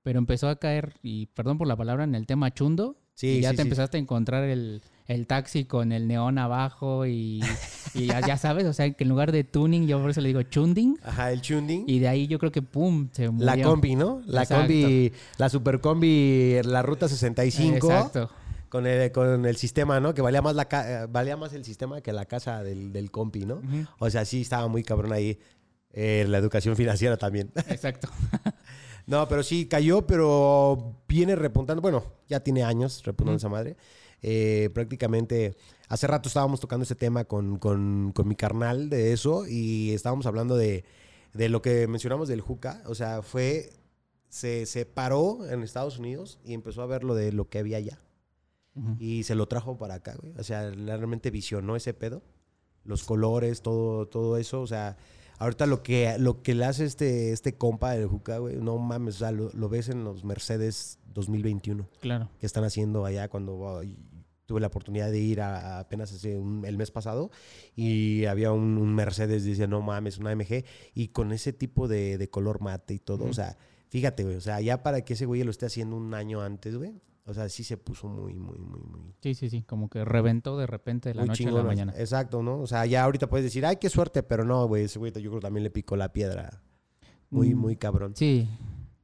pero 0.02 0.18
empezó 0.18 0.48
a 0.48 0.56
caer, 0.56 0.94
y 1.02 1.26
perdón 1.26 1.58
por 1.58 1.68
la 1.68 1.76
palabra, 1.76 2.02
en 2.02 2.16
el 2.16 2.26
tema 2.26 2.52
chundo. 2.52 2.96
Sí, 3.22 3.38
y 3.38 3.40
ya 3.40 3.50
sí, 3.50 3.56
te 3.56 3.62
sí. 3.62 3.66
empezaste 3.68 3.96
a 3.96 4.00
encontrar 4.00 4.44
el, 4.44 4.82
el 5.06 5.26
taxi 5.26 5.64
con 5.64 5.92
el 5.92 6.06
neón 6.08 6.38
abajo 6.38 7.06
y, 7.06 7.40
y 7.94 8.06
ya, 8.06 8.20
ya 8.20 8.36
sabes, 8.36 8.66
o 8.66 8.72
sea, 8.72 8.90
que 8.92 9.04
en 9.04 9.08
lugar 9.10 9.32
de 9.32 9.44
tuning, 9.44 9.86
yo 9.86 10.00
por 10.00 10.10
eso 10.10 10.20
le 10.20 10.28
digo 10.28 10.42
chunding. 10.42 10.96
Ajá, 11.04 11.30
el 11.32 11.40
chunding. 11.40 11.84
Y 11.86 11.98
de 12.00 12.08
ahí 12.08 12.26
yo 12.26 12.38
creo 12.38 12.52
que 12.52 12.62
pum, 12.62 13.08
se 13.12 13.28
murió. 13.30 13.46
La 13.46 13.62
combi, 13.62 13.94
¿no? 13.96 14.22
La 14.26 14.42
Exacto. 14.42 14.62
combi, 14.66 15.12
la 15.38 15.48
super 15.48 15.80
combi, 15.80 16.60
la 16.64 16.82
ruta 16.82 17.08
65. 17.08 17.76
Exacto. 17.76 18.30
Con 18.68 18.86
el, 18.86 19.12
con 19.12 19.44
el 19.44 19.56
sistema, 19.56 20.00
¿no? 20.00 20.14
Que 20.14 20.22
valía 20.22 20.40
más, 20.40 20.54
la 20.54 20.64
ca- 20.64 21.06
valía 21.06 21.36
más 21.36 21.52
el 21.52 21.62
sistema 21.64 22.00
que 22.00 22.12
la 22.12 22.24
casa 22.24 22.62
del, 22.62 22.92
del 22.92 23.10
compi, 23.10 23.44
¿no? 23.44 23.60
O 23.98 24.08
sea, 24.10 24.24
sí 24.24 24.40
estaba 24.40 24.66
muy 24.68 24.82
cabrón 24.82 25.12
ahí. 25.12 25.38
eh, 25.92 26.24
la 26.26 26.38
educación 26.38 26.74
financiera 26.74 27.18
también. 27.18 27.50
Exacto. 27.68 28.08
No, 29.06 29.26
pero 29.28 29.42
sí 29.42 29.66
cayó, 29.66 30.06
pero 30.06 30.96
viene 31.08 31.34
repuntando. 31.36 31.80
Bueno, 31.82 32.04
ya 32.28 32.40
tiene 32.40 32.62
años 32.62 33.02
repuntando 33.04 33.36
esa 33.38 33.48
madre. 33.48 33.76
Eh, 34.22 34.70
prácticamente, 34.72 35.56
hace 35.88 36.06
rato 36.06 36.28
estábamos 36.28 36.60
tocando 36.60 36.84
ese 36.84 36.94
tema 36.94 37.24
con, 37.24 37.58
con- 37.58 38.12
con 38.14 38.28
mi 38.28 38.36
carnal 38.36 38.88
de 38.88 39.12
eso 39.12 39.46
y 39.48 39.90
estábamos 39.90 40.26
hablando 40.26 40.56
de, 40.56 40.84
de 41.32 41.48
lo 41.48 41.60
que 41.62 41.88
mencionamos 41.88 42.28
del 42.28 42.40
juca. 42.40 42.82
O 42.86 42.94
sea, 42.94 43.22
fue, 43.22 43.72
se, 44.28 44.66
se 44.66 44.86
paró 44.86 45.44
en 45.50 45.62
Estados 45.64 45.98
Unidos 45.98 46.38
y 46.44 46.54
empezó 46.54 46.82
a 46.82 46.86
ver 46.86 47.02
lo 47.02 47.14
de 47.16 47.32
lo 47.32 47.48
que 47.48 47.58
había 47.58 47.78
allá. 47.78 47.98
Y 48.98 49.24
se 49.24 49.34
lo 49.34 49.46
trajo 49.48 49.76
para 49.76 49.94
acá, 49.94 50.14
güey. 50.18 50.32
O 50.38 50.42
sea, 50.44 50.70
realmente 50.70 51.30
visionó 51.30 51.76
ese 51.76 51.92
pedo. 51.92 52.22
Los 52.84 53.04
colores, 53.04 53.60
todo, 53.60 54.06
todo 54.08 54.38
eso. 54.38 54.62
O 54.62 54.66
sea, 54.66 54.96
ahorita 55.38 55.66
lo 55.66 55.82
que, 55.82 56.16
lo 56.18 56.42
que 56.42 56.54
le 56.54 56.64
hace 56.64 56.84
este, 56.84 57.32
este 57.32 57.56
compa 57.56 57.92
del 57.92 58.06
Juca, 58.06 58.38
güey, 58.38 58.56
no 58.56 58.78
mames, 58.78 59.16
o 59.16 59.18
sea, 59.18 59.32
lo, 59.32 59.50
lo 59.52 59.68
ves 59.68 59.88
en 59.88 60.04
los 60.04 60.24
Mercedes 60.24 60.98
2021 61.14 61.88
Claro. 62.00 62.28
que 62.38 62.46
están 62.46 62.64
haciendo 62.64 63.04
allá 63.04 63.28
cuando 63.28 63.82
tuve 64.46 64.60
la 64.60 64.66
oportunidad 64.66 65.10
de 65.10 65.18
ir 65.20 65.40
a, 65.40 65.76
a 65.76 65.80
apenas 65.80 66.12
hace 66.12 66.36
un- 66.38 66.64
el 66.64 66.76
mes 66.76 66.90
pasado 66.90 67.30
y 67.76 68.24
había 68.26 68.52
un, 68.52 68.76
un 68.78 68.94
Mercedes, 68.94 69.44
dice, 69.44 69.66
no 69.68 69.80
mames, 69.82 70.18
una 70.18 70.30
AMG 70.32 70.64
y 70.94 71.08
con 71.08 71.32
ese 71.32 71.52
tipo 71.52 71.88
de, 71.88 72.18
de 72.18 72.28
color 72.30 72.60
mate 72.60 72.94
y 72.94 72.98
todo, 72.98 73.24
o 73.24 73.32
sea, 73.32 73.56
fíjate, 73.88 74.24
güey, 74.24 74.36
o 74.36 74.40
sea, 74.40 74.60
ya 74.60 74.82
para 74.82 75.02
que 75.02 75.14
ese 75.14 75.26
güey 75.26 75.42
lo 75.42 75.50
esté 75.50 75.66
haciendo 75.66 75.96
un 75.96 76.12
año 76.14 76.40
antes, 76.42 76.76
güey, 76.76 76.92
o 77.24 77.32
sea, 77.34 77.48
sí 77.48 77.62
se 77.64 77.76
puso 77.76 78.08
muy, 78.08 78.34
muy, 78.34 78.58
muy, 78.58 78.80
muy, 78.80 79.14
Sí, 79.22 79.34
sí, 79.34 79.48
sí. 79.48 79.62
Como 79.62 79.88
que 79.88 80.04
reventó 80.04 80.58
de 80.58 80.66
repente 80.66 81.10
de 81.10 81.14
la 81.14 81.22
muy 81.22 81.28
noche 81.28 81.48
a 81.48 81.52
la 81.52 81.62
mañana. 81.62 81.92
Exacto, 81.96 82.42
¿no? 82.42 82.58
O 82.60 82.66
sea, 82.66 82.84
ya 82.86 83.04
ahorita 83.04 83.28
puedes 83.28 83.44
decir, 83.44 83.64
ay, 83.64 83.76
qué 83.76 83.88
suerte, 83.88 84.22
pero 84.22 84.44
no, 84.44 84.66
güey, 84.66 84.84
ese 84.84 84.98
güey 84.98 85.12
yo 85.12 85.30
creo 85.30 85.34
que 85.34 85.40
también 85.46 85.64
le 85.64 85.70
picó 85.70 85.96
la 85.96 86.12
piedra 86.12 86.62
muy, 87.30 87.54
Mm, 87.54 87.58
muy 87.58 87.76
cabrón. 87.76 88.12
Sí. 88.16 88.48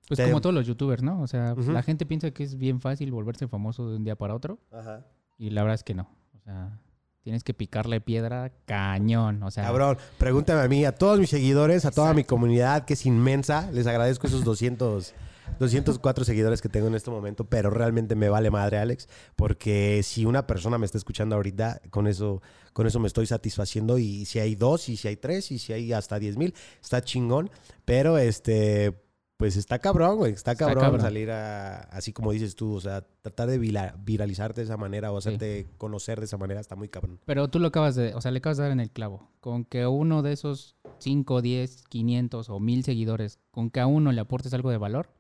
Pues 0.09 0.17
Te- 0.19 0.25
como 0.27 0.41
todos 0.41 0.55
los 0.55 0.67
youtubers, 0.67 1.03
¿no? 1.03 1.21
O 1.23 1.27
sea, 1.27 1.55
la 1.55 1.83
gente 1.83 2.07
piensa 2.07 2.31
que 2.31 2.43
es 2.43 2.57
bien 2.57 2.81
fácil 2.81 3.11
volverse 3.13 3.47
famoso 3.47 3.91
de 3.91 3.97
un 3.97 4.05
día 4.05 4.17
para 4.17 4.35
otro 4.35 4.59
Ajá. 4.73 5.07
y 5.37 5.51
la 5.51 5.63
verdad 5.63 5.75
es 5.75 5.85
que 5.85 5.95
no. 5.95 6.09
O 6.35 6.41
sea, 6.41 6.79
tienes 7.21 7.45
que 7.45 7.53
picarle 7.53 8.01
piedra 8.01 8.51
cañón. 8.65 9.43
O 9.43 9.51
sea, 9.51 9.65
Cabrón, 9.65 9.99
pregúntame 10.17 10.63
a 10.63 10.69
mí, 10.69 10.85
a 10.87 10.93
todos 10.93 11.21
mis 11.21 11.29
seguidores, 11.29 11.85
a 11.85 11.91
toda 11.91 12.15
mi 12.15 12.25
comunidad 12.25 12.87
que 12.87 12.95
es 12.95 13.05
inmensa. 13.05 13.71
Les 13.73 13.87
agradezco 13.87 14.27
esos 14.27 14.45
200, 14.45 15.15
204 15.59 16.25
seguidores 16.25 16.63
que 16.63 16.69
tengo 16.69 16.87
en 16.87 16.95
este 16.95 17.11
momento, 17.11 17.45
pero 17.45 17.71
realmente 17.71 18.15
me 18.15 18.29
vale 18.29 18.51
madre, 18.51 18.79
Alex, 18.79 19.09
porque 19.37 20.03
si 20.03 20.25
una 20.25 20.47
persona 20.47 20.79
me 20.79 20.87
está 20.87 20.99
escuchando 20.99 21.37
ahorita, 21.37 21.81
con 21.91 22.07
eso, 22.07 22.43
con 22.73 22.87
eso 22.87 23.01
me 23.01 23.09
estoy 23.09 23.27
satisfaciendo. 23.27 23.99
Y 23.99 24.25
si 24.25 24.39
hay 24.39 24.55
dos, 24.55 24.89
y 24.89 24.97
si 24.97 25.09
hay 25.09 25.17
tres, 25.17 25.51
y 25.51 25.59
si 25.59 25.73
hay 25.73 25.93
hasta 25.93 26.19
10 26.19 26.37
mil, 26.37 26.55
está 26.83 27.03
chingón. 27.03 27.51
Pero 27.85 28.19
este, 28.19 29.01
pues 29.37 29.57
está 29.57 29.79
cabrón, 29.79 30.17
güey. 30.19 30.33
Está 30.33 30.53
Está 30.53 30.65
cabrón, 30.67 30.85
cabrón. 30.85 31.01
salir 31.01 31.31
a, 31.31 31.81
así 31.91 32.13
como 32.13 32.33
dices 32.33 32.55
tú, 32.55 32.75
o 32.75 32.81
sea, 32.81 33.07
tratar 33.23 33.49
de 33.49 33.59
viralizarte 33.59 34.61
de 34.61 34.65
esa 34.65 34.77
manera 34.77 35.13
o 35.13 35.21
Sí. 35.21 35.29
hacerte 35.29 35.67
conocer 35.77 36.19
de 36.21 36.27
esa 36.27 36.37
manera 36.37 36.61
está 36.61 36.77
muy 36.77 36.89
cabrón. 36.89 37.19
Pero 37.25 37.49
tú 37.49 37.59
lo 37.59 37.69
acabas 37.69 37.95
de, 37.97 38.15
o 38.15 38.21
sea, 38.21 38.31
le 38.31 38.39
acabas 38.39 38.57
de 38.59 38.63
dar 38.65 38.73
en 38.73 38.81
el 38.81 38.91
clavo. 38.91 39.29
Con 39.41 39.65
que 39.65 39.87
uno 39.87 40.23
de 40.23 40.33
esos 40.33 40.77
5, 40.99 41.43
10, 41.43 41.85
500 41.89 42.49
o 42.51 42.61
1000 42.61 42.85
seguidores, 42.85 43.39
con 43.51 43.71
que 43.71 43.81
a 43.81 43.87
uno 43.87 44.13
le 44.13 44.21
aportes 44.21 44.53
algo 44.55 44.71
de 44.71 44.79
valor, 44.79 45.11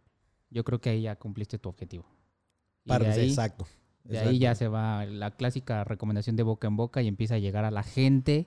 yo 0.51 0.65
creo 0.65 0.81
que 0.81 0.91
ahí 0.91 1.03
ya 1.03 1.17
cumpliste 1.17 1.59
tu 1.59 1.69
objetivo. 1.69 2.07
Y 2.85 2.89
Para- 2.89 3.07
de 3.07 3.21
ahí, 3.21 3.29
exacto. 3.29 3.67
de 4.05 4.19
ahí 4.19 4.39
ya 4.39 4.55
se 4.55 4.69
va 4.69 5.05
la 5.05 5.31
clásica 5.33 5.85
recomendación 5.85 6.37
de 6.37 6.43
boca 6.43 6.67
en 6.69 6.77
boca 6.77 7.03
y 7.03 7.09
empieza 7.09 7.35
a 7.35 7.39
llegar 7.39 7.65
a 7.65 7.71
la 7.71 7.83
gente 7.83 8.47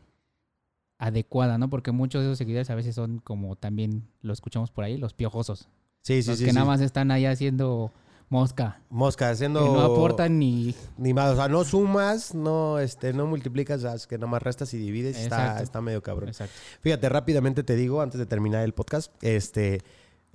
adecuada, 0.97 1.57
¿no? 1.57 1.69
Porque 1.69 1.91
muchos 1.91 2.21
de 2.21 2.27
esos 2.27 2.37
seguidores 2.37 2.69
a 2.69 2.75
veces 2.75 2.95
son 2.95 3.19
como 3.19 3.55
también 3.55 4.07
lo 4.21 4.33
escuchamos 4.33 4.71
por 4.71 4.83
ahí, 4.83 4.97
los 4.97 5.13
piojosos. 5.13 5.67
Sí, 6.01 6.21
sí, 6.23 6.29
los 6.29 6.37
sí. 6.39 6.45
que 6.45 6.51
sí. 6.51 6.55
nada 6.55 6.67
más 6.67 6.81
están 6.81 7.11
ahí 7.11 7.25
haciendo 7.25 7.91
mosca. 8.29 8.81
Mosca, 8.89 9.29
haciendo. 9.29 9.59
Que 9.59 9.69
no 9.71 9.81
aportan 9.81 10.39
ni... 10.39 10.73
Ni 10.97 11.13
más. 11.13 11.33
O 11.33 11.35
sea, 11.35 11.47
no 11.47 11.63
sumas, 11.63 12.33
no, 12.33 12.79
este, 12.79 13.13
no 13.13 13.27
multiplicas, 13.27 13.83
es 13.83 14.07
que 14.07 14.17
nada 14.17 14.31
más 14.31 14.41
restas 14.41 14.73
y 14.73 14.77
divides. 14.77 15.17
Está, 15.17 15.41
Exacto. 15.41 15.63
está 15.63 15.81
medio 15.81 16.01
cabrón. 16.01 16.29
Exacto. 16.29 16.55
Fíjate, 16.79 17.09
rápidamente 17.09 17.63
te 17.63 17.75
digo, 17.75 18.01
antes 18.01 18.17
de 18.19 18.25
terminar 18.25 18.63
el 18.63 18.73
podcast, 18.73 19.11
este. 19.21 19.81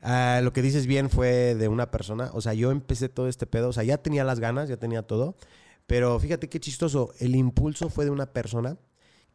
Ah, 0.07 0.40
lo 0.42 0.53
que 0.53 0.62
dices 0.62 0.87
bien 0.87 1.11
fue 1.11 1.55
de 1.55 1.69
una 1.69 1.90
persona. 1.90 2.31
O 2.33 2.40
sea, 2.40 2.55
yo 2.55 2.71
empecé 2.71 3.09
todo 3.09 3.29
este 3.29 3.47
pedo. 3.47 3.69
O 3.69 3.73
sea, 3.73 3.83
ya 3.85 3.99
tenía 3.99 4.25
las 4.25 4.40
ganas, 4.40 4.69
ya 4.69 4.77
tenía 4.79 5.03
todo. 5.03 5.37
Pero 5.87 6.19
fíjate 6.19 6.49
qué 6.49 6.59
chistoso. 6.61 7.12
El 7.19 7.35
impulso 7.37 7.90
fue 7.90 8.05
de 8.05 8.11
una 8.11 8.27
persona 8.33 8.79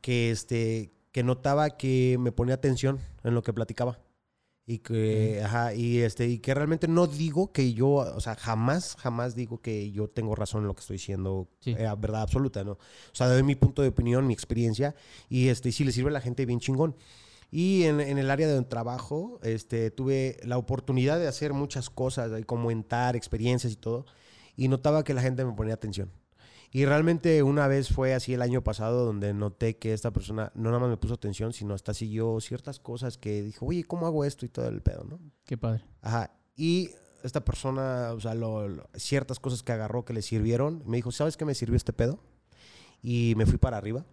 que, 0.01 0.31
este, 0.31 0.91
que 1.11 1.23
notaba 1.23 1.71
que 1.77 2.17
me 2.19 2.31
ponía 2.31 2.55
atención 2.55 2.99
en 3.23 3.33
lo 3.35 3.43
que 3.43 3.53
platicaba. 3.53 3.99
Y 4.65 4.77
que, 4.77 5.41
ajá, 5.43 5.73
y 5.73 5.99
este, 5.99 6.27
y 6.27 6.37
que 6.39 6.53
realmente 6.53 6.87
no 6.87 7.07
digo 7.07 7.51
que 7.51 7.73
yo, 7.73 7.89
o 7.89 8.19
sea, 8.21 8.35
jamás, 8.35 8.95
jamás 8.99 9.35
digo 9.35 9.59
que 9.59 9.91
yo 9.91 10.07
tengo 10.07 10.35
razón 10.35 10.61
en 10.61 10.67
lo 10.67 10.75
que 10.75 10.81
estoy 10.81 10.95
diciendo, 10.95 11.49
Sí. 11.59 11.71
eh, 11.71 11.87
verdad 11.97 12.21
absoluta, 12.21 12.63
¿no? 12.63 12.73
O 12.73 12.77
sea, 13.11 13.27
doy 13.27 13.43
mi 13.43 13.55
punto 13.55 13.81
de 13.81 13.89
opinión, 13.89 14.27
mi 14.27 14.33
experiencia, 14.33 14.95
y 15.29 15.49
este, 15.49 15.69
y 15.69 15.71
sí 15.71 15.83
le 15.83 15.91
sirve 15.91 16.09
a 16.09 16.13
la 16.13 16.21
gente 16.21 16.45
bien 16.45 16.59
chingón. 16.59 16.95
Y 17.51 17.83
en, 17.83 17.99
en 17.99 18.17
el 18.17 18.31
área 18.31 18.47
de 18.47 18.61
trabajo, 18.63 19.39
este, 19.43 19.91
tuve 19.91 20.37
la 20.43 20.57
oportunidad 20.57 21.19
de 21.19 21.27
hacer 21.27 21.51
muchas 21.51 21.89
cosas, 21.89 22.31
de 22.31 22.43
comentar 22.45 23.15
experiencias 23.17 23.73
y 23.73 23.75
todo, 23.75 24.05
y 24.55 24.69
notaba 24.69 25.03
que 25.03 25.13
la 25.13 25.21
gente 25.21 25.43
me 25.43 25.51
ponía 25.51 25.73
atención. 25.73 26.09
Y 26.73 26.85
realmente 26.85 27.43
una 27.43 27.67
vez 27.67 27.89
fue 27.89 28.13
así 28.13 28.33
el 28.33 28.41
año 28.41 28.63
pasado 28.63 29.03
donde 29.05 29.33
noté 29.33 29.75
que 29.75 29.91
esta 29.91 30.11
persona 30.11 30.53
no 30.55 30.69
nada 30.69 30.79
más 30.79 30.89
me 30.89 30.95
puso 30.95 31.15
atención, 31.15 31.51
sino 31.51 31.73
hasta 31.73 31.93
siguió 31.93 32.39
ciertas 32.39 32.79
cosas 32.79 33.17
que 33.17 33.41
dijo, 33.41 33.65
oye, 33.65 33.83
¿cómo 33.83 34.07
hago 34.07 34.23
esto? 34.23 34.45
Y 34.45 34.49
todo 34.49 34.69
el 34.69 34.81
pedo, 34.81 35.03
¿no? 35.03 35.19
Qué 35.43 35.57
padre. 35.57 35.83
Ajá. 36.01 36.31
Y 36.55 36.91
esta 37.23 37.43
persona, 37.43 38.13
o 38.13 38.21
sea, 38.21 38.33
lo- 38.35 38.69
lo- 38.69 38.89
ciertas 38.95 39.41
cosas 39.41 39.61
que 39.63 39.73
agarró 39.73 40.05
que 40.05 40.13
le 40.13 40.21
sirvieron, 40.21 40.81
me 40.85 40.95
dijo, 40.95 41.11
¿sabes 41.11 41.35
qué 41.35 41.43
me 41.43 41.55
sirvió 41.55 41.75
este 41.75 41.91
pedo? 41.91 42.23
Y 43.03 43.33
me 43.35 43.45
fui 43.45 43.57
para 43.57 43.75
arriba. 43.75 44.05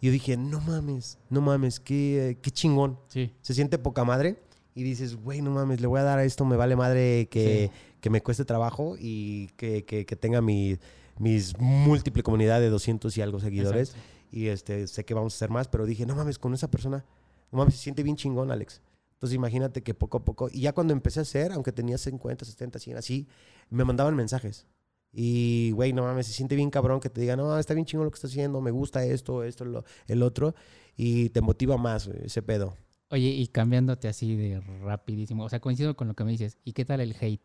Y 0.00 0.06
yo 0.06 0.12
dije, 0.12 0.36
no 0.36 0.60
mames, 0.60 1.18
no 1.28 1.40
mames, 1.40 1.80
qué, 1.80 2.38
qué 2.42 2.50
chingón. 2.50 2.98
Sí. 3.08 3.32
Se 3.42 3.54
siente 3.54 3.78
poca 3.78 4.04
madre. 4.04 4.36
Y 4.74 4.82
dices, 4.84 5.16
güey, 5.16 5.42
no 5.42 5.50
mames, 5.50 5.80
le 5.80 5.86
voy 5.88 5.98
a 6.00 6.04
dar 6.04 6.18
a 6.20 6.24
esto, 6.24 6.44
me 6.44 6.56
vale 6.56 6.76
madre 6.76 7.28
que, 7.30 7.70
que 8.00 8.08
me 8.08 8.22
cueste 8.22 8.44
trabajo 8.44 8.94
y 8.98 9.48
que, 9.56 9.84
que- 9.84 10.06
que 10.06 10.16
tenga 10.16 10.40
mi, 10.40 10.78
mis 11.18 11.58
múltiple 11.58 12.22
comunidad 12.22 12.60
de 12.60 12.70
200 12.70 13.16
y 13.18 13.20
algo 13.20 13.40
seguidores. 13.40 13.90
Exacto. 13.90 14.08
Y 14.32 14.46
este, 14.46 14.86
sé 14.86 15.04
que 15.04 15.12
vamos 15.12 15.34
a 15.34 15.36
hacer 15.36 15.50
más, 15.50 15.66
pero 15.66 15.86
dije, 15.86 16.06
no 16.06 16.14
mames, 16.14 16.38
con 16.38 16.54
esa 16.54 16.70
persona, 16.70 17.04
no 17.50 17.58
mames, 17.58 17.74
se 17.74 17.80
siente 17.82 18.04
bien 18.04 18.14
chingón, 18.16 18.52
Alex. 18.52 18.80
Entonces 19.14 19.34
imagínate 19.34 19.82
que 19.82 19.92
poco 19.92 20.18
a 20.18 20.24
poco, 20.24 20.48
y 20.50 20.60
ya 20.60 20.72
cuando 20.72 20.92
empecé 20.94 21.18
a 21.18 21.22
hacer, 21.22 21.50
aunque 21.52 21.72
tenía 21.72 21.98
50, 21.98 22.44
70, 22.44 22.78
100, 22.78 22.96
así, 22.96 23.26
me 23.70 23.84
mandaban 23.84 24.14
mensajes. 24.14 24.66
Y, 25.12 25.72
güey, 25.72 25.92
no 25.92 26.02
mames, 26.04 26.26
se 26.28 26.32
siente 26.32 26.54
bien 26.54 26.70
cabrón 26.70 27.00
que 27.00 27.10
te 27.10 27.20
digan, 27.20 27.38
no, 27.38 27.58
está 27.58 27.74
bien 27.74 27.84
chingón 27.84 28.04
lo 28.04 28.10
que 28.10 28.16
estás 28.16 28.30
haciendo, 28.30 28.60
me 28.60 28.70
gusta 28.70 29.04
esto, 29.04 29.42
esto, 29.42 29.64
lo- 29.64 29.84
el 30.06 30.22
otro, 30.22 30.54
y 30.96 31.30
te 31.30 31.40
motiva 31.40 31.76
más 31.76 32.06
ese 32.06 32.42
pedo. 32.42 32.76
Oye, 33.08 33.28
y 33.28 33.48
cambiándote 33.48 34.06
así 34.06 34.36
de 34.36 34.60
rapidísimo, 34.84 35.44
o 35.44 35.48
sea, 35.48 35.60
coincido 35.60 35.96
con 35.96 36.06
lo 36.06 36.14
que 36.14 36.22
me 36.22 36.30
dices. 36.30 36.58
¿Y 36.64 36.74
qué 36.74 36.84
tal 36.84 37.00
el 37.00 37.16
hate? 37.20 37.44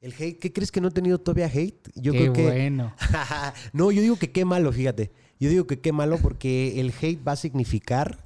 El 0.00 0.12
hate, 0.18 0.38
¿qué 0.40 0.52
crees 0.52 0.72
que 0.72 0.80
no 0.80 0.88
he 0.88 0.90
tenido 0.90 1.18
todavía 1.20 1.46
hate? 1.46 1.90
Yo 1.94 2.10
qué 2.12 2.18
creo 2.18 2.32
que... 2.32 2.42
bueno. 2.42 2.92
no, 3.72 3.92
yo 3.92 4.00
digo 4.02 4.16
que 4.16 4.32
qué 4.32 4.44
malo, 4.44 4.72
fíjate. 4.72 5.12
Yo 5.38 5.48
digo 5.48 5.66
que 5.68 5.78
qué 5.80 5.92
malo 5.92 6.18
porque 6.20 6.80
el 6.80 6.92
hate 7.00 7.20
va 7.26 7.32
a 7.32 7.36
significar 7.36 8.24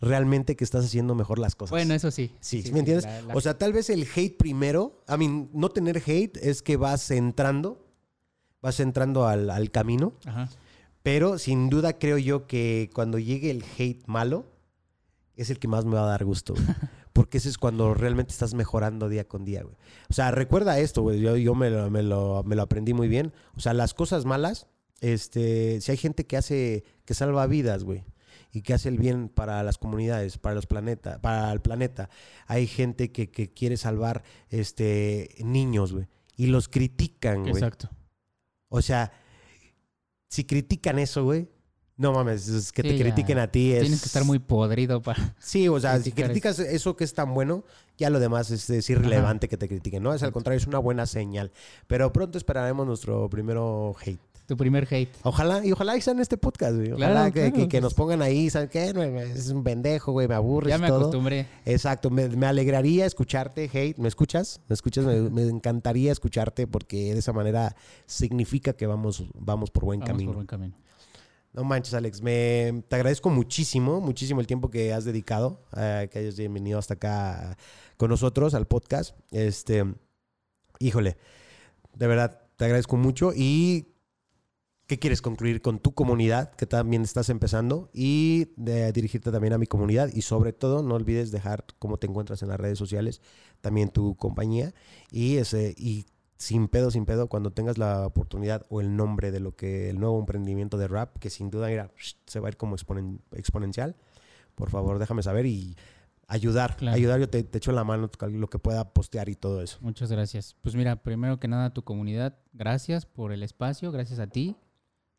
realmente 0.00 0.56
que 0.56 0.64
estás 0.64 0.84
haciendo 0.84 1.14
mejor 1.14 1.38
las 1.38 1.54
cosas. 1.54 1.70
Bueno, 1.70 1.94
eso 1.94 2.10
sí. 2.10 2.32
Sí, 2.40 2.62
¿sí 2.62 2.72
me 2.72 2.80
entiendes? 2.80 3.04
la- 3.04 3.22
la- 3.22 3.34
O 3.34 3.40
sea, 3.40 3.56
tal 3.56 3.72
vez 3.72 3.88
el 3.90 4.06
hate 4.16 4.36
primero, 4.36 5.04
I 5.08 5.16
mean, 5.18 5.50
no 5.52 5.68
tener 5.68 5.98
hate 6.04 6.36
es 6.38 6.62
que 6.62 6.76
vas 6.76 7.10
entrando, 7.12 7.84
vas 8.62 8.80
entrando 8.80 9.26
al, 9.26 9.50
al 9.50 9.70
camino, 9.70 10.14
Ajá. 10.24 10.48
pero 11.02 11.38
sin 11.38 11.68
duda 11.68 11.98
creo 11.98 12.16
yo 12.18 12.46
que 12.46 12.90
cuando 12.94 13.18
llegue 13.18 13.50
el 13.50 13.64
hate 13.76 14.06
malo, 14.06 14.46
es 15.36 15.50
el 15.50 15.58
que 15.58 15.68
más 15.68 15.84
me 15.84 15.94
va 15.94 16.04
a 16.04 16.10
dar 16.10 16.24
gusto, 16.24 16.54
güey. 16.54 16.66
Porque 17.12 17.36
ese 17.36 17.50
es 17.50 17.58
cuando 17.58 17.92
realmente 17.92 18.32
estás 18.32 18.54
mejorando 18.54 19.10
día 19.10 19.28
con 19.28 19.44
día, 19.44 19.62
güey. 19.62 19.74
O 20.08 20.14
sea, 20.14 20.30
recuerda 20.30 20.78
esto, 20.78 21.02
güey. 21.02 21.20
Yo, 21.20 21.36
yo 21.36 21.54
me, 21.54 21.68
lo, 21.68 21.90
me, 21.90 22.02
lo, 22.02 22.42
me 22.42 22.56
lo 22.56 22.62
aprendí 22.62 22.94
muy 22.94 23.06
bien. 23.06 23.34
O 23.54 23.60
sea, 23.60 23.74
las 23.74 23.92
cosas 23.92 24.24
malas 24.24 24.66
este, 25.02 25.80
si 25.80 25.90
hay 25.90 25.96
gente 25.96 26.26
que 26.26 26.36
hace, 26.36 26.84
que 27.04 27.12
salva 27.12 27.46
vidas, 27.48 27.82
güey, 27.82 28.04
y 28.52 28.62
que 28.62 28.72
hace 28.72 28.88
el 28.88 28.98
bien 28.98 29.28
para 29.28 29.60
las 29.64 29.76
comunidades, 29.76 30.38
para 30.38 30.54
los 30.54 30.66
planetas, 30.66 31.18
para 31.18 31.50
el 31.50 31.60
planeta, 31.60 32.08
hay 32.46 32.68
gente 32.68 33.10
que, 33.10 33.28
que 33.28 33.52
quiere 33.52 33.76
salvar, 33.76 34.22
este, 34.48 35.34
niños, 35.40 35.92
güey, 35.92 36.06
y 36.36 36.46
los 36.46 36.68
critican, 36.68 37.40
güey. 37.40 37.52
Exacto. 37.52 37.90
O 38.74 38.80
sea, 38.82 39.12
si 40.28 40.44
critican 40.44 40.98
eso, 40.98 41.24
güey, 41.24 41.48
no 41.98 42.12
mames, 42.12 42.48
es 42.48 42.72
que 42.72 42.80
Sí, 42.82 42.88
te 42.88 42.96
ya. 42.98 43.04
critiquen 43.04 43.38
a 43.38 43.48
ti 43.52 43.72
es... 43.72 43.82
Tienes 43.82 44.00
que 44.00 44.06
estar 44.06 44.24
muy 44.24 44.38
podrido 44.38 45.02
para... 45.02 45.36
Sí, 45.38 45.68
o 45.68 45.78
sea, 45.78 46.00
si 46.00 46.10
criticas 46.10 46.58
eso 46.58 46.96
que 46.96 47.04
es 47.04 47.12
tan 47.12 47.34
bueno, 47.34 47.64
ya 47.98 48.08
lo 48.08 48.18
demás 48.18 48.50
es, 48.50 48.68
es 48.70 48.88
irrelevante 48.88 49.46
que 49.48 49.58
te 49.58 49.68
critiquen, 49.68 50.02
¿no? 50.02 50.14
Es 50.14 50.22
al 50.22 50.32
contrario, 50.32 50.56
es 50.58 50.66
una 50.66 50.78
buena 50.78 51.04
señal. 51.06 51.52
Pero 51.86 52.10
pronto 52.12 52.38
esperaremos 52.38 52.86
nuestro 52.86 53.28
primero 53.28 53.94
hate. 54.04 54.18
Tu 54.46 54.56
primer 54.56 54.86
hate. 54.90 55.08
Ojalá, 55.22 55.64
y 55.64 55.72
ojalá 55.72 55.96
y 55.96 56.00
sea 56.00 56.12
en 56.12 56.20
este 56.20 56.36
podcast, 56.36 56.74
güey. 56.74 56.92
Ojalá 56.92 57.06
Claro, 57.12 57.32
que, 57.32 57.40
claro, 57.40 57.54
que- 57.56 57.68
que 57.68 57.80
nos 57.80 57.94
pongan 57.94 58.22
ahí, 58.22 58.50
¿sabes 58.50 58.70
qué? 58.70 58.92
No, 58.92 59.02
Es 59.02 59.48
un 59.50 59.62
pendejo, 59.62 60.12
güey, 60.12 60.26
me 60.28 60.34
aburres 60.34 60.70
Ya 60.70 60.78
me 60.78 60.88
todo. 60.88 60.98
acostumbré. 60.98 61.46
Exacto, 61.64 62.10
me, 62.10 62.28
me 62.28 62.46
alegraría 62.46 63.06
escucharte, 63.06 63.70
hate. 63.72 63.96
¿Me 63.98 64.08
escuchas? 64.08 64.60
¿Me 64.68 64.74
escuchas? 64.74 65.04
Me, 65.06 65.20
me 65.30 65.42
encantaría 65.44 66.10
escucharte 66.12 66.66
porque 66.66 67.12
de 67.14 67.20
esa 67.20 67.32
manera 67.32 67.76
significa 68.06 68.72
que 68.72 68.86
vamos, 68.86 69.24
vamos 69.34 69.70
por 69.70 69.84
buen 69.84 70.00
Vamos 70.00 70.10
camino. 70.12 70.28
por 70.30 70.36
buen 70.36 70.46
camino. 70.46 70.74
No 71.54 71.64
manches, 71.64 71.94
Alex. 71.94 72.20
Me, 72.22 72.82
te 72.88 72.96
agradezco 72.96 73.30
muchísimo, 73.30 74.00
muchísimo 74.00 74.40
el 74.40 74.46
tiempo 74.46 74.70
que 74.70 74.92
has 74.92 75.04
dedicado, 75.04 75.60
eh, 75.76 76.08
que 76.10 76.18
hayas 76.18 76.36
venido 76.36 76.78
hasta 76.78 76.94
acá 76.94 77.56
con 77.96 78.08
nosotros 78.10 78.54
al 78.54 78.66
podcast. 78.66 79.14
Este, 79.30 79.84
híjole, 80.78 81.16
de 81.94 82.06
verdad, 82.06 82.40
te 82.56 82.64
agradezco 82.64 82.96
mucho. 82.96 83.32
¿Y 83.36 83.91
qué 84.86 84.98
quieres 84.98 85.22
concluir 85.22 85.62
con 85.62 85.78
tu 85.78 85.94
comunidad, 85.94 86.52
que 86.54 86.66
también 86.66 87.02
estás 87.02 87.28
empezando? 87.30 87.90
Y 87.92 88.48
de 88.56 88.92
dirigirte 88.92 89.30
también 89.30 89.52
a 89.54 89.58
mi 89.58 89.66
comunidad. 89.66 90.10
Y 90.12 90.22
sobre 90.22 90.52
todo, 90.52 90.82
no 90.82 90.94
olvides 90.94 91.30
dejar 91.30 91.64
cómo 91.78 91.96
te 91.98 92.06
encuentras 92.06 92.42
en 92.42 92.48
las 92.48 92.60
redes 92.60 92.78
sociales, 92.78 93.20
también 93.60 93.88
tu 93.90 94.16
compañía. 94.16 94.74
Y, 95.10 95.36
ese, 95.36 95.74
y 95.78 96.06
sin 96.36 96.68
pedo, 96.68 96.90
sin 96.90 97.06
pedo, 97.06 97.28
cuando 97.28 97.52
tengas 97.52 97.78
la 97.78 98.06
oportunidad 98.06 98.66
o 98.68 98.80
el 98.80 98.96
nombre 98.96 99.30
de 99.30 99.40
lo 99.40 99.54
que 99.54 99.88
el 99.88 99.98
nuevo 100.00 100.18
emprendimiento 100.18 100.76
de 100.76 100.88
rap, 100.88 101.16
que 101.18 101.30
sin 101.30 101.50
duda 101.50 101.68
mira, 101.68 101.90
se 102.26 102.40
va 102.40 102.48
a 102.48 102.50
ir 102.50 102.56
como 102.56 102.76
exponen- 102.76 103.20
exponencial, 103.32 103.94
por 104.56 104.68
favor 104.68 104.98
déjame 104.98 105.22
saber 105.22 105.46
y 105.46 105.76
ayudar, 106.26 106.76
Claro. 106.76 106.96
ayudar, 106.96 107.20
yo 107.20 107.28
te, 107.28 107.42
te 107.44 107.58
echo 107.58 107.72
la 107.72 107.84
mano 107.84 108.10
lo 108.30 108.48
que 108.48 108.58
pueda 108.58 108.92
postear 108.92 109.28
y 109.28 109.36
todo 109.36 109.62
eso. 109.62 109.78
Muchas 109.80 110.10
gracias. 110.10 110.56
Pues 110.62 110.74
mira, 110.74 110.96
primero 111.02 111.38
que 111.38 111.46
nada, 111.46 111.72
tu 111.72 111.84
comunidad, 111.84 112.38
gracias 112.52 113.06
por 113.06 113.32
el 113.32 113.42
espacio, 113.42 113.92
gracias 113.92 114.18
a 114.18 114.26
ti. 114.26 114.56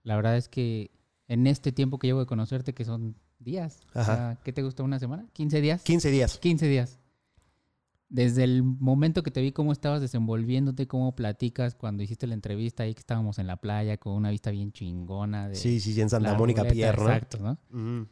La 0.03 0.15
verdad 0.15 0.37
es 0.37 0.49
que 0.49 0.91
en 1.27 1.47
este 1.47 1.71
tiempo 1.71 1.97
que 1.97 2.07
llevo 2.07 2.19
de 2.19 2.25
conocerte, 2.25 2.73
que 2.73 2.85
son 2.85 3.15
días, 3.39 3.81
o 3.93 4.03
sea, 4.03 4.39
¿qué 4.43 4.53
te 4.53 4.61
gustó 4.61 4.83
una 4.83 4.99
semana? 4.99 5.27
¿15 5.35 5.61
días? 5.61 5.83
15 5.83 6.11
días. 6.11 6.37
15 6.37 6.67
días. 6.67 6.99
Desde 8.09 8.43
el 8.43 8.61
momento 8.63 9.23
que 9.23 9.31
te 9.31 9.41
vi 9.41 9.51
cómo 9.51 9.71
estabas 9.71 9.99
desenvolviéndote, 9.99 10.87
cómo 10.87 11.15
platicas 11.15 11.73
cuando 11.73 12.03
hiciste 12.03 12.27
la 12.27 12.35
entrevista 12.35 12.83
ahí 12.83 12.93
que 12.93 12.99
estábamos 12.99 13.39
en 13.39 13.47
la 13.47 13.57
playa 13.57 13.97
con 13.97 14.13
una 14.13 14.29
vista 14.29 14.51
bien 14.51 14.71
chingona 14.71 15.49
de 15.49 15.55
Sí, 15.55 15.79
sí, 15.79 15.99
en 15.99 16.09
Santa 16.09 16.35
Mónica 16.35 16.61
ruleta, 16.61 16.73
Pier, 16.75 16.99
¿no? 16.99 17.03
Exacto, 17.05 17.37
¿no? 17.71 18.07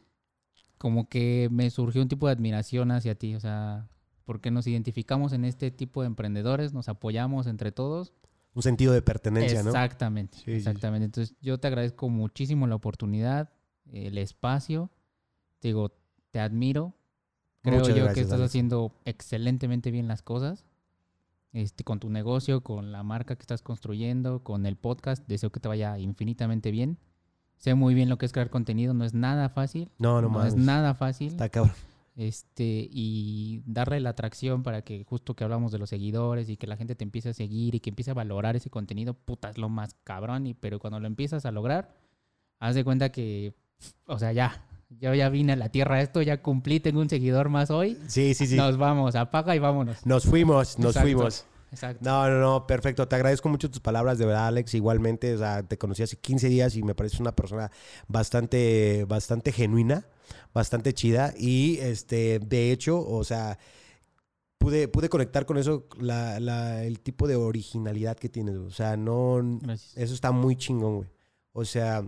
Como 0.78 1.08
que 1.08 1.48
me 1.52 1.70
surgió 1.70 2.02
un 2.02 2.08
tipo 2.08 2.26
de 2.26 2.32
admiración 2.32 2.90
hacia 2.90 3.14
ti, 3.14 3.36
o 3.36 3.40
sea, 3.40 3.88
porque 4.24 4.50
nos 4.50 4.66
identificamos 4.66 5.32
en 5.32 5.44
este 5.44 5.70
tipo 5.70 6.00
de 6.02 6.08
emprendedores, 6.08 6.72
nos 6.72 6.88
apoyamos 6.88 7.46
entre 7.46 7.70
todos. 7.70 8.12
Un 8.54 8.62
sentido 8.62 8.92
de 8.92 9.00
pertenencia, 9.02 9.62
¿no? 9.62 9.70
Exactamente, 9.70 10.38
Sí, 10.44 10.52
exactamente. 10.52 11.06
Entonces 11.06 11.36
yo 11.40 11.58
te 11.58 11.68
agradezco 11.68 12.08
muchísimo 12.08 12.66
la 12.66 12.74
oportunidad, 12.74 13.50
el 13.90 14.18
espacio. 14.18 14.90
Te 15.60 15.68
digo, 15.68 15.92
te 16.30 16.40
admiro. 16.40 16.94
Creo 17.62 17.78
Muchas 17.78 17.94
yo 17.96 18.12
que 18.12 18.20
estás 18.20 18.34
Alex. 18.34 18.50
haciendo 18.50 19.00
excelentemente 19.04 19.90
bien 19.90 20.08
las 20.08 20.22
cosas. 20.22 20.64
Este, 21.52 21.84
con 21.84 22.00
tu 22.00 22.08
negocio, 22.10 22.62
con 22.62 22.92
la 22.92 23.02
marca 23.02 23.36
que 23.36 23.42
estás 23.42 23.62
construyendo, 23.62 24.42
con 24.42 24.66
el 24.66 24.76
podcast. 24.76 25.26
Deseo 25.28 25.50
que 25.50 25.60
te 25.60 25.68
vaya 25.68 25.98
infinitamente 25.98 26.70
bien. 26.70 26.98
Sé 27.58 27.74
muy 27.74 27.94
bien 27.94 28.08
lo 28.08 28.18
que 28.18 28.26
es 28.26 28.32
crear 28.32 28.50
contenido, 28.50 28.92
no 28.94 29.04
es 29.04 29.14
nada 29.14 29.48
fácil. 29.48 29.90
No, 29.98 30.20
no, 30.20 30.28
No, 30.28 30.38
más. 30.38 30.48
es 30.48 30.56
nada 30.56 30.94
fácil. 30.94 31.28
Está 31.28 31.48
cabrón. 31.48 31.74
Este, 32.14 32.88
y 32.90 33.62
darle 33.64 33.98
la 34.00 34.10
atracción 34.10 34.62
para 34.62 34.82
que 34.82 35.02
justo 35.04 35.34
que 35.34 35.44
hablamos 35.44 35.72
de 35.72 35.78
los 35.78 35.88
seguidores 35.88 36.50
y 36.50 36.58
que 36.58 36.66
la 36.66 36.76
gente 36.76 36.94
te 36.94 37.04
empiece 37.04 37.30
a 37.30 37.32
seguir 37.32 37.74
y 37.74 37.80
que 37.80 37.88
empiece 37.88 38.10
a 38.10 38.14
valorar 38.14 38.54
ese 38.54 38.68
contenido, 38.68 39.14
puta, 39.14 39.48
es 39.48 39.56
lo 39.56 39.70
más 39.70 39.96
cabrón. 40.04 40.46
Y, 40.46 40.54
pero 40.54 40.78
cuando 40.78 41.00
lo 41.00 41.06
empiezas 41.06 41.46
a 41.46 41.50
lograr, 41.50 41.94
haz 42.58 42.74
de 42.74 42.84
cuenta 42.84 43.10
que, 43.10 43.54
o 44.06 44.18
sea, 44.18 44.32
ya, 44.32 44.66
yo 45.00 45.14
ya 45.14 45.30
vine 45.30 45.54
a 45.54 45.56
la 45.56 45.70
tierra 45.70 46.02
esto, 46.02 46.20
ya 46.20 46.42
cumplí, 46.42 46.80
tengo 46.80 47.00
un 47.00 47.08
seguidor 47.08 47.48
más 47.48 47.70
hoy. 47.70 47.96
Sí, 48.08 48.34
sí, 48.34 48.46
sí. 48.46 48.56
Nos 48.56 48.76
vamos, 48.76 49.16
apaga 49.16 49.56
y 49.56 49.58
vámonos. 49.58 50.04
Nos 50.04 50.24
fuimos, 50.24 50.78
nos 50.78 50.96
Exacto. 50.96 51.00
fuimos. 51.00 51.46
Exacto. 51.70 52.00
No, 52.04 52.28
no, 52.28 52.38
no, 52.38 52.66
perfecto. 52.66 53.08
Te 53.08 53.16
agradezco 53.16 53.48
mucho 53.48 53.70
tus 53.70 53.80
palabras, 53.80 54.18
de 54.18 54.26
verdad, 54.26 54.48
Alex. 54.48 54.74
Igualmente, 54.74 55.34
o 55.34 55.38
sea, 55.38 55.62
te 55.62 55.78
conocí 55.78 56.02
hace 56.02 56.18
15 56.18 56.48
días 56.50 56.76
y 56.76 56.82
me 56.82 56.94
pareces 56.94 57.18
una 57.18 57.32
persona 57.32 57.70
bastante, 58.08 59.06
bastante 59.08 59.52
genuina, 59.52 60.04
bastante 60.54 60.92
chida. 60.94 61.32
Y 61.36 61.78
este, 61.78 62.38
de 62.38 62.72
hecho, 62.72 63.00
o 63.06 63.24
sea, 63.24 63.58
pude, 64.58 64.88
pude 64.88 65.08
conectar 65.08 65.46
con 65.46 65.58
eso, 65.58 65.86
la, 66.00 66.38
la- 66.40 66.84
el 66.84 67.00
tipo 67.00 67.26
de 67.26 67.36
originalidad 67.36 68.16
que 68.16 68.28
tienes. 68.28 68.56
O 68.56 68.70
sea, 68.70 68.96
no. 68.96 69.40
Gracias. 69.62 69.96
Eso 69.96 70.14
está 70.14 70.32
muy 70.32 70.56
chingón, 70.56 70.96
güey. 70.96 71.08
O 71.52 71.64
sea, 71.64 72.04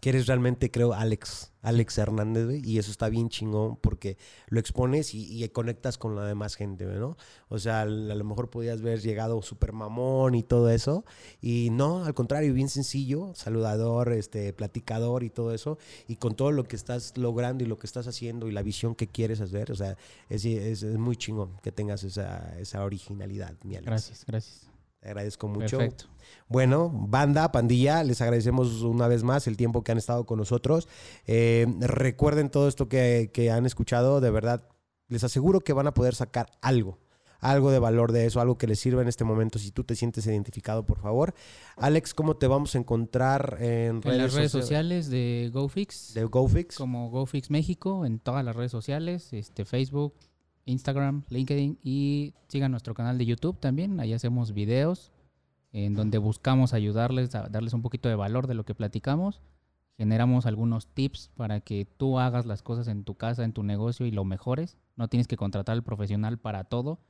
que 0.00 0.10
eres 0.10 0.26
realmente, 0.26 0.70
creo, 0.70 0.92
Alex, 0.92 1.52
Alex 1.62 1.96
Hernández. 1.96 2.62
Y 2.62 2.78
eso 2.78 2.90
está 2.90 3.08
bien 3.08 3.28
chingón 3.30 3.76
porque 3.76 4.18
lo 4.48 4.60
expones 4.60 5.14
y, 5.14 5.48
conectas 5.48 5.96
con 5.96 6.14
la 6.14 6.24
demás 6.26 6.56
gente, 6.56 6.84
¿no? 6.84 7.16
O 7.48 7.58
sea, 7.58 7.82
a 7.82 7.86
lo 7.86 8.24
mejor 8.24 8.50
podías 8.50 8.80
haber 8.80 9.00
llegado 9.00 9.40
súper 9.40 9.72
mamón 9.72 10.34
y 10.34 10.42
todo 10.42 10.68
eso. 10.68 11.04
Y 11.40 11.70
no, 11.70 12.04
al 12.04 12.12
contrario, 12.12 12.52
bien 12.52 12.68
sencillo, 12.68 13.32
saludador, 13.34 14.12
este, 14.12 14.52
platicador 14.52 15.22
y 15.22 15.30
todo 15.30 15.54
eso. 15.54 15.78
Y 16.06 16.16
con 16.16 16.34
todo 16.34 16.52
lo 16.52 16.64
que 16.64 16.76
estás 16.76 17.16
logrando 17.16 17.64
y 17.64 17.66
lo 17.66 17.78
que 17.78 17.86
estás 17.86 18.06
haciendo 18.06 18.46
y 18.48 18.52
la 18.52 18.62
visión 18.62 18.94
que 18.94 19.06
quieres 19.08 19.40
hacer, 19.40 19.72
o 19.72 19.76
sea, 19.76 19.96
es, 20.28 20.44
es- 20.44 20.82
es 20.82 20.98
muy 20.98 21.16
chingón 21.16 21.56
que 21.62 21.72
tengas 21.72 22.04
esa, 22.04 22.58
esa 22.58 22.84
originalidad, 22.84 23.54
mi 23.64 23.76
Alex. 23.76 23.86
Gracias, 23.90 24.24
gracias. 24.26 24.73
Te 25.04 25.10
agradezco 25.10 25.48
mucho. 25.48 25.76
Perfecto. 25.76 26.06
Bueno, 26.48 26.88
banda, 26.90 27.52
pandilla, 27.52 28.02
les 28.04 28.22
agradecemos 28.22 28.80
una 28.80 29.06
vez 29.06 29.22
más 29.22 29.46
el 29.46 29.58
tiempo 29.58 29.84
que 29.84 29.92
han 29.92 29.98
estado 29.98 30.24
con 30.24 30.38
nosotros. 30.38 30.88
Eh, 31.26 31.66
recuerden 31.80 32.48
todo 32.48 32.68
esto 32.68 32.88
que, 32.88 33.30
que 33.30 33.50
han 33.50 33.66
escuchado, 33.66 34.22
de 34.22 34.30
verdad, 34.30 34.66
les 35.08 35.22
aseguro 35.22 35.60
que 35.60 35.74
van 35.74 35.88
a 35.88 35.92
poder 35.92 36.14
sacar 36.14 36.46
algo, 36.62 37.00
algo 37.38 37.70
de 37.70 37.80
valor 37.80 38.12
de 38.12 38.24
eso, 38.24 38.40
algo 38.40 38.56
que 38.56 38.66
les 38.66 38.80
sirva 38.80 39.02
en 39.02 39.08
este 39.08 39.24
momento. 39.24 39.58
Si 39.58 39.72
tú 39.72 39.84
te 39.84 39.94
sientes 39.94 40.24
identificado, 40.26 40.86
por 40.86 40.98
favor. 41.00 41.34
Alex, 41.76 42.14
¿cómo 42.14 42.38
te 42.38 42.46
vamos 42.46 42.74
a 42.74 42.78
encontrar 42.78 43.58
en, 43.60 44.00
En 44.02 44.16
las 44.16 44.32
redes 44.32 44.52
sociales 44.52 45.10
de 45.10 45.50
GoFix. 45.52 46.14
de 46.14 46.24
GoFix? 46.24 46.76
como 46.76 47.10
GoFix 47.10 47.50
México 47.50 48.06
en 48.06 48.20
todas 48.20 48.42
las 48.42 48.56
redes 48.56 48.72
sociales, 48.72 49.34
este 49.34 49.66
Facebook, 49.66 50.14
Instagram, 50.66 51.24
LinkedIn 51.28 51.78
y 51.82 52.34
sigan 52.48 52.70
nuestro 52.70 52.94
canal 52.94 53.18
de 53.18 53.26
YouTube 53.26 53.58
también. 53.58 54.00
Ahí 54.00 54.12
hacemos 54.12 54.52
videos 54.52 55.12
en 55.72 55.94
donde 55.94 56.18
buscamos 56.18 56.72
ayudarles 56.72 57.34
a 57.34 57.48
darles 57.48 57.72
un 57.74 57.82
poquito 57.82 58.08
de 58.08 58.14
valor 58.14 58.46
de 58.46 58.54
lo 58.54 58.64
que 58.64 58.74
platicamos. 58.74 59.40
Generamos 59.96 60.46
algunos 60.46 60.88
tips 60.88 61.30
para 61.36 61.60
que 61.60 61.84
tú 61.84 62.18
hagas 62.18 62.46
las 62.46 62.62
cosas 62.62 62.88
en 62.88 63.04
tu 63.04 63.14
casa, 63.14 63.44
en 63.44 63.52
tu 63.52 63.62
negocio 63.62 64.06
y 64.06 64.10
lo 64.10 64.24
mejores. 64.24 64.76
No 64.96 65.08
tienes 65.08 65.28
que 65.28 65.36
contratar 65.36 65.74
al 65.74 65.84
profesional 65.84 66.38
para 66.38 66.64
todo. 66.64 67.00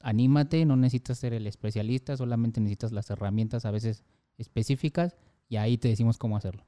Anímate, 0.00 0.64
no 0.64 0.76
necesitas 0.76 1.18
ser 1.18 1.34
el 1.34 1.46
especialista, 1.46 2.16
solamente 2.16 2.60
necesitas 2.60 2.92
las 2.92 3.10
herramientas 3.10 3.64
a 3.64 3.70
veces 3.70 4.04
específicas 4.38 5.16
y 5.48 5.56
ahí 5.56 5.76
te 5.76 5.88
decimos 5.88 6.18
cómo 6.18 6.36
hacerlo. 6.36 6.64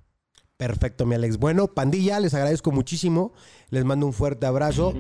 Perfecto, 0.63 1.07
mi 1.07 1.17
Alex. 1.17 1.39
Bueno, 1.39 1.67
pandilla, 1.67 2.21
les 2.21 2.35
agradezco 2.35 2.71
muchísimo. 2.71 3.33
Les 3.71 3.85
mando 3.85 4.07
un 4.07 4.13
fuerte 4.13 4.47
abrazo. 4.47 4.95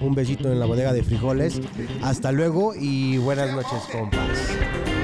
Un 0.00 0.14
besito 0.14 0.50
en 0.50 0.58
la 0.58 0.64
bodega 0.64 0.94
de 0.94 1.02
frijoles. 1.02 1.60
Hasta 2.02 2.32
luego 2.32 2.72
y 2.74 3.18
buenas 3.18 3.52
noches, 3.52 3.82
compas. 3.92 5.03